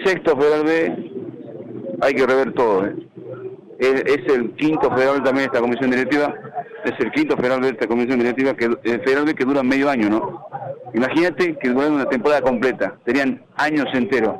Sexto 0.03 0.35
Federal 0.37 0.63
B, 0.63 1.11
hay 2.01 2.13
que 2.13 2.25
rever 2.25 2.53
todo. 2.53 2.85
¿eh? 2.85 2.95
Es, 3.79 4.33
el 4.33 4.51
quinto 4.55 4.91
Federal 4.91 5.23
también 5.23 5.47
esta 5.47 5.59
comisión 5.59 5.89
directiva, 5.91 6.33
es 6.85 6.93
el 6.99 7.11
quinto 7.11 7.35
Federal 7.35 7.61
B 7.61 7.69
esta 7.69 7.87
comisión 7.87 8.19
directiva, 8.19 8.53
que 8.55 8.65
el 8.65 9.01
Federal 9.01 9.25
B 9.25 9.33
que 9.33 9.45
dura 9.45 9.63
medio 9.63 9.89
año, 9.89 10.09
¿no? 10.09 10.45
Imagínate 10.93 11.57
que 11.57 11.69
duran 11.69 11.93
una 11.93 12.05
temporada 12.05 12.41
completa, 12.41 12.95
tenían 13.05 13.43
años 13.55 13.87
enteros. 13.93 14.35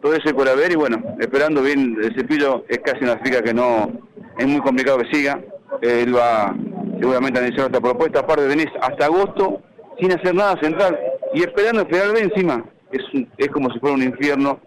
Todo 0.00 0.14
eso 0.14 0.34
por 0.34 0.48
haber 0.48 0.72
y 0.72 0.76
bueno, 0.76 1.02
esperando 1.18 1.62
bien, 1.62 1.98
el 2.02 2.14
cepillo 2.14 2.64
es 2.68 2.78
casi 2.78 3.04
una 3.04 3.18
fica 3.18 3.42
que 3.42 3.52
no, 3.52 3.90
es 4.38 4.46
muy 4.46 4.60
complicado 4.60 4.98
que 4.98 5.12
siga. 5.12 5.38
Él 5.82 6.16
va 6.16 6.54
seguramente 6.98 7.38
a 7.38 7.42
analizar 7.42 7.66
esta 7.66 7.80
propuesta, 7.80 8.20
aparte 8.20 8.46
venís 8.46 8.68
hasta 8.80 9.06
agosto 9.06 9.60
sin 9.98 10.12
hacer 10.12 10.34
nada 10.34 10.58
central 10.60 10.98
y 11.34 11.40
esperando 11.40 11.84
Federal 11.86 12.12
B 12.12 12.20
encima. 12.20 12.64
Es, 12.90 13.02
es 13.36 13.48
como 13.48 13.70
si 13.70 13.78
fuera 13.78 13.94
un 13.94 14.02
infierno 14.02 14.58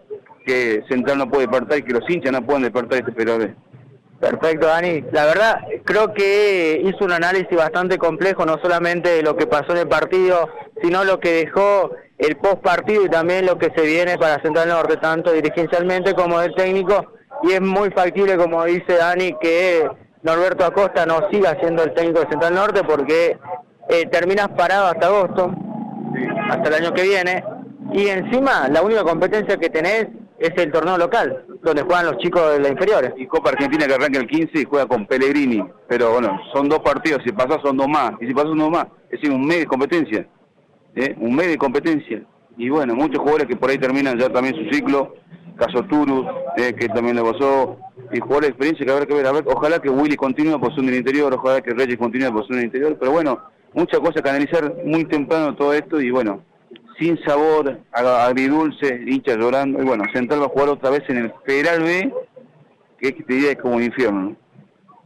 que 0.44 0.82
Central 0.88 1.18
no 1.18 1.28
puede 1.28 1.46
despertar 1.46 1.78
y 1.78 1.82
que 1.82 1.92
los 1.92 2.08
hinchas 2.08 2.32
no 2.32 2.44
pueden 2.44 2.62
despertar 2.62 2.98
este 2.98 3.12
B. 3.12 3.54
Perfecto, 4.20 4.66
Dani. 4.66 5.04
La 5.12 5.26
verdad, 5.26 5.60
creo 5.84 6.14
que 6.14 6.80
hizo 6.84 7.04
un 7.04 7.12
análisis 7.12 7.56
bastante 7.56 7.98
complejo, 7.98 8.46
no 8.46 8.58
solamente 8.62 9.10
de 9.10 9.22
lo 9.22 9.36
que 9.36 9.46
pasó 9.46 9.72
en 9.72 9.78
el 9.78 9.88
partido, 9.88 10.48
sino 10.82 11.04
lo 11.04 11.20
que 11.20 11.44
dejó 11.44 11.90
el 12.18 12.36
post 12.36 12.62
partido 12.62 13.04
y 13.04 13.08
también 13.08 13.44
lo 13.44 13.58
que 13.58 13.72
se 13.76 13.82
viene 13.84 14.16
para 14.16 14.40
Central 14.40 14.68
Norte, 14.68 14.96
tanto 14.96 15.32
dirigencialmente 15.32 16.14
como 16.14 16.38
del 16.40 16.54
técnico. 16.54 17.04
Y 17.42 17.52
es 17.52 17.60
muy 17.60 17.90
factible, 17.90 18.36
como 18.36 18.64
dice 18.64 18.96
Dani, 18.96 19.36
que 19.40 19.86
Norberto 20.22 20.64
Acosta 20.64 21.04
no 21.04 21.28
siga 21.30 21.58
siendo 21.60 21.82
el 21.82 21.92
técnico 21.92 22.20
de 22.20 22.30
Central 22.30 22.54
Norte 22.54 22.82
porque 22.82 23.36
eh, 23.90 24.06
terminas 24.10 24.48
parado 24.56 24.86
hasta 24.86 25.06
agosto, 25.06 25.52
hasta 26.48 26.68
el 26.68 26.74
año 26.74 26.94
que 26.94 27.02
viene. 27.02 27.44
Y 27.92 28.08
encima, 28.08 28.68
la 28.68 28.80
única 28.80 29.02
competencia 29.02 29.58
que 29.58 29.68
tenés 29.68 30.06
es 30.38 30.50
el 30.56 30.72
torneo 30.72 30.98
local, 30.98 31.44
donde 31.62 31.82
juegan 31.82 32.06
los 32.06 32.18
chicos 32.18 32.52
de 32.52 32.60
las 32.60 32.72
inferiores. 32.72 33.12
Y 33.16 33.26
Copa 33.26 33.50
Argentina 33.50 33.86
que 33.86 33.94
arranca 33.94 34.18
el 34.18 34.26
15 34.26 34.60
y 34.60 34.64
juega 34.64 34.86
con 34.86 35.06
Pellegrini. 35.06 35.64
Pero 35.88 36.12
bueno, 36.12 36.38
son 36.52 36.68
dos 36.68 36.80
partidos, 36.80 37.22
si 37.24 37.32
pasás 37.32 37.60
son 37.62 37.76
dos 37.76 37.88
más. 37.88 38.12
Y 38.20 38.26
si 38.26 38.34
pasás 38.34 38.50
uno 38.50 38.70
más, 38.70 38.86
es 39.10 39.20
decir, 39.20 39.30
un 39.30 39.46
mes 39.46 39.60
de 39.60 39.66
competencia. 39.66 40.26
¿eh? 40.96 41.14
Un 41.18 41.34
mes 41.34 41.48
de 41.48 41.58
competencia. 41.58 42.22
Y 42.56 42.68
bueno, 42.68 42.94
muchos 42.94 43.18
jugadores 43.18 43.46
que 43.46 43.56
por 43.56 43.70
ahí 43.70 43.78
terminan 43.78 44.18
ya 44.18 44.28
también 44.28 44.54
su 44.56 44.74
ciclo. 44.74 45.14
Caso 45.56 45.84
Turus, 45.84 46.26
eh, 46.56 46.74
que 46.74 46.88
también 46.88 47.16
le 47.16 47.22
pasó. 47.22 47.78
Y 48.12 48.18
jugadores 48.18 48.48
de 48.48 48.52
experiencia 48.52 48.84
que 48.84 48.92
habrá 48.92 49.06
que 49.06 49.14
ver. 49.14 49.26
A 49.26 49.32
ver, 49.32 49.44
ojalá 49.46 49.78
que 49.80 49.88
Willy 49.88 50.16
continúe 50.16 50.58
por 50.58 50.72
en 50.72 50.88
el 50.88 50.96
interior, 50.96 51.32
ojalá 51.32 51.60
que 51.60 51.70
Reyes 51.70 51.96
continúe 51.96 52.32
por 52.32 52.44
en 52.50 52.58
el 52.58 52.64
interior. 52.64 52.96
Pero 52.98 53.12
bueno, 53.12 53.38
muchas 53.72 54.00
cosas 54.00 54.20
que 54.20 54.30
analizar 54.30 54.74
muy 54.84 55.04
temprano 55.04 55.54
todo 55.54 55.72
esto. 55.72 56.00
Y 56.00 56.10
bueno, 56.10 56.42
sin 56.98 57.18
sabor, 57.24 57.78
ag- 57.92 58.26
agridulce, 58.26 59.02
hinchas 59.06 59.36
llorando. 59.36 59.80
Y 59.82 59.84
bueno, 59.84 60.04
Central 60.12 60.40
va 60.42 60.46
a 60.46 60.48
jugar 60.48 60.68
otra 60.68 60.90
vez 60.90 61.02
en 61.08 61.16
el 61.18 61.32
Federal 61.44 61.82
B, 61.82 62.12
que 62.98 63.08
es 63.08 63.14
que 63.14 63.22
te 63.22 63.32
diría 63.34 63.50
es 63.52 63.58
como 63.58 63.76
un 63.76 63.82
infierno. 63.82 64.20
¿no? 64.30 64.36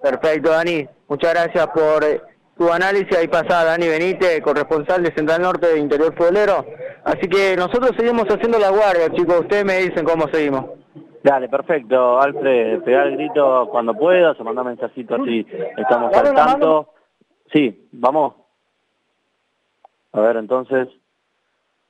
Perfecto, 0.02 0.50
Dani. 0.50 0.86
Muchas 1.08 1.32
gracias 1.34 1.66
por 1.68 2.04
tu 2.56 2.70
análisis. 2.72 3.16
Ahí 3.16 3.28
pasada 3.28 3.64
Dani 3.64 3.88
Benítez, 3.88 4.40
corresponsal 4.42 5.02
de 5.02 5.12
Central 5.14 5.42
Norte 5.42 5.66
de 5.68 5.78
Interior 5.78 6.14
Futbolero. 6.14 6.64
Así 7.04 7.26
que 7.28 7.56
nosotros 7.56 7.92
seguimos 7.96 8.24
haciendo 8.28 8.58
la 8.58 8.70
guardia, 8.70 9.10
chicos. 9.10 9.40
Ustedes 9.40 9.64
me 9.64 9.78
dicen 9.78 10.04
cómo 10.04 10.28
seguimos. 10.28 10.66
Dale, 11.22 11.48
perfecto. 11.48 12.20
Alfred, 12.20 12.82
pegar 12.82 13.08
el 13.08 13.16
grito 13.16 13.66
cuando 13.70 13.92
puedas 13.94 14.38
o 14.38 14.44
mandar 14.44 14.64
mensajito 14.66 15.16
así 15.16 15.44
estamos 15.76 16.14
al 16.14 16.34
tanto. 16.34 16.92
Sí, 17.52 17.88
vamos. 17.92 18.34
A 20.12 20.20
ver, 20.20 20.36
entonces, 20.36 20.88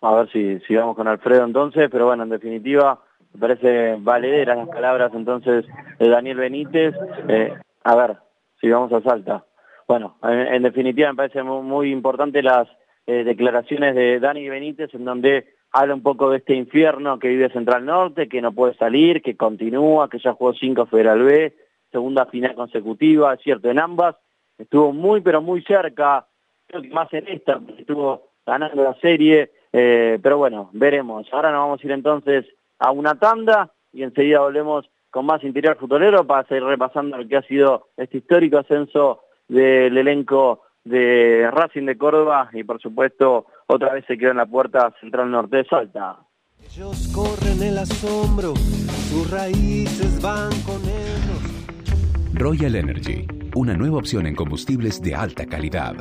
a 0.01 0.15
ver 0.15 0.31
si, 0.31 0.61
si 0.61 0.75
vamos 0.75 0.97
con 0.97 1.09
Alfredo 1.09 1.45
entonces, 1.45 1.89
pero 1.91 2.07
bueno, 2.07 2.23
en 2.23 2.29
definitiva, 2.31 3.01
me 3.35 3.41
parece 3.41 3.97
valederas 3.99 4.57
las 4.57 4.69
palabras 4.69 5.13
entonces 5.15 5.65
de 5.99 6.09
Daniel 6.09 6.39
Benítez. 6.39 6.95
Eh, 7.29 7.53
a 7.85 7.97
ver, 7.97 8.17
si 8.61 8.71
vamos 8.71 8.93
a 8.93 9.01
Salta. 9.03 9.45
Bueno, 9.87 10.17
en, 10.23 10.63
definitiva 10.63 11.11
me 11.11 11.17
parece 11.17 11.43
muy, 11.43 11.63
muy 11.63 11.91
importante 11.91 12.43
las 12.43 12.69
eh, 13.07 13.25
declaraciones 13.25 13.95
de 13.95 14.21
Dani 14.21 14.49
Benítez 14.49 14.93
en 14.95 15.05
donde 15.05 15.55
habla 15.73 15.95
un 15.95 16.03
poco 16.03 16.31
de 16.31 16.39
este 16.39 16.55
infierno 16.55 17.19
que 17.19 17.29
vive 17.29 17.51
Central 17.51 17.85
Norte, 17.85 18.29
que 18.29 18.43
no 18.43 18.53
puede 18.53 18.75
salir, 18.75 19.23
que 19.23 19.37
continúa, 19.37 20.09
que 20.09 20.19
ya 20.19 20.35
jugó 20.35 20.53
cinco 20.53 20.87
Federal 20.87 21.23
B, 21.23 21.55
segunda 21.91 22.27
final 22.27 22.55
consecutiva, 22.55 23.35
es 23.35 23.41
cierto, 23.41 23.71
en 23.71 23.79
ambas 23.79 24.17
estuvo 24.59 24.93
muy 24.93 25.21
pero 25.21 25.41
muy 25.41 25.63
cerca, 25.63 26.27
creo 26.67 26.83
que 26.83 26.91
más 26.91 27.13
en 27.15 27.29
esta, 27.29 27.59
porque 27.59 27.81
estuvo 27.81 28.33
ganando 28.45 28.83
la 28.83 28.95
serie, 28.95 29.53
eh, 29.81 30.19
pero 30.21 30.39
bueno, 30.39 30.71
veremos. 30.73 31.27
Ahora 31.33 31.53
nos 31.53 31.61
vamos 31.61 31.81
a 31.81 31.87
ir 31.87 31.93
entonces 31.93 32.45
a 32.81 32.91
una 32.91 33.15
tanda 33.15 33.71
y 33.93 34.03
enseguida 34.03 34.41
volvemos 34.41 34.91
con 35.11 35.25
más 35.25 35.43
interior 35.45 35.77
futbolero 35.79 36.27
para 36.27 36.47
seguir 36.49 36.65
repasando 36.65 37.17
lo 37.17 37.29
que 37.29 37.37
ha 37.37 37.43
sido 37.43 37.89
este 37.97 38.19
histórico 38.19 38.59
ascenso 38.59 39.23
del 39.47 39.97
elenco 39.97 40.63
de 40.85 41.49
Racing 41.51 41.87
de 41.87 41.97
Córdoba 41.97 42.51
y 42.53 42.65
por 42.65 42.81
supuesto 42.81 43.47
otra 43.67 43.93
vez 43.95 44.05
se 44.07 44.19
quedó 44.19 44.33
en 44.33 44.39
la 44.39 44.47
puerta 44.47 44.93
Central 45.01 45.31
Norte 45.31 45.59
de 45.59 45.65
Salta. 45.65 46.17
Ellos 46.65 47.11
corren 47.15 47.63
el 47.63 47.79
asombro, 47.79 48.55
sus 48.57 49.31
raíces 49.31 50.21
van 50.21 50.51
con 50.63 50.83
ellos. 50.83 52.35
Royal 52.35 52.75
Energy, 52.75 53.27
una 53.55 53.75
nueva 53.75 53.99
opción 53.99 54.27
en 54.27 54.35
combustibles 54.35 55.01
de 55.01 55.15
alta 55.15 55.47
calidad. 55.47 55.95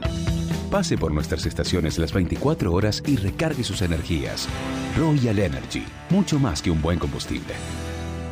Pase 0.72 0.98
por 0.98 1.12
nuestras 1.14 1.46
estaciones 1.46 1.98
las 1.98 2.12
24 2.12 2.74
horas 2.74 3.02
y 3.08 3.16
recargue 3.16 3.64
sus 3.64 3.82
energías. 3.82 4.50
Royal 4.98 5.40
Energy, 5.40 5.86
mucho 6.10 6.40
más 6.40 6.62
que 6.62 6.70
un 6.70 6.82
buen 6.82 7.00
combustible. 7.00 7.54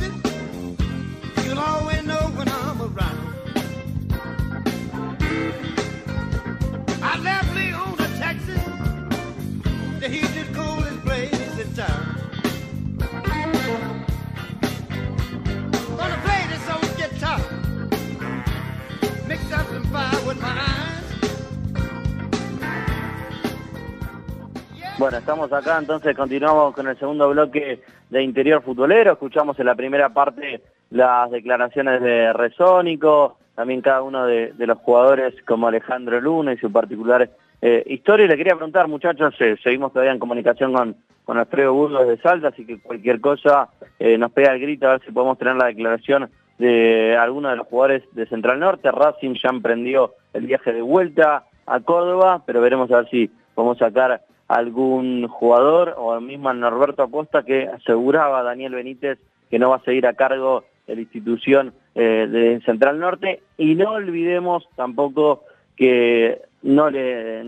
Bueno, 25.01 25.17
estamos 25.17 25.51
acá, 25.51 25.79
entonces 25.79 26.15
continuamos 26.15 26.75
con 26.75 26.87
el 26.87 26.95
segundo 26.95 27.27
bloque 27.27 27.79
de 28.11 28.21
Interior 28.21 28.61
Futbolero. 28.61 29.13
Escuchamos 29.13 29.59
en 29.59 29.65
la 29.65 29.73
primera 29.73 30.09
parte 30.09 30.61
las 30.91 31.31
declaraciones 31.31 32.03
de 32.03 32.31
Resónico, 32.33 33.39
también 33.55 33.81
cada 33.81 34.03
uno 34.03 34.27
de, 34.27 34.53
los 34.55 34.77
jugadores 34.77 35.33
como 35.47 35.67
Alejandro 35.67 36.21
Luna 36.21 36.53
y 36.53 36.57
su 36.57 36.71
particular 36.71 37.31
eh, 37.63 37.83
historia. 37.87 38.27
Le 38.27 38.37
quería 38.37 38.53
preguntar, 38.53 38.87
muchachos, 38.87 39.33
eh, 39.39 39.57
seguimos 39.63 39.91
todavía 39.91 40.11
en 40.11 40.19
comunicación 40.19 40.71
con, 40.71 40.95
con 41.25 41.39
Alfredo 41.39 41.73
Burgos 41.73 42.07
de 42.07 42.17
Salta, 42.17 42.49
así 42.49 42.63
que 42.63 42.79
cualquier 42.79 43.19
cosa 43.19 43.69
eh, 43.97 44.19
nos 44.19 44.31
pega 44.31 44.53
el 44.53 44.61
grito 44.61 44.85
a 44.87 44.91
ver 44.91 45.01
si 45.03 45.11
podemos 45.11 45.39
tener 45.39 45.55
la 45.55 45.65
declaración 45.65 46.29
de 46.59 47.17
alguno 47.17 47.49
de 47.49 47.55
los 47.55 47.65
jugadores 47.65 48.03
de 48.11 48.27
Central 48.27 48.59
Norte. 48.59 48.91
Racing 48.91 49.33
ya 49.33 49.49
emprendió 49.49 50.13
el 50.33 50.45
viaje 50.45 50.71
de 50.71 50.83
vuelta 50.83 51.45
a 51.65 51.79
Córdoba, 51.79 52.43
pero 52.45 52.61
veremos 52.61 52.91
a 52.91 52.97
ver 52.97 53.09
si 53.09 53.31
podemos 53.55 53.79
sacar 53.79 54.21
algún 54.51 55.27
jugador 55.29 55.95
o 55.97 56.19
mismo 56.19 56.53
Norberto 56.53 57.03
Acosta 57.03 57.43
que 57.43 57.67
aseguraba 57.67 58.39
a 58.39 58.43
Daniel 58.43 58.75
Benítez 58.75 59.17
que 59.49 59.59
no 59.59 59.69
va 59.69 59.77
a 59.77 59.83
seguir 59.83 60.05
a 60.05 60.13
cargo 60.13 60.65
de 60.87 60.95
la 60.95 61.01
institución 61.01 61.73
eh, 61.95 62.27
de 62.29 62.61
Central 62.65 62.99
Norte 62.99 63.41
y 63.57 63.75
no 63.75 63.91
olvidemos 63.91 64.67
tampoco 64.75 65.43
que 65.77 66.41
no 66.63 66.89
le 66.89 67.45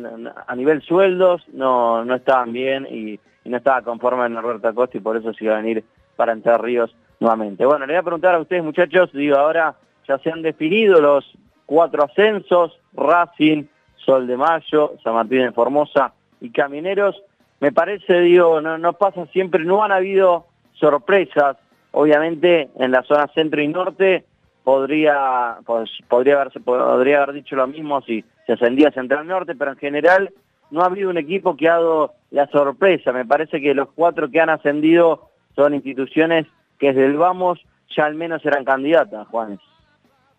a 0.47 0.55
nivel 0.55 0.81
sueldos 0.81 1.43
no 1.49 2.05
no 2.05 2.15
estaban 2.15 2.53
bien 2.53 2.87
y, 2.89 3.19
no 3.43 3.57
estaba 3.57 3.81
conforme 3.81 4.29
Norberto 4.29 4.69
Acosta 4.69 4.97
y 4.97 5.01
por 5.01 5.17
eso 5.17 5.33
se 5.33 5.43
iba 5.43 5.55
a 5.55 5.61
venir 5.61 5.83
para 6.15 6.31
Entre 6.31 6.57
Ríos 6.57 6.95
nuevamente. 7.19 7.65
Bueno, 7.65 7.85
le 7.85 7.91
voy 7.91 7.99
a 7.99 8.03
preguntar 8.03 8.35
a 8.35 8.39
ustedes 8.39 8.63
muchachos, 8.63 9.11
digo 9.11 9.35
ahora 9.35 9.75
ya 10.07 10.17
se 10.19 10.31
han 10.31 10.41
definido 10.41 11.01
los 11.01 11.25
cuatro 11.65 12.05
ascensos, 12.05 12.79
Racing, 12.93 13.65
Sol 13.97 14.25
de 14.25 14.37
Mayo, 14.37 14.93
San 15.03 15.15
Martín 15.15 15.39
de 15.39 15.51
Formosa 15.51 16.13
y 16.43 16.51
Camineros, 16.51 17.23
me 17.61 17.71
parece, 17.71 18.19
digo, 18.19 18.59
no, 18.59 18.77
no 18.77 18.93
pasa 18.93 19.25
siempre, 19.27 19.63
no 19.63 19.83
han 19.83 19.93
habido 19.93 20.45
sorpresas, 20.73 21.55
obviamente 21.91 22.69
en 22.75 22.91
la 22.91 23.03
zona 23.03 23.27
centro 23.33 23.61
y 23.61 23.69
norte 23.69 24.25
podría, 24.65 25.57
pues, 25.65 25.89
podría, 26.09 26.35
haberse, 26.35 26.59
podría 26.59 27.23
haber 27.23 27.35
dicho 27.35 27.55
lo 27.55 27.65
mismo 27.65 28.01
si 28.01 28.25
se 28.45 28.53
ascendía 28.53 28.91
Central 28.91 29.25
Norte, 29.25 29.55
pero 29.55 29.71
en 29.71 29.77
general 29.77 30.33
no 30.69 30.81
ha 30.81 30.87
habido 30.87 31.09
un 31.09 31.17
equipo 31.17 31.55
que 31.55 31.69
ha 31.69 31.73
dado 31.73 32.13
la 32.31 32.47
sorpresa, 32.47 33.13
me 33.13 33.25
parece 33.25 33.61
que 33.61 33.73
los 33.73 33.89
cuatro 33.95 34.29
que 34.29 34.41
han 34.41 34.49
ascendido 34.49 35.29
son 35.55 35.73
instituciones 35.73 36.45
que 36.77 36.87
desde 36.87 37.05
el 37.05 37.15
vamos 37.15 37.59
ya 37.95 38.05
al 38.05 38.15
menos 38.15 38.45
eran 38.45 38.65
candidatas, 38.65 39.27
Juanes. 39.27 39.59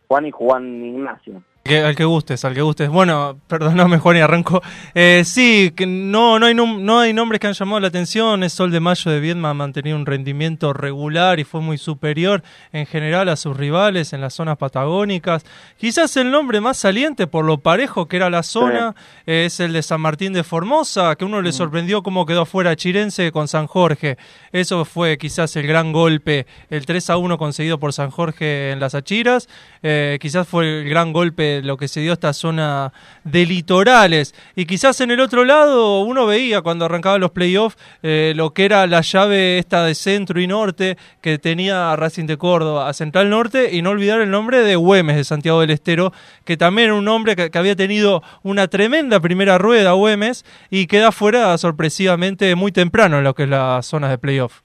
Juan 0.09 0.27
y 0.27 0.31
Juan 0.33 0.85
Ignacio. 0.85 1.43
Que- 1.67 1.83
al 1.83 1.97
que 1.97 2.05
gustes, 2.05 2.45
al 2.45 2.53
que 2.53 2.61
gustes. 2.61 2.91
Bueno, 2.91 3.39
perdóname 3.47 3.99
Juan 3.99 4.19
y 4.19 4.21
arranco. 4.21 4.63
Eh, 4.95 5.23
sí, 5.25 5.73
que 5.75 5.87
no, 5.87 6.39
no, 6.39 6.45
hay 6.45 6.55
no 6.55 7.01
hay 7.01 7.15
nombres 7.15 7.41
que 7.41 7.47
han 7.47 7.55
llamado 7.55 7.81
la 7.81 7.89
atención. 7.89 8.43
Es 8.45 8.53
Sol 8.53 8.71
de 8.71 8.81
Mayo 8.81 9.11
de 9.11 9.19
Viedma 9.19 9.49
ha 9.49 9.55
mantenido 9.55 9.97
un 9.97 10.05
rendimiento 10.05 10.75
regular 10.75 11.41
y 11.41 11.45
fue 11.45 11.63
muy 11.63 11.79
superior 11.79 12.43
en 12.73 12.85
general 12.85 13.31
a 13.31 13.37
sus 13.37 13.57
rivales 13.57 14.13
en 14.13 14.21
las 14.21 14.35
zonas 14.35 14.59
patagónicas. 14.59 15.47
Quizás 15.79 16.15
el 16.19 16.31
nombre 16.31 16.61
más 16.61 16.77
saliente 16.77 17.27
por 17.27 17.47
lo 17.47 17.57
parejo 17.57 18.09
que 18.09 18.17
era 18.17 18.29
la 18.29 18.43
zona 18.43 18.95
eh, 19.27 19.45
es 19.47 19.59
el 19.59 19.73
de 19.73 19.83
San 19.83 20.03
Martín 20.03 20.35
de 20.35 20.45
Formosa, 20.45 21.17
que 21.17 21.25
uno 21.25 21.41
le 21.41 21.51
sorprendió 21.53 22.03
cómo 22.03 22.27
quedó 22.27 22.45
fuera 22.45 22.77
Chirense 22.77 23.33
con 23.33 23.49
San 23.49 23.69
Jorge. 23.69 24.19
Eso 24.53 24.85
fue 24.85 25.17
quizás 25.17 25.57
el 25.57 25.67
gran 25.67 25.93
golpe, 25.93 26.47
el 26.69 26.85
3 26.85 27.09
a 27.09 27.17
1 27.17 27.39
conseguido 27.39 27.79
por 27.81 27.95
San 27.95 28.11
Jorge 28.11 28.71
en 28.73 28.81
las 28.81 28.95
Achiras. 28.95 29.49
Eh, 29.83 30.19
quizás 30.21 30.47
fue 30.47 30.83
el 30.83 30.89
gran 30.91 31.15
golpe 31.15 31.54
lo 31.63 31.77
que 31.77 31.89
se 31.89 32.01
dio 32.01 32.13
esta 32.13 32.33
zona 32.33 32.93
de 33.25 33.47
litorales. 33.47 34.35
Y 34.57 34.67
quizás 34.67 35.01
en 35.01 35.11
el 35.11 35.21
otro 35.21 35.45
lado 35.45 36.03
uno 36.03 36.27
veía 36.27 36.63
cuando 36.63 36.85
arrancaban 36.85 37.21
los 37.21 37.31
playoffs 37.31 37.77
eh, 38.03 38.33
lo 38.37 38.53
que 38.53 38.65
era 38.65 38.87
la 38.87 39.01
llave 39.01 39.59
esta 39.59 39.85
de 39.85 39.95
centro 39.95 40.41
y 40.41 40.47
norte 40.47 40.97
que 41.21 41.39
tenía 41.39 41.95
Racing 41.97 42.27
de 42.27 42.37
Córdoba 42.37 42.89
a 42.89 42.93
Central 42.93 43.31
Norte 43.31 43.71
y 43.73 43.83
no 43.83 43.91
olvidar 43.91 44.21
el 44.21 44.31
nombre 44.31 44.63
de 44.63 44.77
Güemes 44.77 45.17
de 45.17 45.25
Santiago 45.25 45.61
del 45.61 45.71
Estero, 45.71 46.13
que 46.45 46.57
también 46.57 46.87
era 46.87 46.95
un 46.95 47.09
hombre 47.09 47.37
que, 47.37 47.51
que 47.51 47.59
había 47.59 47.77
tenido 47.77 48.23
una 48.43 48.69
tremenda 48.69 49.21
primera 49.21 49.59
rueda 49.59 49.93
Güemes 49.93 50.45
y 50.71 50.87
queda 50.87 51.13
fuera 51.13 51.57
sorpresivamente 51.59 52.55
muy 52.55 52.73
temprano 52.73 53.19
en 53.19 53.25
lo 53.25 53.35
que 53.35 53.45
es 53.45 53.49
la 53.49 53.81
zona 53.83 54.09
de 54.09 54.19
playoff. 54.19 54.61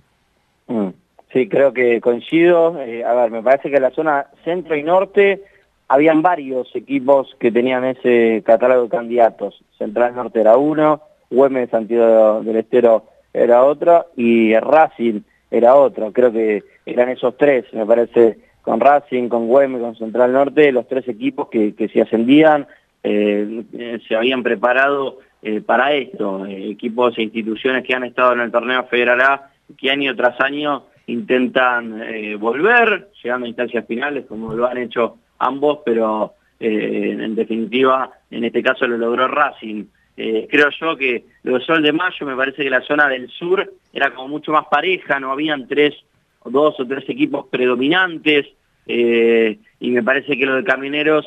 Mm, 0.68 0.90
Sí, 1.32 1.48
creo 1.48 1.74
que 1.74 2.02
coincido. 2.02 2.80
Eh, 2.82 3.04
a 3.04 3.14
ver, 3.14 3.32
me 3.32 3.44
parece 3.44 3.70
que 3.70 3.80
la 3.80 3.92
zona 3.92 4.28
centro 4.44 4.76
y 4.76 4.84
norte 4.84 5.44
habían 5.90 6.22
varios 6.22 6.74
equipos 6.76 7.36
que 7.40 7.52
tenían 7.52 7.84
ese 7.84 8.44
catálogo 8.46 8.84
de 8.84 8.90
candidatos. 8.90 9.62
Central 9.78 10.16
Norte 10.16 10.40
era 10.40 10.56
uno, 10.56 11.02
Güemes 11.30 11.72
Santiago 11.72 12.42
del 12.44 12.58
Estero 12.58 13.06
era 13.34 13.64
otro 13.64 14.06
y 14.16 14.56
Racing 14.56 15.22
era 15.52 15.76
otro. 15.76 16.14
Creo 16.14 16.32
que 16.32 16.64
eran 16.86 17.10
esos 17.10 17.36
tres, 17.38 17.66
me 17.74 17.86
parece, 17.86 18.38
con 18.62 18.80
Racing, 18.80 19.30
con 19.30 19.48
Güemes, 19.48 19.82
con 19.82 19.96
Central 19.96 20.32
Norte, 20.32 20.72
los 20.72 20.88
tres 20.88 21.08
equipos 21.08 21.50
que, 21.50 21.74
que 21.74 21.90
se 21.90 22.02
ascendían, 22.02 22.68
eh, 23.04 23.64
se 24.08 24.16
habían 24.16 24.44
preparado 24.44 25.18
eh, 25.42 25.62
para 25.62 25.94
esto. 25.94 26.46
Eh, 26.46 26.70
equipos 26.70 27.18
e 27.18 27.24
instituciones 27.24 27.84
que 27.84 27.96
han 27.96 28.04
estado 28.04 28.34
en 28.34 28.42
el 28.42 28.52
torneo 28.52 28.84
Federal 28.84 29.22
A, 29.22 29.50
que 29.76 29.90
año 29.90 30.16
tras 30.16 30.40
año 30.42 30.84
intentan 31.08 32.02
eh, 32.04 32.36
volver, 32.36 33.10
llegando 33.24 33.46
a 33.46 33.50
instancias 33.50 33.86
finales, 33.88 34.26
como 34.28 34.54
lo 34.54 34.68
han 34.68 34.78
hecho 34.78 35.18
ambos, 35.40 35.80
pero 35.86 36.34
eh, 36.60 37.18
en 37.20 37.36
definitiva, 37.36 38.12
en 38.30 38.44
este 38.44 38.62
caso 38.62 38.88
lo 38.88 38.98
logró 38.98 39.28
Racing. 39.28 39.86
Eh, 40.18 40.48
creo 40.52 40.70
yo 40.80 40.98
que 40.98 41.24
lo 41.44 41.58
de 41.58 41.66
Sol 41.66 41.82
de 41.82 41.94
Mayo, 41.94 42.26
me 42.26 42.36
parece 42.36 42.64
que 42.64 42.70
la 42.70 42.82
zona 42.82 43.08
del 43.08 43.30
sur 43.30 43.72
era 43.94 44.14
como 44.14 44.28
mucho 44.28 44.52
más 44.52 44.66
pareja, 44.66 45.20
no 45.20 45.32
habían 45.32 45.68
tres, 45.68 45.96
dos 46.44 46.80
o 46.80 46.86
tres 46.86 47.08
equipos 47.08 47.48
predominantes, 47.48 48.48
eh, 48.86 49.58
y 49.80 49.92
me 49.92 50.04
parece 50.04 50.38
que 50.38 50.46
lo 50.46 50.56
de 50.56 50.64
Camineros, 50.64 51.26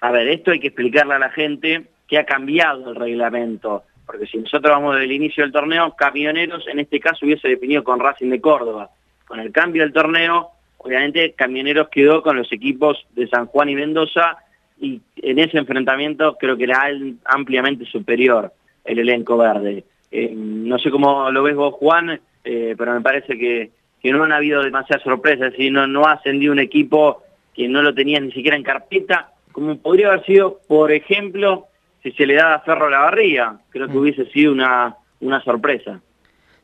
a 0.00 0.12
ver, 0.12 0.28
esto 0.28 0.52
hay 0.52 0.60
que 0.60 0.68
explicarle 0.68 1.14
a 1.14 1.18
la 1.18 1.30
gente 1.30 1.86
que 2.06 2.18
ha 2.18 2.24
cambiado 2.24 2.90
el 2.90 2.96
reglamento, 2.96 3.82
porque 4.06 4.26
si 4.26 4.38
nosotros 4.38 4.70
vamos 4.70 4.94
desde 4.94 5.06
el 5.06 5.12
inicio 5.12 5.42
del 5.42 5.52
torneo, 5.52 5.94
Camioneros 5.96 6.68
en 6.68 6.80
este 6.80 7.00
caso 7.00 7.24
hubiese 7.24 7.48
definido 7.48 7.82
con 7.82 7.98
Racing 7.98 8.30
de 8.30 8.40
Córdoba. 8.40 8.90
Con 9.26 9.40
el 9.40 9.50
cambio 9.50 9.82
del 9.82 9.92
torneo, 9.92 10.50
obviamente 10.82 11.32
Camioneros 11.32 11.88
quedó 11.88 12.22
con 12.22 12.36
los 12.36 12.52
equipos 12.52 13.06
de 13.14 13.28
San 13.28 13.46
Juan 13.46 13.68
y 13.68 13.74
Mendoza 13.74 14.38
y 14.80 15.00
en 15.16 15.38
ese 15.38 15.58
enfrentamiento 15.58 16.36
creo 16.38 16.56
que 16.56 16.64
era 16.64 16.90
ampliamente 17.24 17.84
superior 17.84 18.52
el 18.84 18.98
elenco 18.98 19.36
verde. 19.36 19.84
Eh, 20.10 20.32
no 20.34 20.78
sé 20.78 20.90
cómo 20.90 21.30
lo 21.30 21.42
ves 21.42 21.56
vos, 21.56 21.74
Juan, 21.74 22.20
eh, 22.44 22.74
pero 22.76 22.92
me 22.92 23.00
parece 23.00 23.38
que, 23.38 23.70
que 24.02 24.12
no 24.12 24.24
han 24.24 24.32
habido 24.32 24.62
demasiadas 24.62 25.04
sorpresas, 25.04 25.46
es 25.46 25.52
decir, 25.52 25.72
no, 25.72 25.86
no 25.86 26.04
ha 26.06 26.12
ascendido 26.12 26.52
un 26.52 26.58
equipo 26.58 27.22
que 27.54 27.68
no 27.68 27.82
lo 27.82 27.94
tenía 27.94 28.20
ni 28.20 28.32
siquiera 28.32 28.56
en 28.56 28.62
carpeta, 28.62 29.32
como 29.52 29.78
podría 29.78 30.08
haber 30.08 30.24
sido, 30.24 30.60
por 30.66 30.92
ejemplo, 30.92 31.66
si 32.02 32.10
se 32.12 32.26
le 32.26 32.34
da 32.34 32.54
a 32.54 32.60
Ferro 32.60 32.90
la 32.90 33.00
barría, 33.00 33.56
creo 33.70 33.88
que 33.88 33.96
hubiese 33.96 34.24
sido 34.26 34.52
una, 34.52 34.96
una 35.20 35.42
sorpresa. 35.42 36.00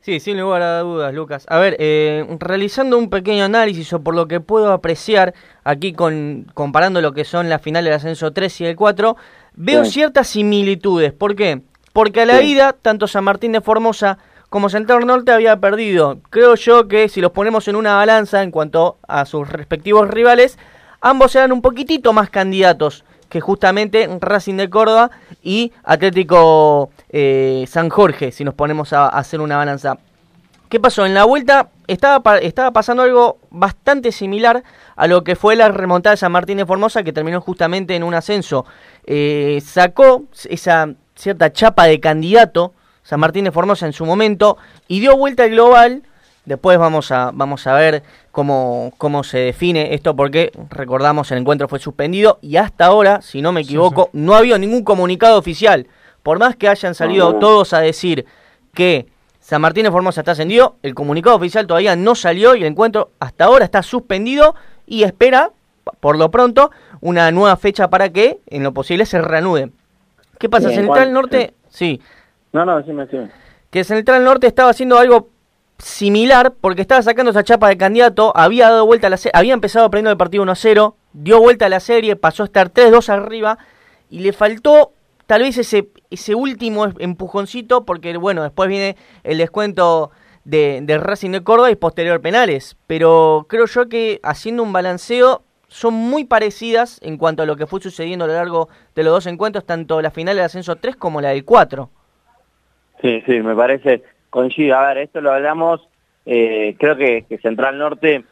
Sí, 0.01 0.19
sin 0.19 0.39
lugar 0.39 0.61
a 0.61 0.79
dudas, 0.79 1.13
Lucas. 1.13 1.45
A 1.49 1.57
ver, 1.59 1.75
eh, 1.79 2.25
realizando 2.39 2.97
un 2.97 3.09
pequeño 3.09 3.43
análisis 3.43 3.91
o 3.93 4.01
por 4.01 4.15
lo 4.15 4.27
que 4.27 4.39
puedo 4.39 4.71
apreciar 4.71 5.33
aquí 5.63 5.91
con 5.93 6.47
comparando 6.53 7.01
lo 7.01 7.11
que 7.11 7.25
son 7.25 7.49
las 7.49 7.61
finales 7.61 7.89
del 7.89 7.95
ascenso 7.97 8.31
3 8.31 8.61
y 8.61 8.65
el 8.65 8.75
4, 8.77 9.17
veo 9.55 9.83
Sí. 9.83 9.91
ciertas 9.91 10.27
similitudes. 10.27 11.11
¿Por 11.11 11.35
qué? 11.35 11.61
Porque 11.91 12.21
a 12.21 12.25
la 12.25 12.39
Sí. 12.39 12.51
ida, 12.53 12.73
tanto 12.81 13.07
San 13.07 13.25
Martín 13.25 13.51
de 13.51 13.61
Formosa 13.61 14.17
como 14.49 14.69
Central 14.69 15.05
Norte 15.05 15.31
había 15.33 15.57
perdido. 15.59 16.19
Creo 16.29 16.55
yo 16.55 16.87
que 16.87 17.09
si 17.09 17.19
los 17.19 17.31
ponemos 17.31 17.67
en 17.67 17.75
una 17.75 17.95
balanza 17.95 18.41
en 18.41 18.51
cuanto 18.51 18.97
a 19.07 19.25
sus 19.25 19.49
respectivos 19.49 20.07
rivales, 20.09 20.57
ambos 21.01 21.35
eran 21.35 21.51
un 21.51 21.61
poquitito 21.61 22.13
más 22.13 22.29
candidatos 22.29 23.03
que 23.29 23.41
justamente 23.41 24.09
Racing 24.19 24.55
de 24.55 24.69
Córdoba 24.69 25.11
y 25.43 25.71
Atlético 25.83 26.89
eh, 27.09 27.65
San 27.67 27.89
Jorge, 27.89 28.31
si 28.31 28.43
nos 28.43 28.55
ponemos 28.55 28.91
a, 28.93 29.07
hacer 29.07 29.39
una 29.39 29.57
balanza. 29.57 29.97
¿Qué 30.67 30.79
pasó? 30.79 31.05
En 31.05 31.13
la 31.13 31.23
vuelta 31.23 31.69
estaba, 31.87 32.37
estaba 32.37 32.71
pasando 32.71 33.03
algo 33.03 33.39
bastante 33.49 34.11
similar 34.11 34.63
a 34.95 35.07
lo 35.07 35.23
que 35.23 35.35
fue 35.35 35.55
la 35.55 35.69
remontada 35.69 36.13
de 36.13 36.17
San 36.17 36.31
Martín 36.31 36.57
de 36.57 36.65
Formosa, 36.65 37.03
que 37.03 37.13
terminó 37.13 37.41
justamente 37.41 37.95
en 37.95 38.03
un 38.03 38.13
ascenso. 38.13 38.65
Eh, 39.05 39.61
sacó 39.65 40.25
esa 40.47 40.93
cierta 41.15 41.51
chapa 41.51 41.85
de 41.85 41.99
candidato, 41.99 42.73
San 43.01 43.19
Martín 43.19 43.45
de 43.45 43.51
Formosa 43.51 43.87
en 43.87 43.93
su 43.93 44.05
momento, 44.05 44.57
y 44.87 44.99
dio 44.99 45.17
vuelta 45.17 45.43
al 45.43 45.51
global. 45.51 46.03
Después 46.49 46.79
vamos 46.79 47.11
a, 47.11 47.29
vamos 47.31 47.67
a 47.67 47.75
ver 47.75 48.01
cómo, 48.31 48.91
cómo 48.97 49.23
se 49.23 49.37
define 49.37 49.93
esto, 49.93 50.15
porque 50.15 50.51
recordamos 50.71 51.29
el 51.31 51.37
encuentro 51.37 51.67
fue 51.67 51.77
suspendido 51.77 52.39
y 52.41 52.57
hasta 52.57 52.87
ahora, 52.87 53.21
si 53.21 53.43
no 53.43 53.51
me 53.51 53.61
equivoco, 53.61 54.09
no 54.13 54.33
ha 54.33 54.39
habido 54.39 54.57
ningún 54.57 54.83
comunicado 54.83 55.37
oficial. 55.37 55.85
Por 56.23 56.39
más 56.39 56.55
que 56.55 56.67
hayan 56.67 56.95
salido 56.95 57.35
todos 57.35 57.73
a 57.73 57.81
decir 57.81 58.25
que 58.73 59.05
San 59.39 59.61
Martín 59.61 59.83
de 59.83 59.91
Formosa 59.91 60.21
está 60.21 60.31
ascendido, 60.31 60.77
el 60.81 60.95
comunicado 60.95 61.35
oficial 61.35 61.67
todavía 61.67 61.95
no 61.95 62.15
salió 62.15 62.55
y 62.55 62.61
el 62.61 62.65
encuentro 62.65 63.11
hasta 63.19 63.45
ahora 63.45 63.63
está 63.63 63.83
suspendido 63.83 64.55
y 64.87 65.03
espera, 65.03 65.51
por 65.99 66.17
lo 66.17 66.31
pronto, 66.31 66.71
una 66.99 67.29
nueva 67.29 67.57
fecha 67.57 67.91
para 67.91 68.09
que, 68.09 68.39
en 68.47 68.63
lo 68.63 68.73
posible, 68.73 69.05
se 69.05 69.21
reanude. 69.21 69.69
¿Qué 70.39 70.49
pasa? 70.49 70.69
Bien, 70.69 70.81
Central. 70.81 71.13
Norte, 71.13 71.53
sí, 71.69 72.01
No, 72.53 72.65
no, 72.65 72.77
decime, 72.77 73.05
decime. 73.05 73.29
que 73.69 73.83
Central 73.83 74.23
Norte 74.23 74.47
estaba 74.47 74.71
haciendo 74.71 74.97
algo 74.97 75.29
similar 75.79 76.53
porque 76.59 76.81
estaba 76.81 77.01
sacando 77.01 77.31
esa 77.31 77.43
chapa 77.43 77.69
de 77.69 77.77
candidato, 77.77 78.31
había 78.35 78.69
dado 78.69 78.85
vuelta 78.85 79.07
a 79.07 79.09
la 79.09 79.17
había 79.33 79.53
empezado 79.53 79.89
perdiendo 79.89 80.11
el 80.11 80.17
partido 80.17 80.43
1-0, 80.45 80.93
dio 81.13 81.39
vuelta 81.39 81.65
a 81.65 81.69
la 81.69 81.79
serie, 81.79 82.15
pasó 82.15 82.43
a 82.43 82.45
estar 82.45 82.71
3-2 82.71 83.09
arriba 83.09 83.57
y 84.09 84.19
le 84.19 84.33
faltó 84.33 84.93
tal 85.25 85.41
vez 85.41 85.57
ese, 85.57 85.89
ese 86.09 86.35
último 86.35 86.87
empujoncito 86.99 87.85
porque 87.85 88.15
bueno, 88.17 88.43
después 88.43 88.69
viene 88.69 88.97
el 89.23 89.37
descuento 89.37 90.11
de, 90.43 90.81
de 90.83 90.97
Racing 90.97 91.31
de 91.31 91.43
Córdoba 91.43 91.71
y 91.71 91.75
posterior 91.75 92.21
penales, 92.21 92.77
pero 92.87 93.45
creo 93.49 93.65
yo 93.65 93.87
que 93.87 94.19
haciendo 94.23 94.63
un 94.63 94.73
balanceo 94.73 95.43
son 95.69 95.93
muy 95.93 96.25
parecidas 96.25 96.99
en 97.03 97.17
cuanto 97.17 97.43
a 97.43 97.45
lo 97.45 97.55
que 97.55 97.67
fue 97.67 97.79
sucediendo 97.79 98.25
a 98.25 98.27
lo 98.27 98.33
largo 98.33 98.69
de 98.95 99.03
los 99.03 99.13
dos 99.13 99.27
encuentros, 99.27 99.65
tanto 99.65 100.01
la 100.01 100.11
final 100.11 100.35
del 100.35 100.45
ascenso 100.45 100.75
3 100.75 100.95
como 100.95 101.21
la 101.21 101.29
del 101.29 101.45
4. 101.45 101.89
Sí, 103.01 103.21
sí, 103.25 103.39
me 103.39 103.55
parece, 103.55 104.03
coincido. 104.29 104.77
A 104.77 104.87
ver, 104.87 104.99
esto 104.99 105.21
lo 105.21 105.31
hablamos, 105.31 105.87
eh, 106.25 106.75
creo 106.79 106.95
que, 106.95 107.25
que 107.27 107.37
Central 107.39 107.77
Norte, 107.77 108.23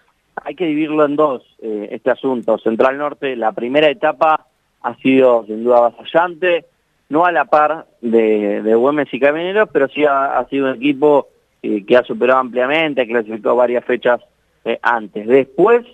hay 0.43 0.55
que 0.55 0.65
dividirlo 0.65 1.05
en 1.05 1.15
dos, 1.15 1.43
eh, 1.61 1.89
este 1.91 2.11
asunto. 2.11 2.57
Central 2.59 2.97
Norte, 2.97 3.35
la 3.35 3.51
primera 3.51 3.89
etapa 3.89 4.45
ha 4.81 4.95
sido 4.97 5.45
sin 5.45 5.63
duda 5.63 5.77
avasallante, 5.77 6.65
no 7.09 7.25
a 7.25 7.31
la 7.31 7.45
par 7.45 7.85
de, 8.01 8.61
de 8.61 8.75
Güemes 8.75 9.13
y 9.13 9.19
Camineros, 9.19 9.69
pero 9.71 9.87
sí 9.87 10.05
ha, 10.05 10.37
ha 10.37 10.47
sido 10.47 10.67
un 10.67 10.75
equipo 10.75 11.29
eh, 11.63 11.83
que 11.85 11.97
ha 11.97 12.03
superado 12.03 12.39
ampliamente, 12.39 13.01
ha 13.01 13.07
clasificado 13.07 13.55
varias 13.55 13.83
fechas 13.85 14.21
eh, 14.65 14.77
antes. 14.81 15.25
Después, 15.25 15.85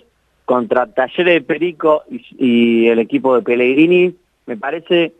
contra 0.44 0.86
Talleres 0.86 1.34
de 1.34 1.40
Perico 1.40 2.02
y, 2.10 2.20
y 2.38 2.88
el 2.88 2.98
equipo 2.98 3.34
de 3.34 3.42
Pellegrini, 3.42 4.14
me 4.46 4.56
parece 4.56 5.12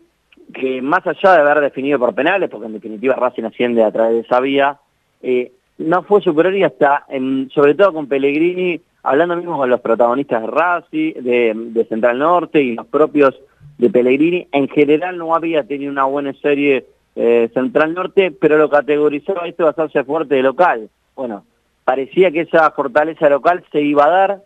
que 0.53 0.81
más 0.81 1.05
allá 1.05 1.33
de 1.33 1.41
haber 1.41 1.59
definido 1.61 1.99
por 1.99 2.13
penales, 2.15 2.49
porque 2.49 2.67
en 2.67 2.73
definitiva 2.73 3.15
Racing 3.15 3.43
asciende 3.43 3.83
a 3.83 3.91
través 3.91 4.13
de 4.13 4.19
esa 4.21 4.39
vía, 4.39 4.77
eh, 5.21 5.51
no 5.77 6.03
fue 6.03 6.21
superior 6.21 6.55
y 6.55 6.63
hasta, 6.63 7.05
en- 7.09 7.49
sobre 7.53 7.75
todo 7.75 7.93
con 7.93 8.07
Pellegrini, 8.07 8.79
hablando 9.03 9.35
mismo 9.35 9.57
con 9.57 9.69
los 9.69 9.81
protagonistas 9.81 10.41
de 10.41 10.47
Racing, 10.47 11.13
de, 11.21 11.53
de 11.55 11.85
Central 11.85 12.17
Norte 12.19 12.61
y 12.61 12.75
los 12.75 12.85
propios 12.87 13.35
de 13.77 13.89
Pellegrini, 13.89 14.47
en 14.51 14.67
general 14.69 15.17
no 15.17 15.35
había 15.35 15.63
tenido 15.63 15.91
una 15.91 16.05
buena 16.05 16.33
serie 16.41 16.85
eh, 17.17 17.49
Central 17.53 17.93
Norte, 17.93 18.31
pero 18.31 18.57
lo 18.57 18.69
categorizó 18.69 19.43
esto 19.43 19.63
de 19.63 19.69
hacerse 19.69 20.03
fuerte 20.03 20.35
de 20.35 20.43
local. 20.43 20.89
Bueno, 21.15 21.43
parecía 21.83 22.31
que 22.31 22.41
esa 22.41 22.71
fortaleza 22.71 23.29
local 23.29 23.63
se 23.71 23.81
iba 23.81 24.05
a 24.05 24.09
dar, 24.09 24.41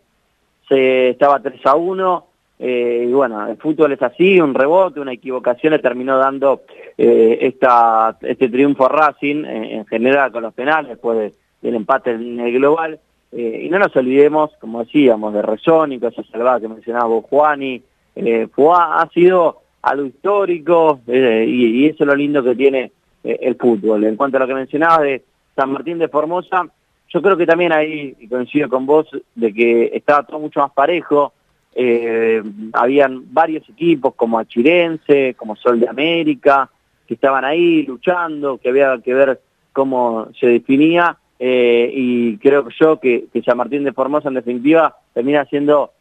se 0.67 1.09
estaba 1.09 1.39
3 1.41 1.65
a 1.65 1.75
1, 1.75 2.25
eh, 2.59 3.05
y 3.07 3.11
bueno, 3.13 3.47
el 3.47 3.57
fútbol 3.57 3.93
es 3.93 4.01
así, 4.01 4.39
un 4.39 4.53
rebote, 4.53 4.99
una 4.99 5.13
equivocación 5.13 5.71
le 5.73 5.79
terminó 5.79 6.17
dando 6.17 6.61
eh, 6.97 7.37
esta, 7.41 8.17
este 8.21 8.49
triunfo 8.49 8.85
a 8.85 8.89
Racing, 8.89 9.45
eh, 9.45 9.75
en 9.77 9.85
general 9.87 10.31
con 10.31 10.43
los 10.43 10.53
penales, 10.53 10.89
después 10.89 11.17
de- 11.17 11.33
del 11.61 11.75
empate 11.75 12.11
en 12.11 12.39
el 12.39 12.51
global. 12.53 12.99
Eh, 13.31 13.61
y 13.65 13.69
no 13.69 13.79
nos 13.79 13.95
olvidemos, 13.95 14.51
como 14.59 14.83
decíamos, 14.83 15.33
de 15.33 15.41
Resónico, 15.41 16.07
esa 16.07 16.23
salvada 16.23 16.59
que 16.59 16.67
mencionaba 16.67 17.05
vos, 17.05 17.25
Juani, 17.29 17.81
eh, 18.15 18.47
fue, 18.53 18.73
ha 18.75 19.07
sido 19.13 19.61
algo 19.81 20.05
histórico 20.05 20.99
y, 21.07 21.83
y 21.83 21.85
eso 21.85 22.03
es 22.03 22.07
lo 22.07 22.15
lindo 22.15 22.43
que 22.43 22.55
tiene 22.55 22.91
el 23.23 23.55
fútbol. 23.55 24.03
En 24.03 24.15
cuanto 24.15 24.37
a 24.37 24.41
lo 24.41 24.47
que 24.47 24.53
mencionabas 24.53 25.01
de 25.01 25.23
San 25.55 25.71
Martín 25.71 25.99
de 25.99 26.07
Formosa, 26.09 26.67
yo 27.09 27.21
creo 27.21 27.37
que 27.37 27.45
también 27.45 27.71
ahí, 27.73 28.13
coincido 28.29 28.67
con 28.69 28.85
vos, 28.85 29.07
de 29.35 29.53
que 29.53 29.91
estaba 29.93 30.23
todo 30.23 30.39
mucho 30.39 30.59
más 30.59 30.71
parejo, 30.71 31.33
eh, 31.75 32.41
habían 32.73 33.33
varios 33.33 33.67
equipos 33.69 34.15
como 34.15 34.39
Achirense, 34.39 35.35
como 35.35 35.55
Sol 35.55 35.79
de 35.79 35.87
América, 35.87 36.69
que 37.07 37.13
estaban 37.13 37.45
ahí 37.45 37.83
luchando, 37.83 38.57
que 38.57 38.69
había 38.69 38.97
que 39.03 39.13
ver 39.13 39.39
cómo 39.73 40.27
se 40.39 40.47
definía, 40.47 41.17
eh, 41.39 41.89
y 41.93 42.37
creo 42.37 42.67
yo 42.79 42.99
que, 42.99 43.25
que 43.31 43.41
San 43.41 43.57
Martín 43.57 43.83
de 43.83 43.93
Formosa 43.93 44.27
en 44.27 44.35
definitiva 44.35 44.97
termina 45.13 45.45
siendo 45.45 45.91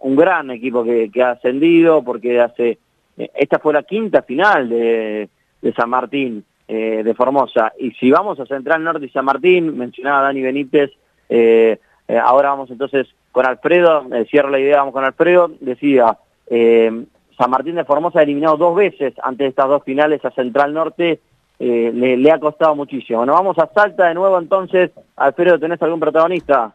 un 0.00 0.16
gran 0.16 0.50
equipo 0.50 0.82
que, 0.82 1.08
que 1.10 1.22
ha 1.22 1.30
ascendido, 1.30 2.02
porque 2.02 2.40
hace 2.40 2.78
eh, 3.16 3.30
esta 3.34 3.58
fue 3.58 3.72
la 3.72 3.84
quinta 3.84 4.22
final 4.22 4.68
de, 4.68 5.28
de 5.62 5.72
San 5.72 5.90
Martín 5.90 6.44
eh, 6.66 7.02
de 7.04 7.14
Formosa, 7.14 7.72
y 7.78 7.92
si 7.92 8.10
vamos 8.10 8.38
a 8.40 8.46
Central 8.46 8.84
Norte 8.84 9.06
y 9.06 9.10
San 9.10 9.24
Martín, 9.24 9.78
mencionaba 9.78 10.22
Dani 10.22 10.42
Benítez, 10.42 10.90
eh, 11.28 11.78
eh, 12.08 12.18
ahora 12.18 12.50
vamos 12.50 12.70
entonces 12.70 13.06
con 13.38 13.46
Alfredo, 13.46 14.04
eh, 14.12 14.26
cierro 14.28 14.50
la 14.50 14.58
idea, 14.58 14.78
vamos 14.78 14.94
con 14.94 15.04
Alfredo, 15.04 15.48
decía, 15.60 16.18
eh, 16.48 17.04
San 17.38 17.50
Martín 17.50 17.76
de 17.76 17.84
Formosa 17.84 18.20
eliminado 18.20 18.56
dos 18.56 18.74
veces 18.74 19.14
antes 19.22 19.44
de 19.44 19.48
estas 19.50 19.68
dos 19.68 19.84
finales 19.84 20.24
a 20.24 20.32
Central 20.32 20.74
Norte, 20.74 21.20
eh, 21.60 21.92
le, 21.94 22.16
le 22.16 22.32
ha 22.32 22.40
costado 22.40 22.74
muchísimo. 22.74 23.20
Bueno, 23.20 23.34
vamos 23.34 23.56
a 23.60 23.70
Salta 23.72 24.08
de 24.08 24.14
nuevo 24.14 24.40
entonces. 24.40 24.90
Alfredo, 25.14 25.56
¿tenés 25.56 25.80
algún 25.82 26.00
protagonista? 26.00 26.74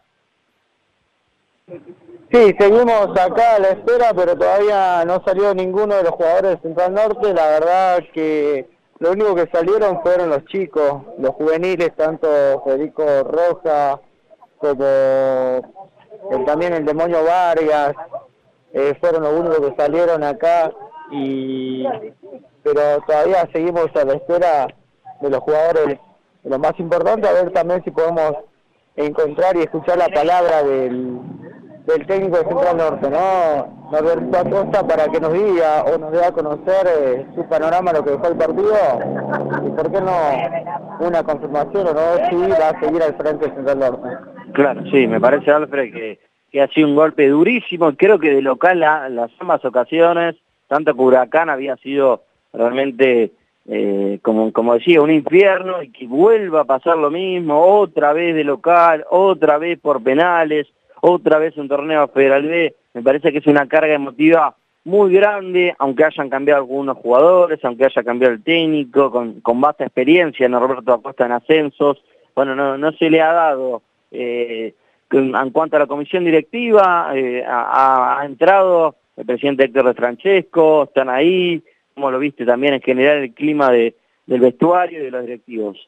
Sí, 1.66 2.54
seguimos 2.58 3.10
acá 3.10 3.56
a 3.56 3.58
la 3.58 3.68
espera, 3.68 4.14
pero 4.16 4.34
todavía 4.34 5.04
no 5.04 5.22
salió 5.22 5.52
ninguno 5.52 5.96
de 5.96 6.04
los 6.04 6.12
jugadores 6.12 6.52
de 6.52 6.68
Central 6.68 6.94
Norte. 6.94 7.34
La 7.34 7.46
verdad 7.46 8.04
que 8.14 8.66
lo 9.00 9.12
único 9.12 9.34
que 9.34 9.48
salieron 9.48 10.00
fueron 10.00 10.30
los 10.30 10.42
chicos, 10.46 11.02
los 11.18 11.32
juveniles, 11.32 11.94
tanto 11.94 12.26
Federico 12.64 13.04
Roja 13.24 14.00
como 14.56 15.84
también 16.46 16.74
el 16.74 16.84
demonio 16.84 17.24
Vargas, 17.24 17.94
eh, 18.72 18.94
fueron 19.00 19.22
los 19.22 19.32
únicos 19.32 19.60
que 19.60 19.76
salieron 19.76 20.24
acá 20.24 20.72
y 21.10 21.84
pero 22.62 23.00
todavía 23.06 23.48
seguimos 23.52 23.94
a 23.94 24.04
la 24.04 24.14
espera 24.14 24.66
de 25.20 25.30
los 25.30 25.40
jugadores. 25.40 25.98
Lo 26.44 26.58
más 26.58 26.72
importante 26.78 27.28
a 27.28 27.32
ver 27.32 27.52
también 27.52 27.84
si 27.84 27.90
podemos 27.90 28.32
encontrar 28.96 29.56
y 29.56 29.60
escuchar 29.60 29.98
la 29.98 30.08
palabra 30.08 30.62
del, 30.62 31.20
del 31.86 32.06
técnico 32.06 32.38
de 32.38 32.44
Central 32.44 32.76
Norte, 32.76 33.10
¿no? 33.10 33.84
Norberto 33.90 34.38
Acosta 34.38 34.86
para 34.86 35.08
que 35.08 35.20
nos 35.20 35.32
diga 35.32 35.84
o 35.84 35.98
nos 35.98 36.12
dé 36.12 36.24
a 36.24 36.32
conocer 36.32 36.86
eh, 36.86 37.26
su 37.34 37.44
panorama 37.44 37.92
lo 37.92 38.02
que 38.02 38.10
dejó 38.10 38.28
el 38.28 38.36
partido 38.36 38.74
y 39.64 39.70
por 39.70 39.92
qué 39.92 40.00
no 40.00 41.06
una 41.06 41.22
confirmación 41.22 41.88
o 41.88 41.92
no 41.92 42.28
si 42.28 42.50
va 42.50 42.70
a 42.70 42.80
seguir 42.80 43.02
al 43.02 43.14
frente 43.16 43.46
de 43.46 43.54
Central 43.54 43.78
Norte. 43.78 44.33
Claro, 44.54 44.82
sí, 44.90 45.06
me 45.06 45.20
parece, 45.20 45.50
Alfred, 45.50 45.92
que, 45.92 46.18
que 46.50 46.62
ha 46.62 46.68
sido 46.68 46.88
un 46.88 46.94
golpe 46.94 47.28
durísimo. 47.28 47.92
Creo 47.96 48.18
que 48.18 48.30
de 48.34 48.40
local 48.42 48.82
a- 48.84 49.08
las 49.08 49.30
ambas 49.40 49.64
ocasiones, 49.64 50.36
tanto 50.68 50.94
que 50.94 51.00
Huracán 51.02 51.50
había 51.50 51.76
sido 51.76 52.22
realmente, 52.52 53.32
eh, 53.68 54.18
como, 54.22 54.52
como 54.52 54.74
decía, 54.74 55.02
un 55.02 55.10
infierno 55.10 55.82
y 55.82 55.90
que 55.90 56.06
vuelva 56.06 56.60
a 56.60 56.64
pasar 56.64 56.96
lo 56.96 57.10
mismo, 57.10 57.60
otra 57.60 58.12
vez 58.12 58.34
de 58.34 58.44
local, 58.44 59.04
otra 59.10 59.58
vez 59.58 59.78
por 59.80 60.02
penales, 60.02 60.68
otra 61.00 61.38
vez 61.38 61.56
un 61.56 61.68
torneo 61.68 62.06
Federal 62.08 62.46
B. 62.46 62.74
Me 62.94 63.02
parece 63.02 63.32
que 63.32 63.38
es 63.38 63.46
una 63.48 63.66
carga 63.66 63.92
emotiva 63.94 64.54
muy 64.84 65.12
grande, 65.12 65.74
aunque 65.78 66.04
hayan 66.04 66.30
cambiado 66.30 66.60
algunos 66.60 66.96
jugadores, 66.98 67.58
aunque 67.64 67.86
haya 67.86 68.02
cambiado 68.04 68.34
el 68.34 68.42
técnico, 68.44 69.10
con, 69.10 69.40
con 69.40 69.60
vasta 69.60 69.84
experiencia, 69.84 70.48
Norberto 70.48 70.92
Acosta 70.92 71.26
en 71.26 71.32
ascensos. 71.32 72.00
Bueno, 72.36 72.54
no, 72.54 72.78
no 72.78 72.92
se 72.92 73.10
le 73.10 73.20
ha 73.20 73.32
dado 73.32 73.82
eh, 74.14 74.74
en 75.10 75.50
cuanto 75.50 75.76
a 75.76 75.80
la 75.80 75.86
comisión 75.86 76.24
directiva, 76.24 77.10
eh, 77.14 77.44
ha, 77.46 78.22
entrado 78.24 78.96
el 79.16 79.26
presidente 79.26 79.64
Héctor 79.64 79.86
de 79.86 79.94
Francesco, 79.94 80.84
están 80.84 81.08
ahí, 81.08 81.62
como 81.94 82.10
lo 82.10 82.18
viste 82.18 82.44
también 82.44 82.74
en 82.74 82.80
general 82.80 83.18
el 83.18 83.34
clima 83.34 83.70
de, 83.70 83.94
del 84.26 84.40
vestuario 84.40 85.00
y 85.00 85.04
de 85.04 85.10
los 85.10 85.22
directivos. 85.22 85.86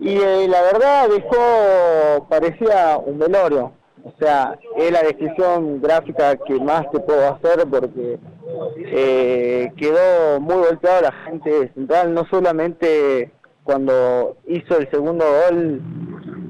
Y 0.00 0.16
eh, 0.16 0.46
la 0.48 0.62
verdad 0.62 1.08
dejó, 1.10 2.26
parecía 2.28 2.96
un 2.98 3.18
velorio. 3.18 3.72
O 4.04 4.12
sea, 4.18 4.58
es 4.76 4.90
la 4.90 5.02
descripción 5.02 5.82
gráfica 5.82 6.36
que 6.36 6.54
más 6.60 6.90
te 6.90 7.00
puedo 7.00 7.34
hacer 7.34 7.66
porque 7.68 8.18
quedó 9.76 10.40
muy 10.40 10.56
golpeado 10.56 11.02
la 11.02 11.12
gente 11.12 11.68
Central, 11.74 12.14
no 12.14 12.24
solamente 12.30 13.30
cuando 13.68 14.38
hizo 14.46 14.78
el 14.78 14.90
segundo 14.90 15.26
gol 15.26 15.82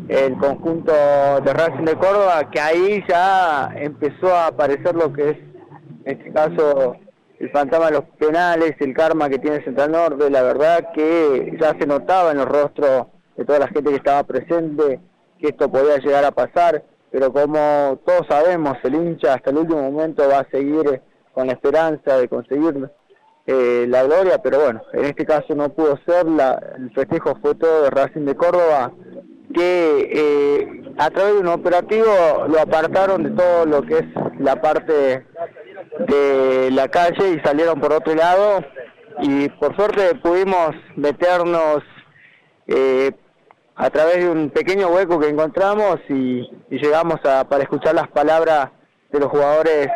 el 0.09 0.39
conjunto 0.39 0.93
de 0.93 1.53
Racing 1.53 1.85
de 1.85 1.97
Córdoba, 1.97 2.49
que 2.49 2.61
ahí 2.61 3.05
ya 3.09 3.73
empezó 3.75 4.33
a 4.33 4.47
aparecer 4.47 4.95
lo 4.95 5.13
que 5.13 5.31
es, 5.31 5.37
en 6.05 6.17
este 6.17 6.33
caso, 6.33 6.95
el 7.41 7.51
fantasma 7.51 7.87
de 7.87 7.93
los 7.95 8.05
penales, 8.21 8.77
el 8.79 8.95
karma 8.95 9.29
que 9.29 9.41
tiene 9.41 9.65
Central 9.65 9.91
Norte, 9.91 10.31
la 10.31 10.43
verdad 10.43 10.93
que 10.95 11.59
ya 11.61 11.77
se 11.77 11.89
notaba 11.89 12.31
en 12.31 12.37
los 12.37 12.47
rostros 12.47 13.09
de 13.37 13.45
toda 13.45 13.59
la 13.59 13.67
gente 13.67 13.91
que 13.91 13.97
estaba 13.97 14.23
presente 14.23 15.01
que 15.41 15.49
esto 15.49 15.69
podía 15.69 15.99
llegar 15.99 16.25
a 16.25 16.31
pasar, 16.31 16.85
pero 17.11 17.33
como 17.33 17.99
todos 18.07 18.29
sabemos, 18.29 18.77
el 18.85 18.95
hincha 18.95 19.35
hasta 19.35 19.51
el 19.51 19.57
último 19.59 19.91
momento 19.91 20.23
va 20.29 20.39
a 20.39 20.51
seguir 20.51 21.03
con 21.35 21.49
la 21.49 21.55
esperanza 21.55 22.17
de 22.17 22.29
conseguir 22.29 22.89
eh, 23.51 23.87
la 23.89 24.03
gloria, 24.03 24.43
pero 24.43 24.61
bueno, 24.61 24.83
en 24.93 25.07
este 25.07 25.25
caso 25.25 25.55
no 25.55 25.71
pudo 25.71 25.99
ser, 26.05 26.27
la, 26.27 26.61
el 26.77 26.91
festejo 26.93 27.35
fue 27.41 27.55
todo 27.55 27.85
de 27.85 27.89
Racing 27.89 28.27
de 28.27 28.37
Córdoba, 28.37 28.93
que 29.55 30.11
eh, 30.13 30.83
a 30.99 31.09
través 31.09 31.33
de 31.33 31.41
un 31.41 31.49
operativo 31.49 32.13
lo 32.47 32.61
apartaron 32.61 33.23
de 33.23 33.31
todo 33.31 33.65
lo 33.65 33.81
que 33.85 34.01
es 34.01 34.05
la 34.39 34.61
parte 34.61 35.25
de 36.11 36.71
la 36.73 36.89
calle 36.89 37.31
y 37.31 37.41
salieron 37.41 37.81
por 37.81 37.91
otro 37.95 38.15
lado. 38.15 38.63
Y 39.23 39.49
por 39.49 39.75
suerte 39.77 40.15
pudimos 40.23 40.77
meternos 40.97 41.83
eh, 42.67 43.13
a 43.77 43.89
través 43.89 44.19
de 44.19 44.29
un 44.29 44.51
pequeño 44.51 44.89
hueco 44.89 45.19
que 45.19 45.31
encontramos 45.31 45.97
y, 46.11 46.41
y 46.69 46.79
llegamos 46.79 47.17
a, 47.25 47.49
para 47.49 47.63
escuchar 47.63 47.95
las 47.95 48.09
palabras 48.09 48.69
de 49.11 49.21
los 49.21 49.31
jugadores 49.31 49.89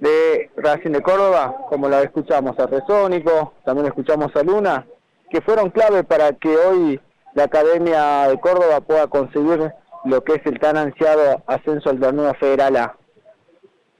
de 0.00 0.50
Racing 0.56 0.90
de 0.92 1.02
Córdoba, 1.02 1.66
como 1.68 1.88
la 1.88 2.02
escuchamos 2.02 2.58
a 2.58 2.66
Resónico, 2.66 3.54
también 3.64 3.86
escuchamos 3.86 4.34
a 4.36 4.42
Luna, 4.42 4.86
que 5.30 5.40
fueron 5.40 5.70
clave 5.70 6.04
para 6.04 6.32
que 6.32 6.56
hoy 6.56 7.00
la 7.34 7.44
Academia 7.44 8.28
de 8.28 8.38
Córdoba 8.40 8.80
pueda 8.80 9.06
conseguir 9.08 9.72
lo 10.04 10.24
que 10.24 10.34
es 10.34 10.46
el 10.46 10.58
tan 10.58 10.76
ansiado 10.76 11.42
ascenso 11.46 11.90
al 11.90 12.00
torneo 12.00 12.32
federal 12.34 12.76
A. 12.76 12.96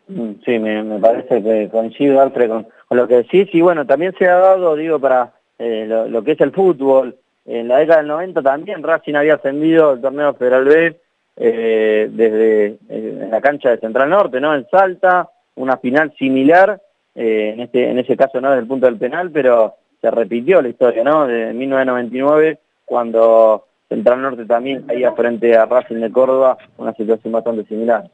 Mm, 0.08 0.32
Sí, 0.44 0.58
me, 0.58 0.98
parece 1.00 1.42
que 1.42 1.68
coincido, 1.70 2.20
Alfred, 2.20 2.48
con, 2.48 2.68
lo 2.90 3.06
que 3.06 3.16
decís. 3.16 3.48
Y 3.52 3.60
bueno, 3.60 3.86
también 3.86 4.14
se 4.18 4.26
ha 4.26 4.36
dado, 4.38 4.74
digo, 4.76 4.98
para 4.98 5.32
eh, 5.58 5.84
lo, 5.86 6.08
lo 6.08 6.22
que 6.22 6.32
es 6.32 6.40
el 6.40 6.52
fútbol. 6.52 7.16
En 7.44 7.68
la 7.68 7.78
década 7.78 7.98
del 7.98 8.08
90 8.08 8.42
también 8.42 8.82
Racing 8.82 9.14
había 9.14 9.34
ascendido 9.34 9.94
el 9.94 10.02
torneo 10.02 10.34
Federal 10.34 10.64
B 10.66 11.00
eh, 11.36 12.08
desde 12.10 12.66
eh, 12.66 12.78
en 12.88 13.30
la 13.30 13.40
cancha 13.40 13.70
de 13.70 13.78
Central 13.78 14.10
Norte, 14.10 14.40
¿no? 14.40 14.54
En 14.54 14.66
Salta, 14.68 15.30
una 15.58 15.76
final 15.78 16.14
similar, 16.18 16.80
eh, 17.14 17.50
en, 17.54 17.60
este, 17.60 17.90
en 17.90 17.98
ese 17.98 18.16
caso 18.16 18.40
no 18.40 18.48
desde 18.50 18.62
el 18.62 18.68
punto 18.68 18.86
del 18.86 18.98
penal, 18.98 19.30
pero 19.30 19.74
se 20.00 20.10
repitió 20.10 20.62
la 20.62 20.68
historia, 20.68 21.02
¿no? 21.04 21.26
De 21.26 21.52
1999, 21.52 22.58
cuando 22.84 23.66
Central 23.88 24.22
Norte 24.22 24.44
también 24.44 24.82
caía 24.82 25.12
frente 25.12 25.56
a 25.56 25.66
Racing 25.66 25.96
de 25.96 26.12
Córdoba, 26.12 26.58
una 26.76 26.94
situación 26.94 27.32
bastante 27.32 27.64
similar. 27.64 28.10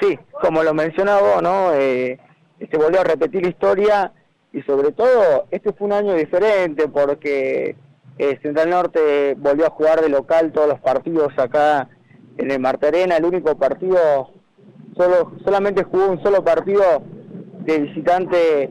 Sí, 0.00 0.18
como 0.32 0.62
lo 0.62 0.74
mencionaba 0.74 1.40
¿no? 1.40 1.72
Eh, 1.74 2.18
se 2.58 2.76
volvió 2.76 3.00
a 3.00 3.04
repetir 3.04 3.42
la 3.42 3.48
historia 3.48 4.12
y 4.52 4.62
sobre 4.62 4.92
todo 4.92 5.46
este 5.50 5.72
fue 5.72 5.86
un 5.86 5.92
año 5.92 6.14
diferente 6.14 6.88
porque 6.88 7.76
eh, 8.18 8.38
Central 8.42 8.70
Norte 8.70 9.34
volvió 9.36 9.66
a 9.66 9.70
jugar 9.70 10.00
de 10.00 10.08
local 10.08 10.52
todos 10.52 10.68
los 10.68 10.80
partidos 10.80 11.36
acá 11.38 11.88
en 12.38 12.50
el 12.50 12.60
Marta 12.60 12.88
Arena, 12.88 13.16
el 13.16 13.24
único 13.24 13.56
partido, 13.56 14.30
solo 14.96 15.32
solamente 15.44 15.84
jugó 15.84 16.08
un 16.08 16.22
solo 16.22 16.44
partido 16.44 16.82
de 17.60 17.78
visitante 17.80 18.70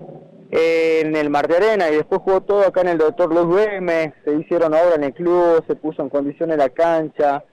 en 0.52 1.16
el 1.16 1.30
Marte 1.30 1.56
Arena 1.58 1.90
y 1.90 1.96
después 1.96 2.22
jugó 2.24 2.42
todo 2.42 2.62
acá 2.68 2.82
en 2.82 2.90
el 2.90 2.98
Doctor 3.00 3.34
Luz 3.34 3.48
Güemes, 3.48 4.14
se 4.24 4.36
hicieron 4.36 4.74
obras 4.74 4.96
en 4.98 5.06
el 5.06 5.14
club, 5.14 5.64
se 5.68 5.76
puso 5.76 6.04
en 6.04 6.10
condiciones 6.10 6.58
la 6.58 6.70
cancha, 6.70 7.44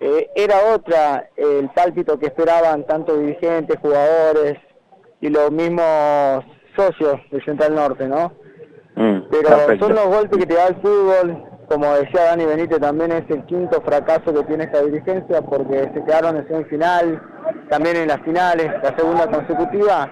eh, 0.00 0.30
era 0.34 0.74
otra 0.74 1.28
el 1.36 1.68
pálpito 1.70 2.18
que 2.18 2.26
esperaban 2.26 2.84
tanto 2.86 3.16
dirigentes, 3.18 3.78
jugadores 3.80 4.54
y 5.20 5.28
los 5.28 5.50
mismos 5.50 6.44
socios 6.74 7.20
de 7.30 7.42
Central 7.44 7.74
Norte, 7.74 8.06
¿no? 8.06 8.32
Mm, 8.94 9.28
Pero 9.30 9.48
perfecto. 9.48 9.86
son 9.86 9.94
los 9.94 10.06
golpes 10.06 10.38
que 10.38 10.46
te 10.46 10.54
da 10.54 10.68
el 10.68 10.76
fútbol, 10.76 11.42
como 11.68 11.92
decía 11.94 12.24
Dani 12.24 12.44
Benítez, 12.44 12.80
también 12.80 13.12
es 13.12 13.24
el 13.28 13.44
quinto 13.46 13.80
fracaso 13.80 14.32
que 14.32 14.44
tiene 14.44 14.64
esta 14.64 14.82
dirigencia 14.82 15.42
porque 15.42 15.90
se 15.92 16.04
quedaron 16.04 16.36
en 16.36 16.48
semifinal, 16.48 17.20
también 17.68 17.96
en 17.96 18.08
las 18.08 18.20
finales, 18.22 18.70
la 18.82 18.96
segunda 18.96 19.26
consecutiva, 19.28 20.10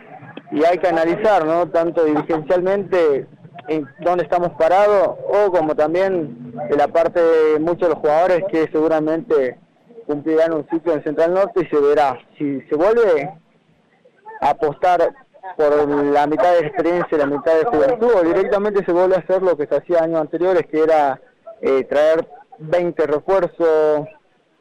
y 0.51 0.65
hay 0.65 0.79
que 0.79 0.89
analizar, 0.89 1.45
¿no? 1.45 1.69
Tanto 1.69 2.05
dirigencialmente 2.05 3.27
en 3.69 3.89
dónde 4.01 4.25
estamos 4.25 4.51
parados 4.59 5.17
o 5.27 5.51
como 5.51 5.75
también 5.75 6.53
de 6.69 6.77
la 6.77 6.89
parte 6.89 7.21
de 7.21 7.59
muchos 7.61 7.89
de 7.89 7.95
los 7.95 7.99
jugadores 7.99 8.45
que 8.51 8.69
seguramente 8.71 9.59
cumplirán 10.07 10.53
un 10.53 10.69
ciclo 10.69 10.93
en 10.93 11.03
Central 11.03 11.35
Norte 11.35 11.63
y 11.63 11.67
se 11.67 11.81
verá 11.81 12.19
si 12.37 12.61
se 12.63 12.77
vuelve 12.77 13.33
a 14.41 14.51
apostar 14.51 15.15
por 15.57 15.89
la 15.89 16.27
mitad 16.27 16.53
de 16.53 16.67
experiencia 16.67 17.19
la 17.19 17.27
mitad 17.27 17.55
de 17.55 17.65
juventud 17.65 18.11
o 18.15 18.23
directamente 18.23 18.85
se 18.85 18.93
vuelve 18.93 19.17
a 19.17 19.21
hacer 19.21 19.43
lo 19.43 19.57
que 19.57 19.67
se 19.67 19.77
hacía 19.77 20.03
años 20.03 20.21
anteriores 20.21 20.67
que 20.71 20.83
era 20.83 21.21
eh, 21.67 21.85
traer 21.85 22.29
20 22.59 23.07
refuerzos 23.07 24.07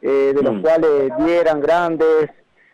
eh, 0.02 0.32
de 0.36 0.42
los 0.42 0.54
Mm. 0.54 0.62
cuales 0.62 1.12
10 1.18 1.42
eran 1.42 1.60
grandes 1.62 2.30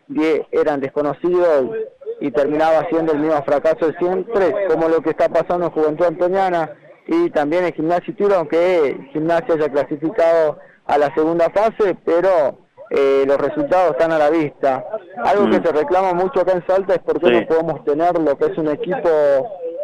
10 0.07 0.41
eran 0.51 0.79
desconocidos 0.79 1.75
y, 2.19 2.27
y 2.27 2.31
terminaba 2.31 2.87
siendo 2.89 3.11
el 3.13 3.19
mismo 3.19 3.41
fracaso 3.43 3.87
de 3.87 3.97
siempre 3.97 4.53
como 4.67 4.87
lo 4.89 5.01
que 5.01 5.11
está 5.11 5.29
pasando 5.29 5.65
en 5.67 5.71
Juventud 5.71 6.05
Antoniana 6.05 6.71
y 7.07 7.29
también 7.31 7.65
en 7.65 7.73
Gimnasia 7.73 8.11
y 8.11 8.13
Tiro 8.13 8.35
aunque 8.35 8.97
Gimnasia 9.13 9.55
haya 9.55 9.69
clasificado 9.69 10.57
a 10.85 10.97
la 10.97 11.13
segunda 11.15 11.49
fase 11.49 11.95
pero 12.05 12.57
eh, 12.91 13.23
los 13.27 13.37
resultados 13.37 13.91
están 13.91 14.11
a 14.11 14.17
la 14.17 14.31
vista. 14.31 14.83
Algo 15.23 15.43
que 15.51 15.59
Mm. 15.59 15.63
se 15.63 15.71
reclama 15.73 16.13
mucho 16.13 16.41
acá 16.41 16.53
en 16.53 16.65
Salta 16.65 16.95
es 16.95 16.99
por 17.01 17.19
qué 17.19 17.27
Sí. 17.27 17.33
no 17.33 17.47
podemos 17.47 17.85
tener 17.85 18.17
lo 18.17 18.35
que 18.35 18.45
es 18.45 18.57
un 18.57 18.67
equipo 18.69 19.09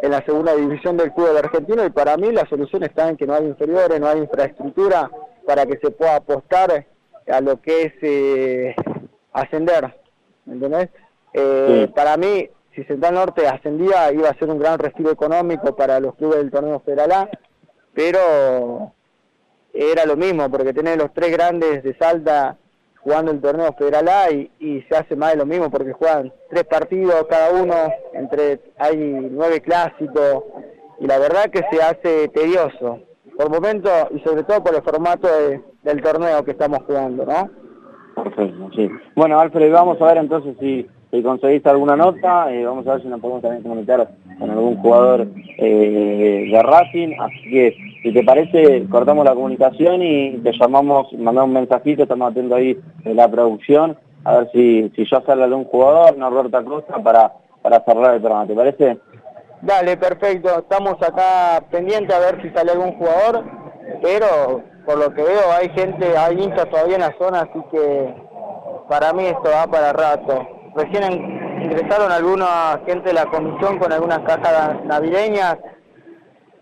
en 0.01 0.11
la 0.11 0.23
segunda 0.25 0.55
división 0.55 0.97
del 0.97 1.11
fútbol 1.11 1.37
argentino 1.37 1.85
y 1.85 1.89
para 1.89 2.17
mí 2.17 2.31
la 2.31 2.47
solución 2.47 2.83
está 2.83 3.09
en 3.09 3.17
que 3.17 3.25
no 3.25 3.33
hay 3.33 3.45
inferiores, 3.45 3.99
no 3.99 4.07
hay 4.07 4.19
infraestructura 4.19 5.09
para 5.45 5.65
que 5.65 5.77
se 5.77 5.91
pueda 5.91 6.17
apostar 6.17 6.85
a 7.27 7.41
lo 7.41 7.61
que 7.61 7.83
es 7.83 7.93
eh, 8.01 8.75
ascender, 9.33 9.95
¿me 10.45 10.53
¿entendés? 10.53 10.89
Eh, 11.33 11.85
Sí. 11.87 11.93
Para 11.93 12.17
mí, 12.17 12.49
si 12.73 12.83
Central 12.83 13.15
Norte 13.15 13.47
ascendía, 13.47 14.11
iba 14.13 14.29
a 14.29 14.37
ser 14.37 14.49
un 14.49 14.59
gran 14.59 14.79
respiro 14.79 15.11
económico 15.11 15.75
para 15.75 15.99
los 15.99 16.15
clubes 16.15 16.37
del 16.37 16.51
torneo 16.51 16.79
Federal 16.81 17.11
A, 17.11 17.29
pero 17.93 18.93
era 19.73 20.05
lo 20.05 20.15
mismo, 20.15 20.49
porque 20.49 20.73
tenés 20.73 20.97
los 20.97 21.13
tres 21.13 21.31
grandes 21.31 21.83
de 21.83 21.95
Salta 21.97 22.57
jugando 23.05 23.31
el 23.31 23.39
torneo 23.39 23.71
Federal 23.77 24.07
A 24.09 24.31
y, 24.31 24.81
se 24.89 24.95
hace 24.97 25.15
más 25.15 25.31
de 25.33 25.37
lo 25.37 25.45
mismo, 25.45 25.69
porque 25.69 25.93
juegan 25.93 26.33
tres 26.49 26.63
partidos 26.63 27.27
cada 27.29 27.51
uno, 27.51 27.75
entre 28.13 28.59
hay 28.79 28.97
nueve 29.31 29.61
clásicos, 29.61 30.43
y 30.99 31.05
la 31.05 31.19
verdad 31.19 31.51
que 31.51 31.61
se 31.71 31.81
hace 31.83 32.27
tedioso, 32.29 32.99
por 33.37 33.51
momento, 33.51 33.89
y 34.09 34.19
sobre 34.21 34.41
todo 34.43 34.63
por 34.63 34.75
el 34.75 34.81
formato 34.81 35.27
de- 35.27 35.61
del 35.83 36.01
torneo 36.01 36.43
que 36.43 36.51
estamos 36.51 36.79
jugando, 36.87 37.25
¿no? 37.25 37.49
Perfecto, 38.23 38.69
sí. 38.75 38.89
Bueno, 39.15 39.39
Alfred, 39.39 39.71
vamos 39.71 40.01
a 40.01 40.05
ver 40.05 40.17
entonces 40.17 40.55
si, 40.59 40.87
si 41.11 41.21
conseguiste 41.21 41.69
alguna 41.69 41.95
nota, 41.95 42.51
eh, 42.51 42.65
vamos 42.65 42.87
a 42.87 42.93
ver 42.93 43.03
si 43.03 43.07
nos 43.07 43.19
podemos 43.21 43.43
también 43.43 43.61
comunicar 43.61 44.09
con 44.39 44.49
algún 44.49 44.77
jugador 44.77 45.27
eh, 45.59 46.49
de 46.51 46.63
Racing, 46.63 47.13
así 47.19 47.49
que 47.51 47.77
si 48.05 48.13
te 48.13 48.23
parece, 48.23 48.87
cortamos 48.87 49.25
la 49.25 49.33
comunicación 49.33 50.03
y 50.03 50.37
te 50.37 50.51
llamamos, 50.51 51.11
mandamos 51.13 51.47
un 51.47 51.53
mensajito, 51.53 52.03
estamos 52.03 52.29
atentos 52.29 52.55
ahí 52.55 52.79
de 53.03 53.15
la 53.15 53.27
producción, 53.27 53.97
a 54.23 54.37
ver 54.37 54.51
si, 54.51 54.91
si 54.95 55.09
ya 55.09 55.23
sale 55.25 55.43
algún 55.43 55.65
jugador, 55.65 56.15
Norberto 56.15 56.55
Acosta, 56.55 57.01
para, 57.01 57.33
para 57.63 57.83
cerrar 57.83 58.13
el 58.13 58.21
programa, 58.21 58.45
¿te 58.45 58.53
parece? 58.53 58.99
Dale, 59.63 59.97
perfecto. 59.97 60.49
Estamos 60.59 61.01
acá 61.01 61.63
pendientes 61.71 62.15
a 62.15 62.19
ver 62.19 62.43
si 62.43 62.51
sale 62.51 62.73
algún 62.73 62.91
jugador, 62.95 63.43
pero 64.03 64.61
por 64.85 64.99
lo 64.99 65.11
que 65.11 65.23
veo 65.23 65.51
hay 65.59 65.69
gente, 65.69 66.15
hay 66.15 66.39
hinchas 66.39 66.69
todavía 66.69 66.97
en 66.97 67.01
la 67.01 67.15
zona, 67.17 67.39
así 67.39 67.59
que 67.71 68.13
para 68.87 69.13
mí 69.13 69.25
esto 69.25 69.49
va 69.49 69.65
para 69.65 69.93
rato. 69.93 70.47
Recién 70.75 71.59
ingresaron 71.63 72.11
alguna 72.11 72.79
gente 72.85 73.07
de 73.07 73.13
la 73.13 73.25
comisión 73.25 73.79
con 73.79 73.91
algunas 73.91 74.19
cajas 74.19 74.85
navideñas, 74.85 75.57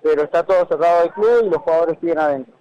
pero 0.04 0.24
está 0.24 0.44
todo 0.44 0.66
cerrado 0.68 1.02
del 1.02 1.12
club 1.12 1.46
y 1.46 1.50
los 1.50 1.62
jugadores 1.62 1.98
siguen 2.00 2.20
adentro. 2.20 2.54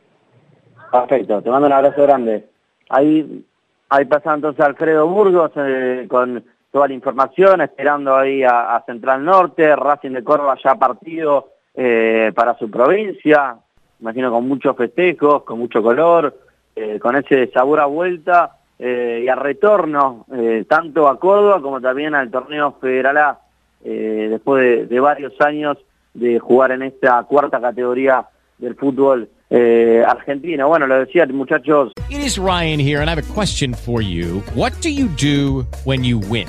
Perfecto, 0.90 1.42
te 1.42 1.50
mando 1.50 1.66
un 1.66 1.72
abrazo 1.72 2.02
grande. 2.02 2.46
Ahí, 2.88 3.44
ahí 3.88 4.04
pasa 4.04 4.34
entonces 4.34 4.64
Alfredo 4.64 5.08
Burgos 5.08 5.50
eh, 5.56 6.06
con 6.08 6.44
toda 6.72 6.88
la 6.88 6.94
información, 6.94 7.60
esperando 7.60 8.16
ahí 8.16 8.42
a, 8.42 8.82
Central 8.86 9.24
Norte, 9.24 9.76
Racing 9.76 10.12
de 10.12 10.24
Córdoba 10.24 10.56
ya 10.64 10.74
partido 10.74 11.50
eh, 11.74 12.32
para 12.34 12.56
su 12.56 12.70
provincia, 12.70 13.56
imagino 14.00 14.32
con 14.32 14.48
muchos 14.48 14.74
festejos, 14.74 15.42
con 15.44 15.58
mucho 15.58 15.82
color, 15.82 16.34
eh, 16.74 16.98
con 16.98 17.14
ese 17.16 17.48
sabor 17.48 17.80
a 17.80 17.86
vuelta 17.86 18.56
eh, 18.78 19.22
y 19.24 19.28
a 19.28 19.34
retorno, 19.34 20.24
tanto 20.66 21.08
a 21.08 21.20
Córdoba 21.20 21.60
como 21.60 21.80
también 21.80 22.14
al 22.14 22.30
torneo 22.30 22.72
Federal 22.80 23.18
A, 23.18 23.38
después 23.84 24.62
de, 24.62 24.86
de 24.86 25.00
varios 25.00 25.38
años 25.42 25.76
de 26.14 26.38
jugar 26.38 26.72
en 26.72 26.82
esta 26.82 27.22
cuarta 27.24 27.60
categoría 27.60 28.26
del 28.58 28.74
fútbol 28.76 29.28
eh, 29.50 30.02
argentino. 30.06 30.68
Bueno, 30.68 30.86
lo 30.86 30.98
decía 30.98 31.26
muchachos, 31.26 31.92
It 32.10 32.20
is 32.20 32.38
Ryan 32.38 32.78
here, 32.78 33.00
and 33.00 33.08
I 33.08 33.14
have 33.14 33.18
a 33.18 33.34
question 33.34 33.74
for 33.74 34.00
you. 34.00 34.42
What 34.54 34.72
do 34.80 34.90
you 34.90 35.08
do 35.08 35.66
when 35.84 36.04
you 36.04 36.18
win? 36.18 36.48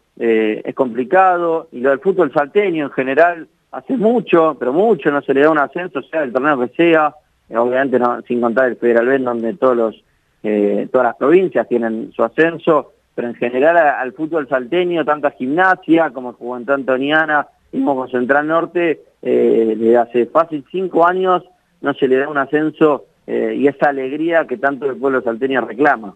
eh, 0.17 0.61
es 0.65 0.75
complicado. 0.75 1.67
Y 1.71 1.79
lo 1.81 1.89
del 1.91 1.99
fútbol 1.99 2.31
salteño 2.33 2.85
en 2.85 2.91
general 2.91 3.47
hace 3.71 3.95
mucho, 3.97 4.55
pero 4.59 4.73
mucho 4.73 5.11
no 5.11 5.21
se 5.21 5.33
le 5.33 5.41
da 5.41 5.49
un 5.51 5.57
ascenso, 5.59 6.01
sea 6.03 6.23
el 6.23 6.33
torneo 6.33 6.59
que 6.59 6.67
sea, 6.75 7.13
eh, 7.49 7.57
obviamente 7.57 7.97
no, 7.99 8.21
sin 8.23 8.41
contar 8.41 8.67
el 8.69 8.75
Federal 8.77 9.05
B 9.07 9.19
donde 9.19 9.53
todos 9.53 9.77
los, 9.77 10.03
eh, 10.43 10.87
todas 10.91 11.07
las 11.07 11.15
provincias 11.15 11.67
tienen 11.67 12.11
su 12.13 12.23
ascenso, 12.23 12.91
pero 13.15 13.27
en 13.29 13.35
general 13.35 13.77
a- 13.77 13.99
al 14.01 14.13
fútbol 14.13 14.47
salteño, 14.47 15.05
tanta 15.05 15.31
gimnasia 15.31 16.09
como 16.11 16.33
Juventud 16.33 16.73
Antoniana, 16.73 17.47
mismo 17.71 17.95
con 17.95 18.09
Central 18.09 18.47
Norte, 18.47 19.01
eh, 19.21 19.75
desde 19.77 19.97
hace 19.97 20.25
fácil 20.25 20.65
cinco 20.71 21.05
años 21.07 21.43
no 21.81 21.93
se 21.93 22.07
le 22.07 22.17
da 22.17 22.27
un 22.27 22.37
ascenso 22.37 23.05
eh, 23.27 23.55
y 23.57 23.67
esa 23.67 23.89
alegría 23.89 24.45
que 24.45 24.57
tanto 24.57 24.85
el 24.89 24.97
pueblo 24.97 25.21
salteño 25.21 25.61
reclama. 25.61 26.15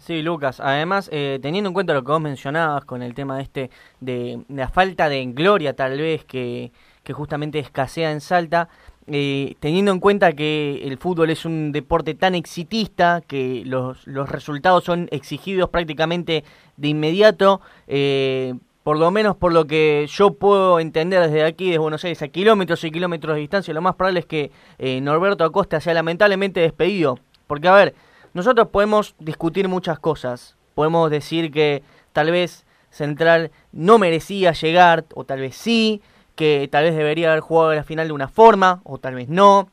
Sí, 0.00 0.22
Lucas. 0.22 0.60
Además, 0.60 1.10
eh, 1.12 1.38
teniendo 1.42 1.68
en 1.68 1.74
cuenta 1.74 1.92
lo 1.92 2.02
que 2.02 2.10
vos 2.10 2.20
mencionabas 2.22 2.86
con 2.86 3.02
el 3.02 3.14
tema 3.14 3.40
este 3.42 3.70
de, 4.00 4.42
la 4.48 4.68
falta 4.68 5.10
de 5.10 5.24
gloria 5.26 5.76
tal 5.76 5.98
vez 5.98 6.24
que, 6.24 6.72
que 7.04 7.12
justamente 7.12 7.58
escasea 7.58 8.10
en 8.10 8.22
Salta, 8.22 8.70
eh, 9.06 9.56
teniendo 9.60 9.92
en 9.92 10.00
cuenta 10.00 10.32
que 10.32 10.80
el 10.84 10.96
fútbol 10.96 11.28
es 11.28 11.44
un 11.44 11.70
deporte 11.70 12.14
tan 12.14 12.34
exitista, 12.34 13.20
que 13.26 13.62
los, 13.66 14.06
los 14.06 14.28
resultados 14.28 14.84
son 14.84 15.06
exigidos 15.10 15.68
prácticamente 15.68 16.44
de 16.78 16.88
inmediato, 16.88 17.60
eh, 17.86 18.54
por 18.82 18.98
lo 18.98 19.10
menos 19.10 19.36
por 19.36 19.52
lo 19.52 19.66
que 19.66 20.06
yo 20.08 20.32
puedo 20.32 20.80
entender 20.80 21.20
desde 21.22 21.44
aquí, 21.44 21.66
desde 21.66 21.78
Buenos 21.78 22.02
Aires, 22.04 22.22
a 22.22 22.28
kilómetros 22.28 22.82
y 22.84 22.90
kilómetros 22.90 23.34
de 23.34 23.40
distancia, 23.42 23.74
lo 23.74 23.82
más 23.82 23.96
probable 23.96 24.20
es 24.20 24.26
que 24.26 24.50
eh, 24.78 25.00
Norberto 25.02 25.44
Acosta 25.44 25.78
sea 25.78 25.92
lamentablemente 25.92 26.60
despedido. 26.60 27.18
Porque, 27.46 27.68
a 27.68 27.74
ver, 27.74 27.94
nosotros 28.34 28.68
podemos 28.68 29.14
discutir 29.18 29.68
muchas 29.68 29.98
cosas. 29.98 30.56
Podemos 30.74 31.10
decir 31.10 31.50
que 31.50 31.82
tal 32.12 32.30
vez 32.30 32.64
Central 32.90 33.50
no 33.72 33.98
merecía 33.98 34.52
llegar, 34.52 35.04
o 35.14 35.24
tal 35.24 35.40
vez 35.40 35.56
sí, 35.56 36.00
que 36.34 36.68
tal 36.70 36.84
vez 36.84 36.96
debería 36.96 37.30
haber 37.30 37.40
jugado 37.40 37.74
la 37.74 37.84
final 37.84 38.08
de 38.08 38.12
una 38.14 38.28
forma, 38.28 38.80
o 38.84 38.98
tal 38.98 39.14
vez 39.14 39.28
no, 39.28 39.68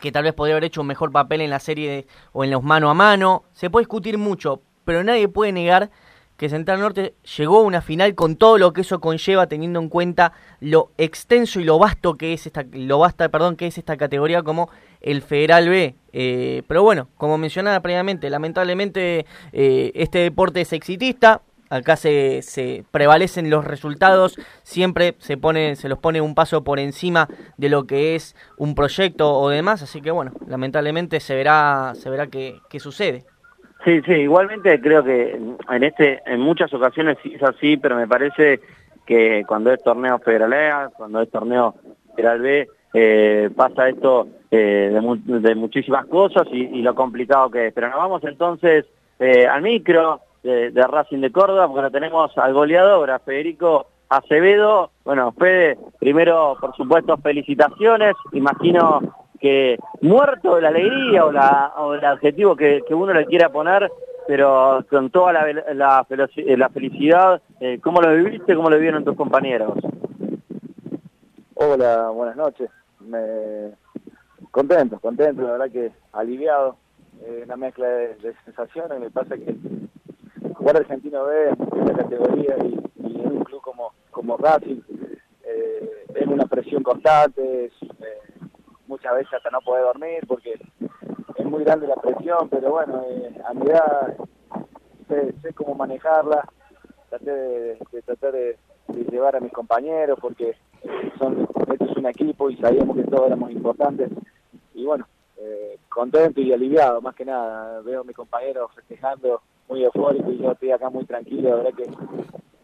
que 0.00 0.10
tal 0.10 0.24
vez 0.24 0.34
podría 0.34 0.54
haber 0.54 0.64
hecho 0.64 0.80
un 0.80 0.88
mejor 0.88 1.12
papel 1.12 1.40
en 1.42 1.50
la 1.50 1.60
serie 1.60 1.90
de- 1.90 2.06
o 2.32 2.44
en 2.44 2.50
los 2.50 2.62
mano 2.62 2.90
a 2.90 2.94
mano. 2.94 3.44
Se 3.52 3.70
puede 3.70 3.82
discutir 3.82 4.18
mucho, 4.18 4.60
pero 4.84 5.04
nadie 5.04 5.28
puede 5.28 5.52
negar 5.52 5.90
que 6.36 6.48
Central 6.48 6.80
Norte 6.80 7.14
llegó 7.36 7.58
a 7.58 7.62
una 7.62 7.82
final 7.82 8.16
con 8.16 8.34
todo 8.34 8.58
lo 8.58 8.72
que 8.72 8.80
eso 8.80 9.00
conlleva, 9.00 9.46
teniendo 9.46 9.78
en 9.78 9.88
cuenta 9.88 10.32
lo 10.58 10.90
extenso 10.98 11.60
y 11.60 11.64
lo 11.64 11.78
vasto 11.78 12.16
que 12.16 12.32
es 12.32 12.46
esta, 12.46 12.64
lo 12.72 12.98
vasta, 12.98 13.28
perdón, 13.28 13.54
que 13.54 13.68
es 13.68 13.78
esta 13.78 13.96
categoría 13.96 14.42
como 14.42 14.68
el 15.02 15.22
Federal 15.22 15.68
B. 15.68 15.94
Eh, 16.12 16.62
pero 16.66 16.82
bueno, 16.82 17.08
como 17.16 17.38
mencionaba 17.38 17.80
previamente, 17.80 18.30
lamentablemente 18.30 19.26
eh, 19.52 19.92
este 19.94 20.18
deporte 20.18 20.60
es 20.60 20.72
exitista. 20.72 21.40
Acá 21.70 21.96
se, 21.96 22.42
se 22.42 22.84
prevalecen 22.90 23.48
los 23.48 23.64
resultados, 23.64 24.38
siempre 24.62 25.14
se 25.16 25.38
pone, 25.38 25.74
se 25.74 25.88
los 25.88 25.98
pone 25.98 26.20
un 26.20 26.34
paso 26.34 26.62
por 26.62 26.78
encima 26.78 27.28
de 27.56 27.70
lo 27.70 27.86
que 27.86 28.14
es 28.14 28.36
un 28.58 28.74
proyecto 28.74 29.32
o 29.32 29.48
demás, 29.48 29.82
así 29.82 30.02
que 30.02 30.10
bueno, 30.10 30.32
lamentablemente 30.46 31.18
se 31.18 31.34
verá, 31.34 31.92
se 31.94 32.10
verá 32.10 32.26
qué, 32.26 32.60
sucede. 32.78 33.24
Sí, 33.86 34.02
sí, 34.02 34.12
igualmente 34.12 34.82
creo 34.82 35.02
que 35.02 35.30
en 35.32 35.82
este, 35.82 36.20
en 36.26 36.40
muchas 36.40 36.74
ocasiones 36.74 37.16
es 37.24 37.42
así, 37.42 37.78
pero 37.78 37.96
me 37.96 38.06
parece 38.06 38.60
que 39.06 39.42
cuando 39.48 39.72
es 39.72 39.82
torneo 39.82 40.18
Federal 40.18 40.52
A, 40.52 40.90
cuando 40.94 41.22
es 41.22 41.30
torneo 41.30 41.74
Federal 42.14 42.42
B, 42.42 42.68
eh, 42.92 43.50
pasa 43.56 43.88
esto 43.88 44.28
eh, 44.50 44.90
de, 44.92 45.00
mu- 45.00 45.16
de 45.16 45.54
muchísimas 45.54 46.06
cosas 46.06 46.46
y, 46.52 46.82
lo 46.82 46.94
complicado 46.94 47.50
que 47.50 47.68
es. 47.68 47.74
Pero 47.74 47.88
nos 47.88 47.98
vamos 47.98 48.24
entonces 48.24 48.86
eh, 49.18 49.46
al 49.46 49.62
micro 49.62 50.20
de, 50.42 50.70
Racing 50.70 51.20
de 51.20 51.32
Córdoba, 51.32 51.68
porque 51.68 51.90
tenemos 51.90 52.36
al 52.36 52.52
goleador, 52.52 53.10
a 53.10 53.18
Federico 53.20 53.86
Acevedo. 54.08 54.90
Bueno, 55.04 55.32
Fede, 55.32 55.78
primero, 55.98 56.56
por 56.60 56.76
supuesto, 56.76 57.16
felicitaciones. 57.16 58.14
Imagino 58.32 59.00
que 59.40 59.78
muerto 60.00 60.56
de 60.56 60.62
la 60.62 60.68
alegría 60.68 61.24
o, 61.24 61.32
la, 61.32 61.72
o 61.78 61.94
el 61.94 62.04
adjetivo 62.04 62.54
que, 62.54 62.82
uno 62.90 63.12
le 63.12 63.26
quiera 63.26 63.48
poner, 63.48 63.90
pero 64.26 64.84
con 64.90 65.10
toda 65.10 65.32
la, 65.32 65.50
eh, 65.50 66.56
la 66.56 66.68
felicidad, 66.68 67.40
eh, 67.60 67.78
¿cómo 67.82 68.00
lo 68.00 68.14
viviste? 68.14 68.54
¿Cómo 68.54 68.68
lo 68.70 68.76
vivieron 68.76 69.04
tus 69.04 69.16
compañeros? 69.16 69.72
Hola, 71.54 72.10
buenas 72.10 72.36
noches. 72.36 72.68
Me... 73.06 73.72
Contento, 74.50 75.00
contento, 75.00 75.42
la 75.42 75.52
verdad 75.52 75.70
que 75.70 75.92
aliviado. 76.12 76.76
Eh, 77.24 77.42
una 77.44 77.56
mezcla 77.56 77.86
de, 77.86 78.34
sensaciones. 78.44 78.98
Me 78.98 79.10
pasa 79.10 79.36
que 79.36 79.54
jugar 80.54 80.76
Argentino 80.76 81.24
B 81.24 81.50
en 81.50 81.86
la 81.86 81.94
categoría 81.94 82.56
y, 82.64 83.20
en 83.20 83.36
un 83.36 83.44
club 83.44 83.60
como, 83.62 83.92
como 84.10 84.36
Racing 84.36 84.80
eh, 85.44 86.04
es 86.14 86.26
una 86.26 86.46
presión 86.46 86.82
constante, 86.82 87.66
es, 87.66 87.72
eh, 87.82 88.48
muchas 88.86 89.14
veces 89.14 89.32
hasta 89.34 89.50
no 89.50 89.60
poder 89.60 89.84
dormir 89.84 90.24
porque 90.26 90.60
es 91.36 91.44
muy 91.44 91.64
grande 91.64 91.86
la 91.86 91.96
presión, 91.96 92.48
pero 92.48 92.72
bueno, 92.72 93.04
eh, 93.08 93.40
a 93.44 93.54
mi 93.54 93.66
edad 93.66 94.16
sé, 95.08 95.34
sé 95.42 95.52
cómo 95.54 95.74
manejarla, 95.74 96.46
traté 97.08 97.30
de, 97.30 97.78
tratar 98.04 98.32
de, 98.32 98.56
llevar 99.10 99.36
a 99.36 99.40
mis 99.40 99.52
compañeros 99.52 100.18
porque 100.20 100.56
son, 101.18 101.46
esto 101.72 101.84
es 101.84 101.96
un 101.96 102.06
equipo 102.06 102.50
y 102.50 102.56
sabíamos 102.56 102.96
que 102.96 103.04
todos 103.04 103.26
éramos 103.26 103.50
importantes 103.50 104.10
y 104.74 104.84
bueno, 104.84 105.06
eh, 105.38 105.78
contento 105.88 106.40
y 106.40 106.52
aliviado 106.52 107.00
más 107.00 107.14
que 107.14 107.24
nada, 107.24 107.80
veo 107.82 108.00
a 108.00 108.04
mis 108.04 108.16
compañeros 108.16 108.70
festejando 108.74 109.40
muy 109.68 109.84
eufórico 109.84 110.30
y 110.30 110.38
yo 110.38 110.52
estoy 110.52 110.70
acá 110.70 110.90
muy 110.90 111.04
tranquilo, 111.04 111.50
la 111.50 111.56
verdad 111.56 111.74
que 111.76 111.84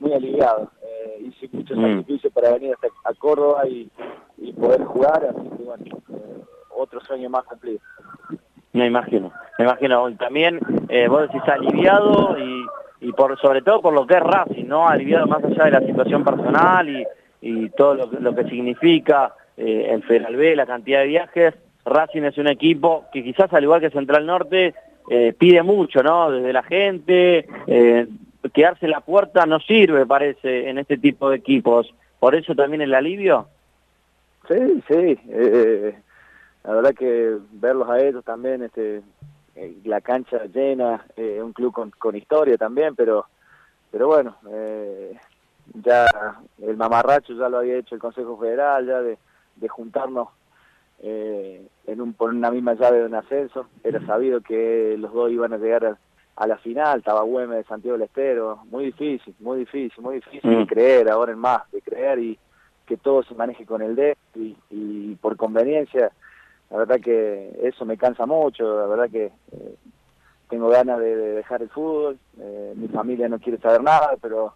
muy 0.01 0.13
aliviado, 0.13 0.71
eh, 0.83 1.23
hice 1.27 1.49
mucho 1.53 1.75
Mm. 1.75 1.83
sacrificio 1.83 2.31
para 2.31 2.53
venir 2.53 2.75
hasta 2.75 2.89
a 3.05 3.15
Córdoba 3.15 3.67
y, 3.69 3.91
y 4.39 4.53
poder 4.53 4.85
jugar, 4.85 5.25
así 5.27 5.49
que 5.57 5.65
bueno, 5.65 5.85
eh, 5.87 6.43
otro 6.77 7.01
sueño 7.01 7.29
más 7.31 7.45
cumplido. 7.45 7.81
Me 8.73 8.87
imagino, 8.87 9.33
me 9.59 9.65
imagino. 9.65 10.15
También 10.17 10.61
eh, 10.89 11.09
vos 11.09 11.23
decís 11.23 11.43
aliviado 11.49 12.39
y, 12.39 12.65
y 13.01 13.13
por 13.13 13.39
sobre 13.41 13.63
todo 13.63 13.81
por 13.81 13.93
lo 13.95 14.07
que 14.07 14.15
es 14.15 14.21
Racing, 14.23 14.67
¿no? 14.67 14.87
Aliviado 14.87 15.27
más 15.27 15.43
allá 15.43 15.65
de 15.65 15.71
la 15.73 15.81
situación 15.81 16.23
personal 16.25 16.89
y, 16.89 17.05
y 17.41 17.69
todo 17.71 17.95
lo, 17.95 18.11
que- 18.11 18.21
lo 18.21 18.35
que 18.35 18.45
significa 18.45 19.35
eh, 19.57 19.89
el 19.91 20.03
Federal 20.03 20.37
B, 20.37 20.57
la 20.57 20.67
cantidad 20.67 21.01
de 21.01 21.07
viajes. 21.07 21.55
Racing 21.85 22.23
es 22.23 22.37
un 22.39 22.49
equipo 22.49 23.07
que 23.13 23.23
quizás 23.25 23.53
al 23.53 23.63
igual 23.65 23.81
que 23.81 23.91
Central 23.91 24.27
Norte 24.27 24.75
eh, 25.11 25.33
pide 25.39 25.63
mucho, 25.63 26.03
¿no? 26.03 26.31
Desde 26.31 26.53
la 26.53 26.63
gente, 26.63 27.47
eh, 27.67 28.07
quedarse 28.53 28.85
en 28.85 28.91
la 28.93 29.01
puerta 29.01 29.47
no 29.47 29.59
sirve, 29.61 30.05
parece, 30.05 30.69
en 30.69 30.79
este 30.79 30.99
tipo 30.99 31.31
de 31.31 31.37
equipos. 31.37 31.93
Por 32.21 32.35
eso 32.35 32.55
también 32.55 32.83
el 32.83 32.95
alivio. 32.95 33.49
Sí, 34.49 34.83
sí, 34.89 35.19
eh, 35.31 35.95
la 36.65 36.75
verdad 36.75 36.95
que 36.95 37.37
verlos 37.53 37.89
a 37.89 38.01
ellos 38.01 38.25
también, 38.25 38.63
este, 38.65 39.03
eh, 39.57 39.75
la 39.85 40.01
cancha 40.01 40.45
llena, 40.53 41.05
eh, 41.17 41.41
un 41.43 41.53
club 41.53 41.73
con, 41.73 41.91
con 41.91 42.17
historia 42.17 42.57
también, 42.59 42.95
pero, 42.95 43.27
pero 43.91 44.07
bueno, 44.09 44.37
eh, 44.51 45.15
ya 45.75 46.07
el 46.63 46.77
mamarracho 46.77 47.35
ya 47.35 47.49
lo 47.49 47.59
había 47.59 47.77
hecho 47.77 47.95
el 47.95 48.01
Consejo 48.01 48.37
Federal, 48.39 48.87
ya 48.87 49.01
de, 49.01 49.19
de 49.57 49.69
juntarnos 49.69 50.29
eh, 51.01 51.67
en 51.87 52.01
un, 52.01 52.13
por 52.13 52.31
una 52.31 52.51
misma 52.51 52.75
llave 52.75 52.99
de 53.01 53.07
un 53.07 53.15
ascenso, 53.15 53.67
era 53.85 54.05
sabido 54.07 54.41
que 54.41 54.97
los 54.99 55.13
dos 55.13 55.31
iban 55.31 55.53
a 55.53 55.59
llegar 55.59 55.85
a, 55.87 55.99
a 56.37 56.47
la 56.47 56.59
final, 56.59 56.99
estaba 56.99 57.23
Güemes 57.23 57.59
de 57.59 57.65
Santiago 57.65 57.97
del 57.97 58.07
Estero, 58.07 58.61
muy 58.71 58.87
difícil, 58.87 59.35
muy 59.41 59.61
difícil, 59.61 60.03
muy 60.03 60.17
difícil 60.17 60.51
Mm. 60.51 60.59
de 60.61 60.67
creer, 60.67 61.11
ahora 61.11 61.33
en 61.33 61.39
más, 61.39 61.71
de 61.73 61.81
creer 61.83 62.19
y 62.19 62.39
que 62.87 62.97
todo 62.97 63.23
se 63.23 63.35
maneje 63.35 63.67
con 63.67 63.83
el 63.83 63.95
D 63.95 64.17
y, 64.35 64.57
y 64.71 65.15
por 65.17 65.37
conveniencia, 65.37 66.11
la 66.71 66.79
verdad 66.79 67.01
que 67.01 67.59
eso 67.63 67.85
me 67.85 67.97
cansa 67.97 68.25
mucho, 68.27 68.79
la 68.81 68.87
verdad 68.87 69.11
que 69.11 69.27
eh, 69.27 69.75
tengo 70.49 70.69
ganas 70.69 70.99
de, 70.99 71.15
de 71.17 71.33
dejar 71.35 71.63
el 71.63 71.69
fútbol, 71.69 72.19
eh, 72.41 72.73
mi 72.77 72.89
familia 72.89 73.29
no 73.29 73.39
quiere 73.39 73.59
saber 73.59 73.83
nada, 73.83 74.17
pero 74.21 74.55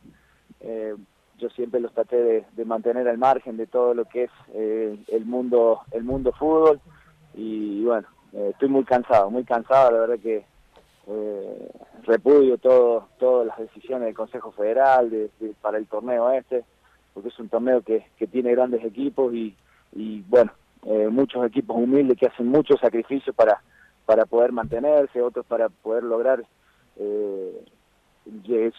eh, 0.63 0.95
yo 1.39 1.51
siempre 1.51 1.81
los 1.81 1.93
traté 1.93 2.45
de, 2.53 2.65
mantener 2.65 3.09
al 3.09 3.19
margen 3.19 3.57
de 3.57 3.67
todo 3.67 3.95
lo 3.95 4.05
que 4.05 4.25
es 4.25 4.31
eh, 4.55 4.97
el 5.09 5.25
mundo 5.25 5.81
el 5.91 6.05
mundo 6.05 6.33
fútbol. 6.33 6.81
Y 7.35 7.83
bueno, 7.85 8.07
eh, 8.33 8.51
estoy 8.53 8.69
muy 8.69 8.85
cansado, 8.85 9.31
muy 9.31 9.45
cansado, 9.45 9.91
la 9.91 10.01
verdad 10.01 10.19
que 10.23 10.45
eh, 11.09 11.71
repudio 12.05 12.59
todo 12.59 13.09
todas 13.19 13.47
las 13.47 13.59
decisiones 13.59 14.07
del 14.07 14.15
Consejo 14.15 14.53
Federal 14.53 15.11
de- 15.11 15.31
para 15.61 15.79
el 15.79 15.87
torneo 15.87 16.31
este, 16.31 16.65
porque 17.13 17.31
es 17.31 17.39
un 17.39 17.49
torneo 17.49 17.83
que, 17.83 18.07
que 18.17 18.27
tiene 18.27 18.53
grandes 18.53 18.85
equipos 18.85 19.35
y, 19.35 19.57
y 19.95 20.21
bueno, 20.23 20.53
eh, 20.85 21.09
muchos 21.11 21.45
equipos 21.45 21.77
humildes 21.77 22.17
que 22.19 22.27
hacen 22.27 22.47
mucho 22.47 22.77
sacrificio 22.77 23.33
para, 23.33 23.61
para 24.07 24.27
poder 24.27 24.53
mantenerse, 24.53 25.21
otros 25.21 25.45
para 25.47 25.69
poder 25.69 26.05
lograr 26.05 26.45
eh, 26.97 27.65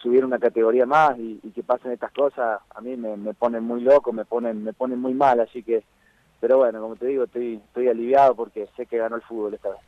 subir 0.02 0.24
una 0.24 0.38
categoría 0.38 0.86
más 0.86 1.18
y, 1.18 1.38
que 1.54 1.62
pasen 1.62 1.92
estas 1.92 2.12
cosas, 2.12 2.60
a 2.74 2.80
mí 2.80 2.96
me, 2.96 3.16
me 3.16 3.34
ponen 3.34 3.64
muy 3.64 3.80
loco, 3.80 4.12
me 4.12 4.24
ponen, 4.24 4.64
me 4.64 4.72
ponen 4.72 4.98
muy 4.98 5.14
mal, 5.14 5.40
así 5.40 5.62
que, 5.62 5.82
pero 6.40 6.58
bueno, 6.58 6.80
como 6.80 6.96
te 6.96 7.06
digo, 7.06 7.24
estoy, 7.24 7.54
estoy 7.54 7.88
aliviado 7.88 8.34
porque 8.34 8.66
sé 8.76 8.86
que 8.86 8.98
ganó 8.98 9.16
el 9.16 9.22
fútbol 9.22 9.54
esta 9.54 9.70
vez. 9.70 9.78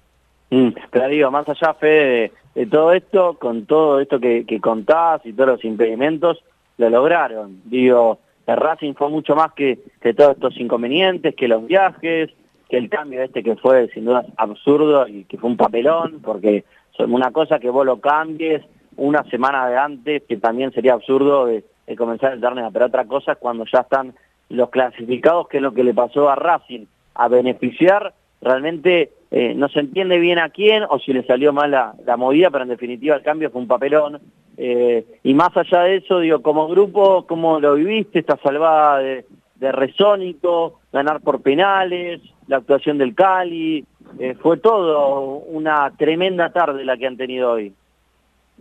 Mm, 0.50 0.78
pero 0.90 1.08
digo, 1.08 1.30
más 1.30 1.48
allá, 1.48 1.74
Fede, 1.74 2.32
de, 2.54 2.60
de 2.60 2.66
todo 2.66 2.92
esto, 2.92 3.34
con 3.38 3.66
todo 3.66 4.00
esto 4.00 4.20
que, 4.20 4.44
que 4.46 4.60
contás 4.60 5.24
y 5.24 5.32
todos 5.32 5.50
los 5.50 5.64
impedimentos, 5.64 6.42
lo 6.78 6.90
lograron. 6.90 7.62
Digo, 7.64 8.18
el 8.46 8.56
Racing 8.56 8.94
fue 8.94 9.08
mucho 9.08 9.34
más 9.34 9.52
que, 9.52 9.80
que 10.00 10.14
todos 10.14 10.32
estos 10.32 10.56
inconvenientes, 10.58 11.34
que 11.34 11.48
los 11.48 11.66
viajes, 11.66 12.30
que 12.68 12.76
el 12.76 12.88
cambio 12.88 13.22
este 13.22 13.42
que 13.42 13.56
fue 13.56 13.88
sin 13.88 14.04
duda 14.04 14.24
absurdo 14.36 15.08
y 15.08 15.24
que 15.24 15.38
fue 15.38 15.50
un 15.50 15.56
papelón, 15.56 16.20
porque 16.22 16.64
una 16.98 17.30
cosa 17.30 17.58
que 17.58 17.70
vos 17.70 17.84
lo 17.84 18.00
cambies 18.00 18.62
una 18.96 19.22
semana 19.24 19.68
de 19.68 19.76
antes, 19.76 20.22
que 20.28 20.36
también 20.36 20.72
sería 20.72 20.94
absurdo 20.94 21.46
de, 21.46 21.64
de 21.86 21.96
comenzar 21.96 22.32
el 22.32 22.40
torneo, 22.40 22.70
pero 22.72 22.86
otra 22.86 23.04
cosa 23.04 23.32
es 23.32 23.38
cuando 23.38 23.64
ya 23.70 23.80
están 23.80 24.14
los 24.48 24.70
clasificados, 24.70 25.48
que 25.48 25.58
es 25.58 25.62
lo 25.62 25.72
que 25.72 25.84
le 25.84 25.94
pasó 25.94 26.28
a 26.28 26.36
Racing, 26.36 26.86
a 27.14 27.28
beneficiar 27.28 28.14
realmente 28.40 29.10
eh, 29.30 29.54
no 29.54 29.68
se 29.68 29.80
entiende 29.80 30.18
bien 30.18 30.38
a 30.38 30.50
quién 30.50 30.84
o 30.88 30.98
si 30.98 31.12
le 31.12 31.24
salió 31.24 31.52
mal 31.52 31.70
la, 31.70 31.94
la 32.04 32.16
movida, 32.16 32.50
pero 32.50 32.62
en 32.62 32.70
definitiva 32.70 33.16
el 33.16 33.22
cambio 33.22 33.50
fue 33.50 33.60
un 33.60 33.68
papelón. 33.68 34.20
Eh, 34.56 35.04
y 35.22 35.34
más 35.34 35.54
allá 35.56 35.80
de 35.82 35.96
eso, 35.96 36.20
digo, 36.20 36.40
como 36.42 36.68
grupo, 36.68 37.26
¿cómo 37.26 37.60
lo 37.60 37.74
viviste? 37.74 38.20
Esta 38.20 38.38
salvada 38.38 38.98
de, 38.98 39.26
de 39.56 39.72
Resónico, 39.72 40.80
ganar 40.92 41.20
por 41.20 41.42
penales, 41.42 42.20
la 42.46 42.58
actuación 42.58 42.98
del 42.98 43.14
Cali, 43.14 43.84
eh, 44.18 44.34
fue 44.40 44.56
todo 44.58 45.38
una 45.48 45.92
tremenda 45.96 46.50
tarde 46.50 46.84
la 46.84 46.96
que 46.96 47.06
han 47.06 47.16
tenido 47.16 47.52
hoy. 47.52 47.72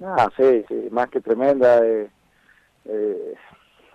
Ah, 0.03 0.29
sí, 0.35 0.63
sí, 0.67 0.87
más 0.91 1.09
que 1.09 1.21
tremenda, 1.21 1.85
eh, 1.85 2.09
eh, 2.85 3.35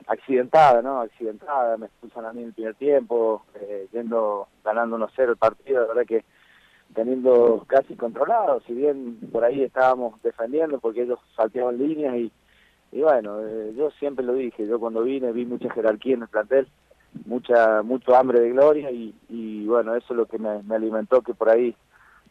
accidentada, 0.07 0.81
¿no? 0.83 1.01
Accidentada, 1.01 1.77
me 1.77 1.87
expulsan 1.87 2.25
a 2.25 2.33
mí 2.33 2.41
en 2.41 2.49
el 2.49 2.55
primer 2.55 2.75
tiempo, 2.75 3.45
eh, 3.55 3.87
yendo, 3.93 4.49
ganando 4.65 4.97
1-0 4.97 5.31
el 5.31 5.37
partido, 5.37 5.83
la 5.83 5.89
verdad 5.89 6.07
que 6.07 6.25
teniendo 6.95 7.65
casi 7.69 7.95
controlado, 7.95 8.61
si 8.67 8.73
bien 8.73 9.19
por 9.31 9.45
ahí 9.45 9.63
estábamos 9.63 10.21
defendiendo 10.23 10.81
porque 10.81 11.03
ellos 11.03 11.21
salteaban 11.37 11.79
líneas 11.79 12.17
y, 12.17 12.33
y 12.93 13.01
bueno, 13.03 13.39
eh, 13.47 13.73
yo 13.77 13.91
siempre 13.93 14.25
lo 14.25 14.35
dije, 14.35 14.67
yo 14.67 14.81
cuando 14.81 15.03
vine 15.03 15.33
vi 15.33 15.47
mucha 15.47 15.73
jerarquía 15.73 16.15
en 16.15 16.23
el 16.23 16.29
plantel, 16.29 16.67
mucha 17.27 17.83
mucho 17.83 18.17
hambre 18.17 18.41
de 18.41 18.51
gloria 18.51 18.91
y, 18.91 19.15
y 19.29 19.67
bueno, 19.67 19.95
eso 19.95 20.13
es 20.15 20.17
lo 20.17 20.27
que 20.27 20.39
me, 20.39 20.63
me 20.65 20.75
alimentó 20.77 21.23
que 21.23 21.35
por 21.35 21.51
ahí 21.51 21.77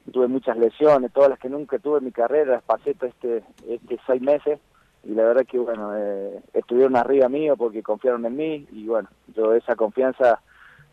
tuve 0.09 0.27
muchas 0.27 0.57
lesiones, 0.57 1.11
todas 1.11 1.29
las 1.29 1.39
que 1.39 1.49
nunca 1.49 1.79
tuve 1.79 1.99
en 1.99 2.05
mi 2.05 2.11
carrera, 2.11 2.53
las 2.53 2.63
pasé 2.63 2.93
todo 2.93 3.09
este, 3.09 3.43
este 3.67 3.99
seis 4.05 4.21
meses 4.21 4.59
y 5.03 5.11
la 5.13 5.23
verdad 5.23 5.45
que 5.45 5.57
bueno, 5.57 5.91
eh, 5.95 6.39
estuvieron 6.53 6.95
arriba 6.95 7.29
mío 7.29 7.55
porque 7.55 7.81
confiaron 7.83 8.25
en 8.25 8.35
mí 8.35 8.67
y 8.71 8.85
bueno, 8.85 9.09
yo 9.35 9.53
esa 9.53 9.75
confianza 9.75 10.41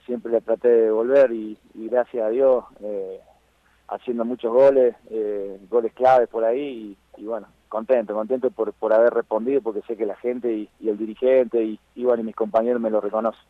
siempre 0.04 0.32
la 0.32 0.40
traté 0.40 0.68
de 0.68 0.82
devolver 0.82 1.32
y, 1.32 1.58
gracias 1.74 2.24
a 2.24 2.28
Dios 2.30 2.64
eh, 2.82 3.20
haciendo 3.88 4.24
muchos 4.24 4.52
goles, 4.52 4.94
eh, 5.10 5.58
goles 5.68 5.92
claves 5.92 6.28
por 6.28 6.44
ahí 6.44 6.96
y, 7.16 7.24
bueno, 7.24 7.48
contento, 7.68 8.14
contento 8.14 8.50
por, 8.50 8.72
por 8.72 8.92
haber 8.92 9.12
respondido 9.12 9.60
porque 9.60 9.82
sé 9.82 9.96
que 9.96 10.06
la 10.06 10.16
gente 10.16 10.52
y, 10.52 10.68
el 10.88 10.96
dirigente 10.96 11.62
y, 11.62 12.04
bueno, 12.04 12.22
y 12.22 12.26
mis 12.26 12.36
compañeros 12.36 12.80
me 12.80 12.90
lo 12.90 13.00
reconocen. 13.00 13.42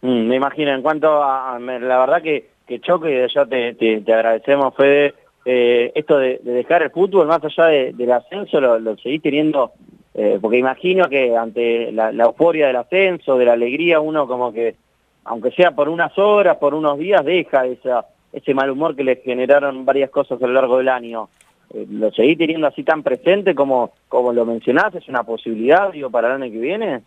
Mm, 0.00 0.26
me 0.28 0.36
imagino, 0.36 0.72
en 0.72 0.82
cuanto 0.82 1.22
a, 1.22 1.54
a- 1.54 1.58
la 1.58 1.98
verdad 1.98 2.22
que, 2.22 2.51
que 2.66 2.80
choque, 2.80 3.10
y 3.10 3.14
de 3.14 3.28
ya 3.28 3.44
te, 3.46 3.74
te, 3.74 4.12
agradecemos, 4.12 4.74
Fede, 4.74 5.14
eh, 5.44 5.92
esto 5.94 6.18
de, 6.18 6.40
de 6.42 6.52
dejar 6.52 6.82
el 6.82 6.90
fútbol, 6.90 7.26
más 7.26 7.42
allá 7.44 7.66
de- 7.66 7.92
del 7.92 8.12
ascenso, 8.12 8.60
lo, 8.60 8.78
lo 8.78 8.96
seguís 8.96 9.22
teniendo, 9.22 9.72
eh, 10.14 10.38
porque 10.40 10.58
imagino 10.58 11.08
que 11.08 11.36
ante 11.36 11.90
la, 11.92 12.10
euforia 12.10 12.68
del 12.68 12.76
ascenso, 12.76 13.36
de 13.36 13.46
la 13.46 13.54
alegría, 13.54 14.00
uno 14.00 14.26
como 14.26 14.52
que, 14.52 14.76
aunque 15.24 15.50
sea 15.52 15.72
por 15.72 15.88
unas 15.88 16.16
horas, 16.18 16.56
por 16.58 16.74
unos 16.74 16.98
días, 16.98 17.24
deja 17.24 17.66
esa, 17.66 18.06
ese 18.32 18.54
mal 18.54 18.70
humor 18.70 18.94
que 18.94 19.04
le 19.04 19.16
generaron 19.16 19.84
varias 19.84 20.10
cosas 20.10 20.40
a 20.42 20.46
lo 20.46 20.52
largo 20.52 20.78
del 20.78 20.88
año. 20.88 21.28
Eh, 21.74 21.86
¿Lo 21.90 22.10
seguís 22.12 22.38
teniendo 22.38 22.66
así 22.66 22.82
tan 22.84 23.02
presente 23.02 23.54
como, 23.54 23.92
como 24.08 24.32
lo 24.32 24.44
mencionás? 24.44 24.94
¿Es 24.94 25.08
una 25.08 25.22
posibilidad, 25.24 25.90
digo, 25.92 26.10
para 26.10 26.28
el 26.34 26.42
año 26.42 26.52
que 26.52 26.58
viene? 26.58 27.02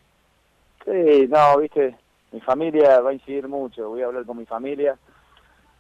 Sí, 0.84 1.28
no, 1.30 1.58
viste, 1.60 1.96
mi 2.32 2.40
familia 2.42 3.00
va 3.00 3.12
a 3.12 3.14
incidir 3.14 3.48
mucho, 3.48 3.90
voy 3.90 4.02
a 4.02 4.06
hablar 4.08 4.26
con 4.26 4.38
mi 4.38 4.46
familia. 4.46 4.98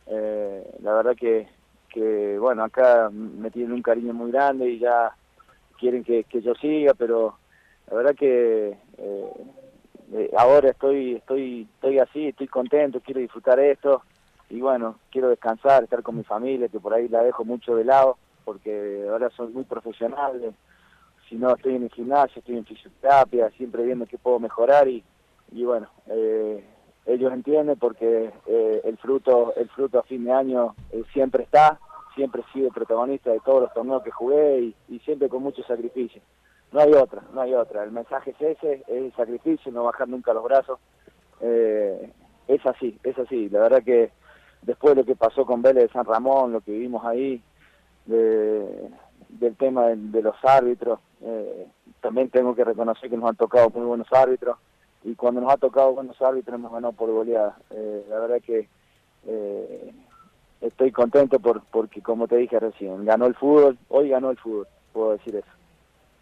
Eh, 0.08 0.78
la 0.82 0.93
verdad 0.93 1.16
que, 1.16 1.47
que, 1.89 2.38
bueno, 2.39 2.64
acá 2.64 3.10
me 3.12 3.51
tienen 3.51 3.74
un 3.74 3.82
cariño 3.82 4.14
muy 4.14 4.32
grande 4.32 4.70
y 4.70 4.80
ya 4.80 5.16
quieren 5.80 6.03
que, 6.03 6.24
que 6.26 6.41
yo 6.41 6.53
siga, 6.56 6.93
pero 6.93 7.38
la 7.89 7.97
verdad 7.97 8.16
que 8.16 8.78
eh, 8.97 9.34
eh, 10.14 10.32
ahora 10.38 10.70
estoy, 10.70 11.16
estoy, 11.16 11.68
estoy 11.76 11.99
así, 11.99 12.28
estoy 12.28 12.47
contento, 12.47 13.01
quiero 13.01 13.20
disfrutar 13.20 13.60
esto 13.60 14.03
y 14.49 14.62
bueno, 14.62 14.99
quiero 15.12 15.30
descansar, 15.30 15.84
estar 15.84 16.03
con 16.03 16.18
mi 16.18 16.24
familia, 16.24 16.68
que 16.68 16.80
por 16.80 16.93
ahí 16.93 17.08
la 17.08 17.24
dejo 17.24 17.43
mucho 17.43 17.76
de 17.76 17.84
lado, 17.84 18.18
porque 18.43 19.06
ahora 19.10 19.30
son 19.32 19.53
muy 19.53 19.64
profesionales, 19.64 20.53
si 21.28 21.36
no 21.36 21.56
estoy 21.56 21.76
en 21.76 21.84
el 21.84 21.91
gimnasio, 21.91 22.39
estoy 22.39 22.58
en 22.58 22.66
fisioterapia, 22.66 23.49
siempre 23.51 23.84
viendo 23.84 24.06
qué 24.06 24.18
puedo 24.18 24.39
mejorar 24.39 24.88
y, 24.88 25.03
y 25.51 25.66
bueno, 25.66 25.88
eh, 26.08 26.64
ellos 27.06 27.32
entienden 27.32 27.78
porque 27.78 28.32
eh, 28.47 28.82
el 28.84 28.97
fruto 28.97 29.53
el 29.56 29.70
fruto 29.70 29.99
a 29.99 30.03
fin 30.03 30.26
de 30.26 30.32
año 30.32 30.76
eh, 30.91 31.03
siempre 31.14 31.43
está, 31.43 31.80
siempre 32.16 32.41
he 32.41 32.51
sido 32.53 32.70
protagonista 32.72 33.32
de 33.32 33.39
todos 33.41 33.62
los 33.62 33.74
torneos 33.74 34.03
que 34.03 34.12
jugué 34.12 34.74
y, 34.89 34.99
siempre 34.99 35.30
con 35.30 35.43
mucho 35.43 35.62
sacrificio. 35.64 36.22
No 36.72 36.80
hay 36.82 36.93
otra, 36.93 37.22
no 37.34 37.41
hay 37.41 37.53
otra. 37.53 37.84
El 37.84 37.91
mensaje 37.91 38.32
es 38.32 38.41
ese, 38.58 38.74
es 38.88 38.89
el 38.89 39.14
sacrificio, 39.16 39.72
no 39.72 39.84
bajar 39.84 40.08
nunca 40.10 40.34
los 40.34 40.43
brazos. 40.43 40.80
Eh, 41.41 42.12
es 42.47 42.66
así, 42.66 42.97
es 43.03 43.18
así. 43.20 43.49
La 43.49 43.60
verdad 43.62 43.84
que 43.84 44.12
después 44.64 44.95
de 44.95 45.01
lo 45.01 45.06
que 45.06 45.16
pasó 45.16 45.45
con 45.45 45.62
Vélez 45.62 45.84
de 45.88 45.93
San 45.93 46.06
Ramón, 46.06 46.53
lo 46.53 46.62
que 46.62 46.72
vivimos 46.72 47.06
ahí, 47.06 47.41
de- 48.06 48.89
del 49.30 49.56
tema 49.58 49.88
de, 49.88 49.95
de 49.97 50.22
los 50.22 50.36
árbitros, 50.43 50.99
eh, 51.22 51.68
también 52.01 52.30
tengo 52.30 52.56
que 52.56 52.64
reconocer 52.64 53.10
que 53.10 53.18
nos 53.18 53.30
han 53.30 53.36
tocado 53.36 53.70
muy 53.70 53.86
buenos 53.86 54.08
árbitros 54.12 54.58
y 55.06 55.14
cuando 55.16 55.39
nos 55.39 55.53
ha 55.53 55.58
tocado 55.58 55.93
buenos 55.93 56.20
árbitros 56.20 56.56
hemos 56.56 56.72
ganado 56.72 56.93
por 56.93 57.10
goleada. 57.12 57.56
Eh, 57.70 58.06
la 58.10 58.20
verdad 58.20 58.41
que 58.43 58.68
eh, 59.28 59.91
estoy 60.62 60.91
contento 60.91 61.39
por, 61.39 61.62
porque, 61.72 62.01
como 62.01 62.28
te 62.28 62.38
dije 62.38 62.60
recién, 62.60 63.06
ganó 63.06 63.28
el 63.28 63.36
fútbol, 63.36 63.78
hoy 63.89 64.10
ganó 64.10 64.32
el 64.32 64.38
fútbol, 64.38 64.68
puedo 64.91 65.12
decir 65.12 65.36
eso. 65.36 65.47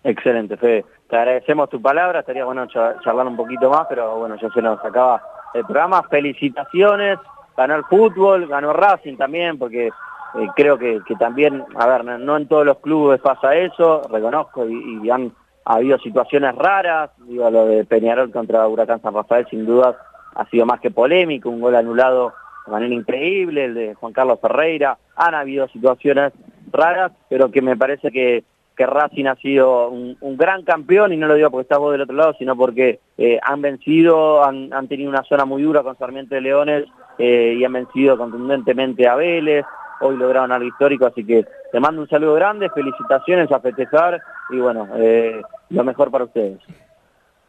Excelente, 0.04 0.58
Fede. 0.58 0.84
Te 1.10 1.16
agradecemos 1.16 1.70
tu 1.70 1.82
palabra, 1.82 2.20
estaría 2.20 2.44
bueno 2.44 2.68
cha- 2.68 3.00
charlar 3.00 3.26
un 3.26 3.38
poquito 3.38 3.70
más, 3.70 3.88
pero 3.88 4.18
bueno, 4.20 4.36
ya 4.36 4.50
se 4.50 4.62
nos 4.62 4.84
acaba 4.84 5.24
el 5.54 5.64
programa. 5.64 6.04
Felicitaciones, 6.04 7.20
ganó 7.56 7.76
el 7.76 7.86
fútbol, 7.86 8.48
ganó 8.48 8.74
Racing 8.74 9.16
también, 9.16 9.58
porque 9.58 9.88
eh, 9.88 10.48
creo 10.58 10.78
que, 10.78 11.00
también, 11.18 11.64
a 11.76 11.88
ver, 11.88 12.04
no, 12.04 12.18
no 12.18 12.36
en 12.36 12.50
todos 12.50 12.66
los 12.66 12.80
clubes 12.80 13.22
pasa 13.22 13.56
eso, 13.56 14.02
reconozco, 14.10 14.68
y, 14.68 15.00
y 15.04 15.10
han 15.10 15.32
habido 15.66 15.98
situaciones 16.00 16.56
raras, 16.56 17.12
digo, 17.28 17.50
lo 17.50 17.66
de 17.66 17.86
Peñarol 17.86 18.32
contra 18.32 18.68
Huracán 18.68 19.02
San 19.02 19.14
Rafael 19.14 19.48
sin 19.50 19.66
dudas 19.66 19.96
ha 20.36 20.46
sido 20.50 20.66
más 20.66 20.80
que 20.80 20.92
polémico, 20.92 21.50
un 21.50 21.62
gol 21.62 21.76
anulado 21.76 22.34
de 22.66 22.72
manera 22.72 22.94
increíble, 22.94 23.66
el 23.66 23.74
de 23.74 23.94
Juan 23.96 24.14
Carlos 24.14 24.40
Ferreira, 24.42 24.98
han 25.16 25.36
habido 25.36 25.68
situaciones 25.68 26.34
raras, 26.72 27.12
pero 27.30 27.52
que 27.52 27.62
me 27.62 27.78
parece 27.78 28.12
que, 28.12 28.44
Racing 28.76 29.28
ha 29.28 29.36
sido 29.36 29.90
un, 29.90 30.18
un 30.20 30.36
gran 30.36 30.64
campeón, 30.64 31.14
y 31.14 31.18
no 31.18 31.28
lo 31.28 31.36
digo 31.36 31.50
porque 31.52 31.62
estás 31.62 31.80
vos 31.80 31.94
del 31.94 32.02
otro 32.02 32.16
lado, 32.16 32.34
sino 32.38 32.58
porque 32.58 33.00
eh, 33.18 33.40
han 33.42 33.62
vencido, 33.62 34.44
han, 34.44 34.74
han 34.74 34.88
tenido 34.90 35.10
una 35.10 35.24
zona 35.24 35.46
muy 35.46 35.62
dura 35.62 35.84
con 35.84 35.98
Sarmiento 35.98 36.36
de 36.36 36.42
Leones, 36.42 36.86
eh, 37.18 37.56
y 37.58 37.64
han 37.64 37.72
vencido 37.72 38.18
contundentemente 38.18 39.08
a 39.08 39.16
Vélez, 39.16 39.66
hoy 40.04 40.18
lograron 40.18 40.52
algo 40.52 40.68
histórico, 40.68 41.06
así 41.06 41.26
que 41.26 41.48
te 41.72 41.80
mando 41.80 42.02
un 42.02 42.10
saludo 42.10 42.36
grande, 42.36 42.70
felicitaciones 42.70 43.52
a 43.52 43.60
festejar, 43.60 44.22
y 44.50 44.60
bueno, 44.60 44.88
eh, 44.96 45.42
lo 45.70 45.84
mejor 45.84 46.12
para 46.12 46.26
ustedes. 46.26 46.60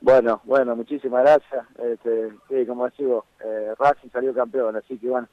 Bueno, 0.00 0.40
bueno, 0.44 0.76
muchísimas 0.76 1.22
gracias. 1.22 1.66
Este, 1.82 2.30
sí, 2.48 2.66
como 2.66 2.88
digo, 2.90 3.24
eh, 3.44 3.72
Racing 3.78 4.10
salió 4.10 4.34
campeón, 4.34 4.76
así 4.76 4.98
que 4.98 5.08
bueno, 5.08 5.28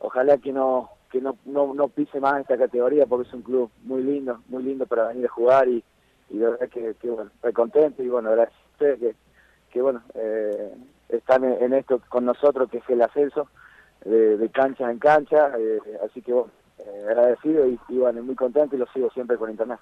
ojalá 0.00 0.36
que 0.38 0.52
no 0.52 0.90
que 1.10 1.20
no, 1.20 1.36
no, 1.44 1.74
no 1.74 1.88
pise 1.88 2.20
más 2.20 2.40
esta 2.40 2.56
categoría 2.56 3.04
porque 3.06 3.26
es 3.26 3.34
un 3.34 3.42
club 3.42 3.70
muy 3.82 4.02
lindo, 4.02 4.40
muy 4.48 4.62
lindo 4.62 4.86
para 4.86 5.08
venir 5.08 5.26
a 5.26 5.28
jugar 5.28 5.68
y, 5.68 5.82
y 6.28 6.38
la 6.38 6.50
verdad 6.50 6.68
que, 6.68 6.94
que 7.00 7.10
bueno, 7.10 7.30
estoy 7.34 7.52
contento 7.52 8.02
y 8.02 8.08
bueno, 8.08 8.30
gracias 8.30 8.56
a 8.56 8.72
ustedes 8.72 8.98
que, 9.00 9.14
que 9.72 9.82
bueno, 9.82 10.02
eh, 10.14 10.72
están 11.08 11.44
en 11.44 11.72
esto 11.72 12.00
con 12.08 12.24
nosotros 12.24 12.70
que 12.70 12.78
es 12.78 12.88
el 12.88 13.02
ascenso 13.02 13.48
de, 14.04 14.36
de 14.36 14.48
cancha 14.50 14.90
en 14.90 14.98
cancha, 14.98 15.52
eh, 15.58 15.78
así 16.04 16.22
que 16.22 16.32
bueno, 16.32 16.50
eh, 16.78 17.06
agradecido 17.08 17.66
y, 17.66 17.78
y 17.88 17.98
bueno, 17.98 18.22
muy 18.22 18.34
contento 18.34 18.76
y 18.76 18.78
lo 18.78 18.86
sigo 18.86 19.10
siempre 19.10 19.36
con 19.36 19.50
internet. 19.50 19.78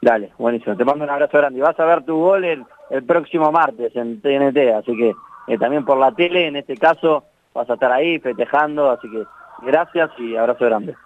Dale, 0.00 0.32
buenísimo. 0.38 0.76
Te 0.76 0.84
mando 0.84 1.04
un 1.04 1.10
abrazo 1.10 1.38
grande. 1.38 1.58
Y 1.58 1.62
vas 1.62 1.78
a 1.80 1.84
ver 1.84 2.04
tu 2.04 2.16
gol 2.16 2.44
el, 2.44 2.64
el 2.90 3.04
próximo 3.04 3.50
martes 3.50 3.94
en 3.96 4.20
TNT, 4.20 4.74
así 4.74 4.96
que 4.96 5.14
eh, 5.46 5.58
también 5.58 5.84
por 5.84 5.98
la 5.98 6.12
tele, 6.12 6.46
en 6.46 6.56
este 6.56 6.76
caso, 6.76 7.24
vas 7.54 7.68
a 7.70 7.74
estar 7.74 7.92
ahí 7.92 8.18
festejando, 8.18 8.90
así 8.90 9.10
que 9.10 9.24
gracias 9.62 10.10
y 10.18 10.36
abrazo 10.36 10.66
grande. 10.66 10.96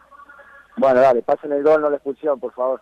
Bueno, 0.76 1.00
dale, 1.00 1.22
pasen 1.22 1.52
el 1.52 1.62
gol, 1.62 1.80
no 1.80 1.90
la 1.90 1.96
expulsión, 1.96 2.38
por 2.40 2.52
favor. 2.52 2.80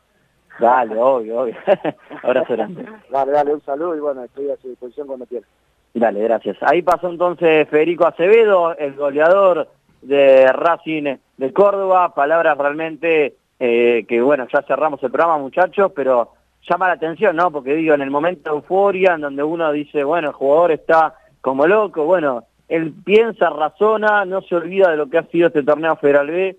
Dale, 0.59 0.97
obvio, 0.99 1.41
obvio. 1.41 1.55
abrazo 2.23 2.53
grande. 2.55 2.87
Dale, 3.11 3.33
dale, 3.33 3.55
un 3.55 3.63
saludo 3.63 3.95
y 3.97 4.01
bueno, 4.01 4.23
estoy 4.25 4.51
a 4.51 4.57
su 4.57 4.69
disposición 4.69 5.07
cuando 5.07 5.27
quieras. 5.27 5.49
Dale, 5.97 6.23
gracias. 6.25 6.59
Ahí 6.61 6.83
pasó 6.83 7.09
entonces 7.09 7.67
Federico 7.71 8.07
Acevedo, 8.07 8.77
el 8.77 8.97
goleador 8.97 9.67
de 10.03 10.47
Racing 10.53 11.17
de 11.39 11.53
Córdoba. 11.55 12.15
Palabras 12.15 12.59
realmente 12.59 13.37
eh, 13.59 14.05
que, 14.07 14.21
bueno, 14.21 14.47
ya 14.53 14.61
cerramos 14.69 15.03
el 15.03 15.11
programa, 15.11 15.39
muchachos, 15.39 15.93
pero 15.97 16.33
llama 16.69 16.89
la 16.89 16.95
atención, 16.95 17.35
¿no? 17.35 17.51
Porque 17.51 17.75
digo, 17.75 17.95
en 17.95 18.03
el 18.03 18.11
momento 18.11 18.51
de 18.51 18.57
euforia, 18.57 19.15
en 19.15 19.23
donde 19.23 19.43
uno 19.43 19.73
dice, 19.73 20.05
bueno, 20.05 20.29
el 20.29 20.35
jugador 20.35 20.73
está 20.73 21.15
como 21.41 21.67
loco, 21.67 22.05
bueno, 22.05 22.45
él 22.69 22.93
piensa, 23.03 23.49
razona, 23.49 24.27
no 24.27 24.43
se 24.43 24.55
olvida 24.55 24.91
de 24.91 24.99
lo 24.99 25.09
que 25.09 25.17
ha 25.17 25.23
sido 25.29 25.47
este 25.47 25.63
torneo 25.63 25.97
Federal 25.97 26.27
B, 26.27 26.59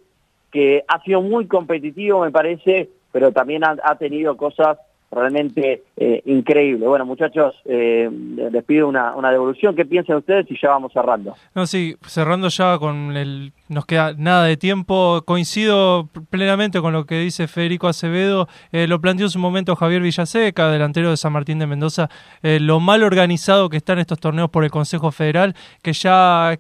que 0.51 0.83
ha 0.87 0.99
sido 1.03 1.21
muy 1.21 1.45
competitivo, 1.45 2.21
me 2.21 2.31
parece, 2.31 2.89
pero 3.11 3.31
también 3.31 3.63
ha, 3.63 3.75
ha 3.83 3.99
tenido 3.99 4.35
cosas 4.35 4.79
realmente 5.11 5.83
eh, 5.95 6.21
increíbles. 6.25 6.87
Bueno, 6.87 7.05
muchachos, 7.05 7.55
eh, 7.65 8.09
les 8.51 8.63
pido 8.65 8.87
una, 8.87 9.15
una 9.15 9.31
devolución. 9.31 9.75
¿Qué 9.75 9.85
piensan 9.85 10.17
ustedes? 10.17 10.49
Y 10.49 10.57
ya 10.61 10.69
vamos 10.69 10.91
cerrando. 10.93 11.35
No, 11.55 11.65
sí, 11.65 11.95
cerrando 12.05 12.49
ya 12.49 12.77
con 12.77 13.15
el... 13.15 13.53
Nos 13.69 13.85
queda 13.85 14.13
nada 14.17 14.45
de 14.45 14.57
tiempo. 14.57 15.23
Coincido 15.25 16.09
plenamente 16.29 16.81
con 16.81 16.93
lo 16.93 17.05
que 17.05 17.19
dice 17.19 17.47
Federico 17.47 17.87
Acevedo. 17.87 18.47
Eh, 18.71 18.87
lo 18.87 19.01
planteó 19.01 19.25
en 19.25 19.29
su 19.29 19.39
momento 19.39 19.75
Javier 19.75 20.01
Villaseca, 20.01 20.69
delantero 20.69 21.09
de 21.09 21.17
San 21.17 21.33
Martín 21.33 21.59
de 21.59 21.67
Mendoza. 21.67 22.09
Eh, 22.43 22.59
lo 22.59 22.79
mal 22.79 23.03
organizado 23.03 23.69
que 23.69 23.77
están 23.77 23.99
estos 23.99 24.19
torneos 24.19 24.49
por 24.49 24.63
el 24.63 24.71
Consejo 24.71 25.11
Federal, 25.11 25.55
que 25.81 25.93
ya 25.93 26.57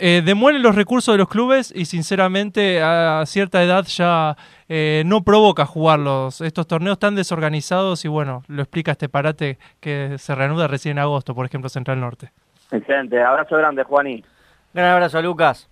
eh, 0.00 0.22
demuelen 0.24 0.62
los 0.62 0.74
recursos 0.74 1.14
de 1.14 1.18
los 1.18 1.28
clubes 1.28 1.72
y 1.74 1.84
sinceramente 1.84 2.80
a 2.82 3.24
cierta 3.26 3.62
edad 3.62 3.84
ya 3.86 4.36
eh, 4.68 5.02
no 5.06 5.22
provoca 5.22 5.66
jugarlos. 5.66 6.40
Estos 6.40 6.66
torneos 6.66 6.98
tan 6.98 7.14
desorganizados 7.14 8.04
y 8.04 8.08
bueno, 8.08 8.42
lo 8.48 8.62
explica 8.62 8.92
este 8.92 9.08
parate 9.08 9.58
que 9.80 10.16
se 10.18 10.34
reanuda 10.34 10.68
recién 10.68 10.98
en 10.98 11.02
agosto, 11.02 11.34
por 11.34 11.46
ejemplo, 11.46 11.68
Central 11.68 12.00
Norte. 12.00 12.30
Excelente. 12.70 13.22
Abrazo 13.22 13.56
grande, 13.56 13.82
Juaní. 13.82 14.24
Gran 14.74 14.92
abrazo, 14.92 15.20
Lucas. 15.22 15.68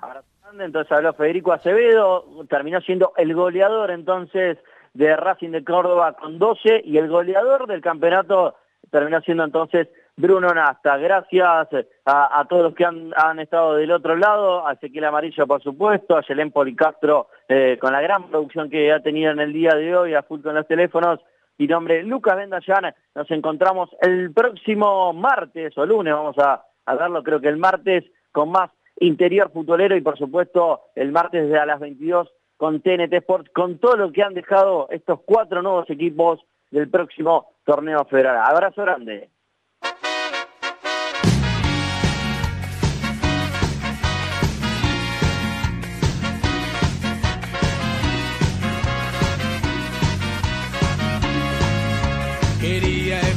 Abrazo 0.00 0.26
grande. 0.42 0.64
Entonces 0.64 0.92
habló 0.92 1.12
Federico 1.14 1.52
Acevedo, 1.52 2.24
terminó 2.48 2.80
siendo 2.80 3.12
el 3.16 3.34
goleador 3.34 3.90
entonces 3.90 4.58
de 4.94 5.16
Racing 5.16 5.50
de 5.50 5.64
Córdoba 5.64 6.12
con 6.12 6.38
12 6.38 6.82
y 6.84 6.98
el 6.98 7.08
goleador 7.08 7.66
del 7.66 7.80
campeonato 7.80 8.56
terminó 8.90 9.20
siendo 9.20 9.44
entonces 9.44 9.88
Bruno 10.20 10.52
Nasta. 10.52 10.98
Gracias 10.98 11.68
a, 12.04 12.46
todos 12.48 12.62
los 12.62 12.74
que 12.74 12.84
han, 12.84 13.38
estado 13.38 13.76
del 13.76 13.90
otro 13.90 14.16
lado, 14.16 14.66
a 14.66 14.74
Ezequiel 14.74 15.04
Amarillo 15.04 15.46
por 15.46 15.62
supuesto, 15.62 16.16
a 16.16 16.22
Yelén 16.22 16.52
Policastro 16.52 17.28
eh, 17.48 17.78
con 17.80 17.92
la 17.92 18.00
gran 18.00 18.28
producción 18.28 18.68
que 18.68 18.92
ha 18.92 19.00
tenido 19.00 19.32
en 19.32 19.40
el 19.40 19.52
día 19.52 19.74
de 19.74 19.96
hoy, 19.96 20.14
a 20.14 20.22
full 20.22 20.42
con 20.42 20.54
los 20.54 20.66
teléfonos. 20.66 21.20
Mi 21.58 21.66
nombre 21.66 22.00
es 22.00 22.06
Lucas 22.06 22.36
Bendallán, 22.36 22.94
nos 23.14 23.30
encontramos 23.30 23.90
el 24.00 24.32
próximo 24.32 25.12
martes 25.12 25.76
o 25.76 25.84
lunes, 25.84 26.14
vamos 26.14 26.38
a, 26.38 26.64
a 26.86 26.94
verlo 26.94 27.22
creo 27.22 27.40
que 27.40 27.48
el 27.48 27.56
martes 27.56 28.04
con 28.32 28.50
más 28.50 28.70
interior 28.98 29.50
futbolero 29.50 29.96
y 29.96 30.00
por 30.00 30.18
supuesto 30.18 30.82
el 30.94 31.12
martes 31.12 31.52
a 31.54 31.66
las 31.66 31.80
22 31.80 32.30
con 32.56 32.80
TNT 32.80 33.12
Sports, 33.14 33.50
con 33.54 33.78
todo 33.78 33.96
lo 33.96 34.12
que 34.12 34.22
han 34.22 34.34
dejado 34.34 34.88
estos 34.90 35.20
cuatro 35.24 35.62
nuevos 35.62 35.88
equipos 35.88 36.40
del 36.70 36.90
próximo 36.90 37.52
torneo 37.64 38.04
federal. 38.04 38.36
Abrazo 38.36 38.82
grande. 38.82 39.30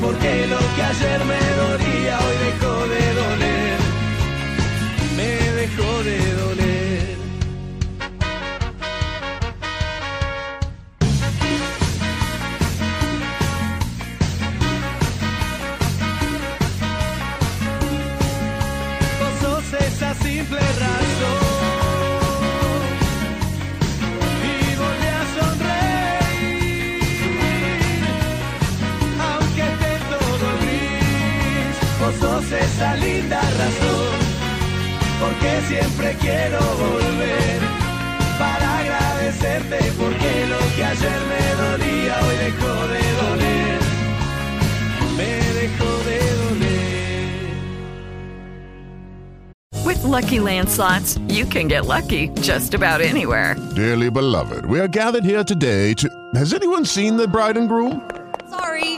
porque 0.00 0.46
lo 0.46 0.58
que 0.58 0.82
ayer 0.82 1.24
me 1.24 1.40
dolía 1.62 2.18
hoy 2.18 2.36
dejó 2.46 2.74
de 2.86 3.14
doler, 3.20 3.78
me 5.16 5.30
dejó 5.60 6.02
de 6.04 6.32
doler. 6.34 6.67
Esa 32.78 32.94
linda 32.96 33.40
razón, 33.40 34.18
porque 35.20 35.60
siempre 35.66 36.16
quiero 36.20 36.60
volver 36.78 37.60
para 38.38 38.78
agradecerte, 38.78 39.78
porque 39.98 40.46
lo 40.46 40.58
que 40.76 40.84
ayer 40.84 41.20
me 41.28 41.42
dolía 41.64 42.20
hoy 42.24 42.36
dejó 42.36 42.72
de 42.94 43.02
doler, 43.20 43.80
me 45.16 45.32
dejó 45.60 45.90
de 46.04 46.18
doler. 46.36 47.28
With 49.84 50.04
Lucky 50.04 50.38
Land 50.38 50.68
slots, 50.68 51.18
you 51.26 51.46
can 51.46 51.66
get 51.66 51.86
lucky 51.86 52.28
just 52.42 52.74
about 52.74 53.00
anywhere. 53.00 53.56
Dearly 53.74 54.10
beloved, 54.10 54.66
we 54.66 54.78
are 54.78 54.88
gathered 54.88 55.24
here 55.24 55.42
today 55.42 55.94
to. 55.94 56.08
Has 56.36 56.54
anyone 56.54 56.84
seen 56.84 57.16
the 57.16 57.26
bride 57.26 57.56
and 57.56 57.68
groom? 57.68 58.08
Sorry, 58.50 58.97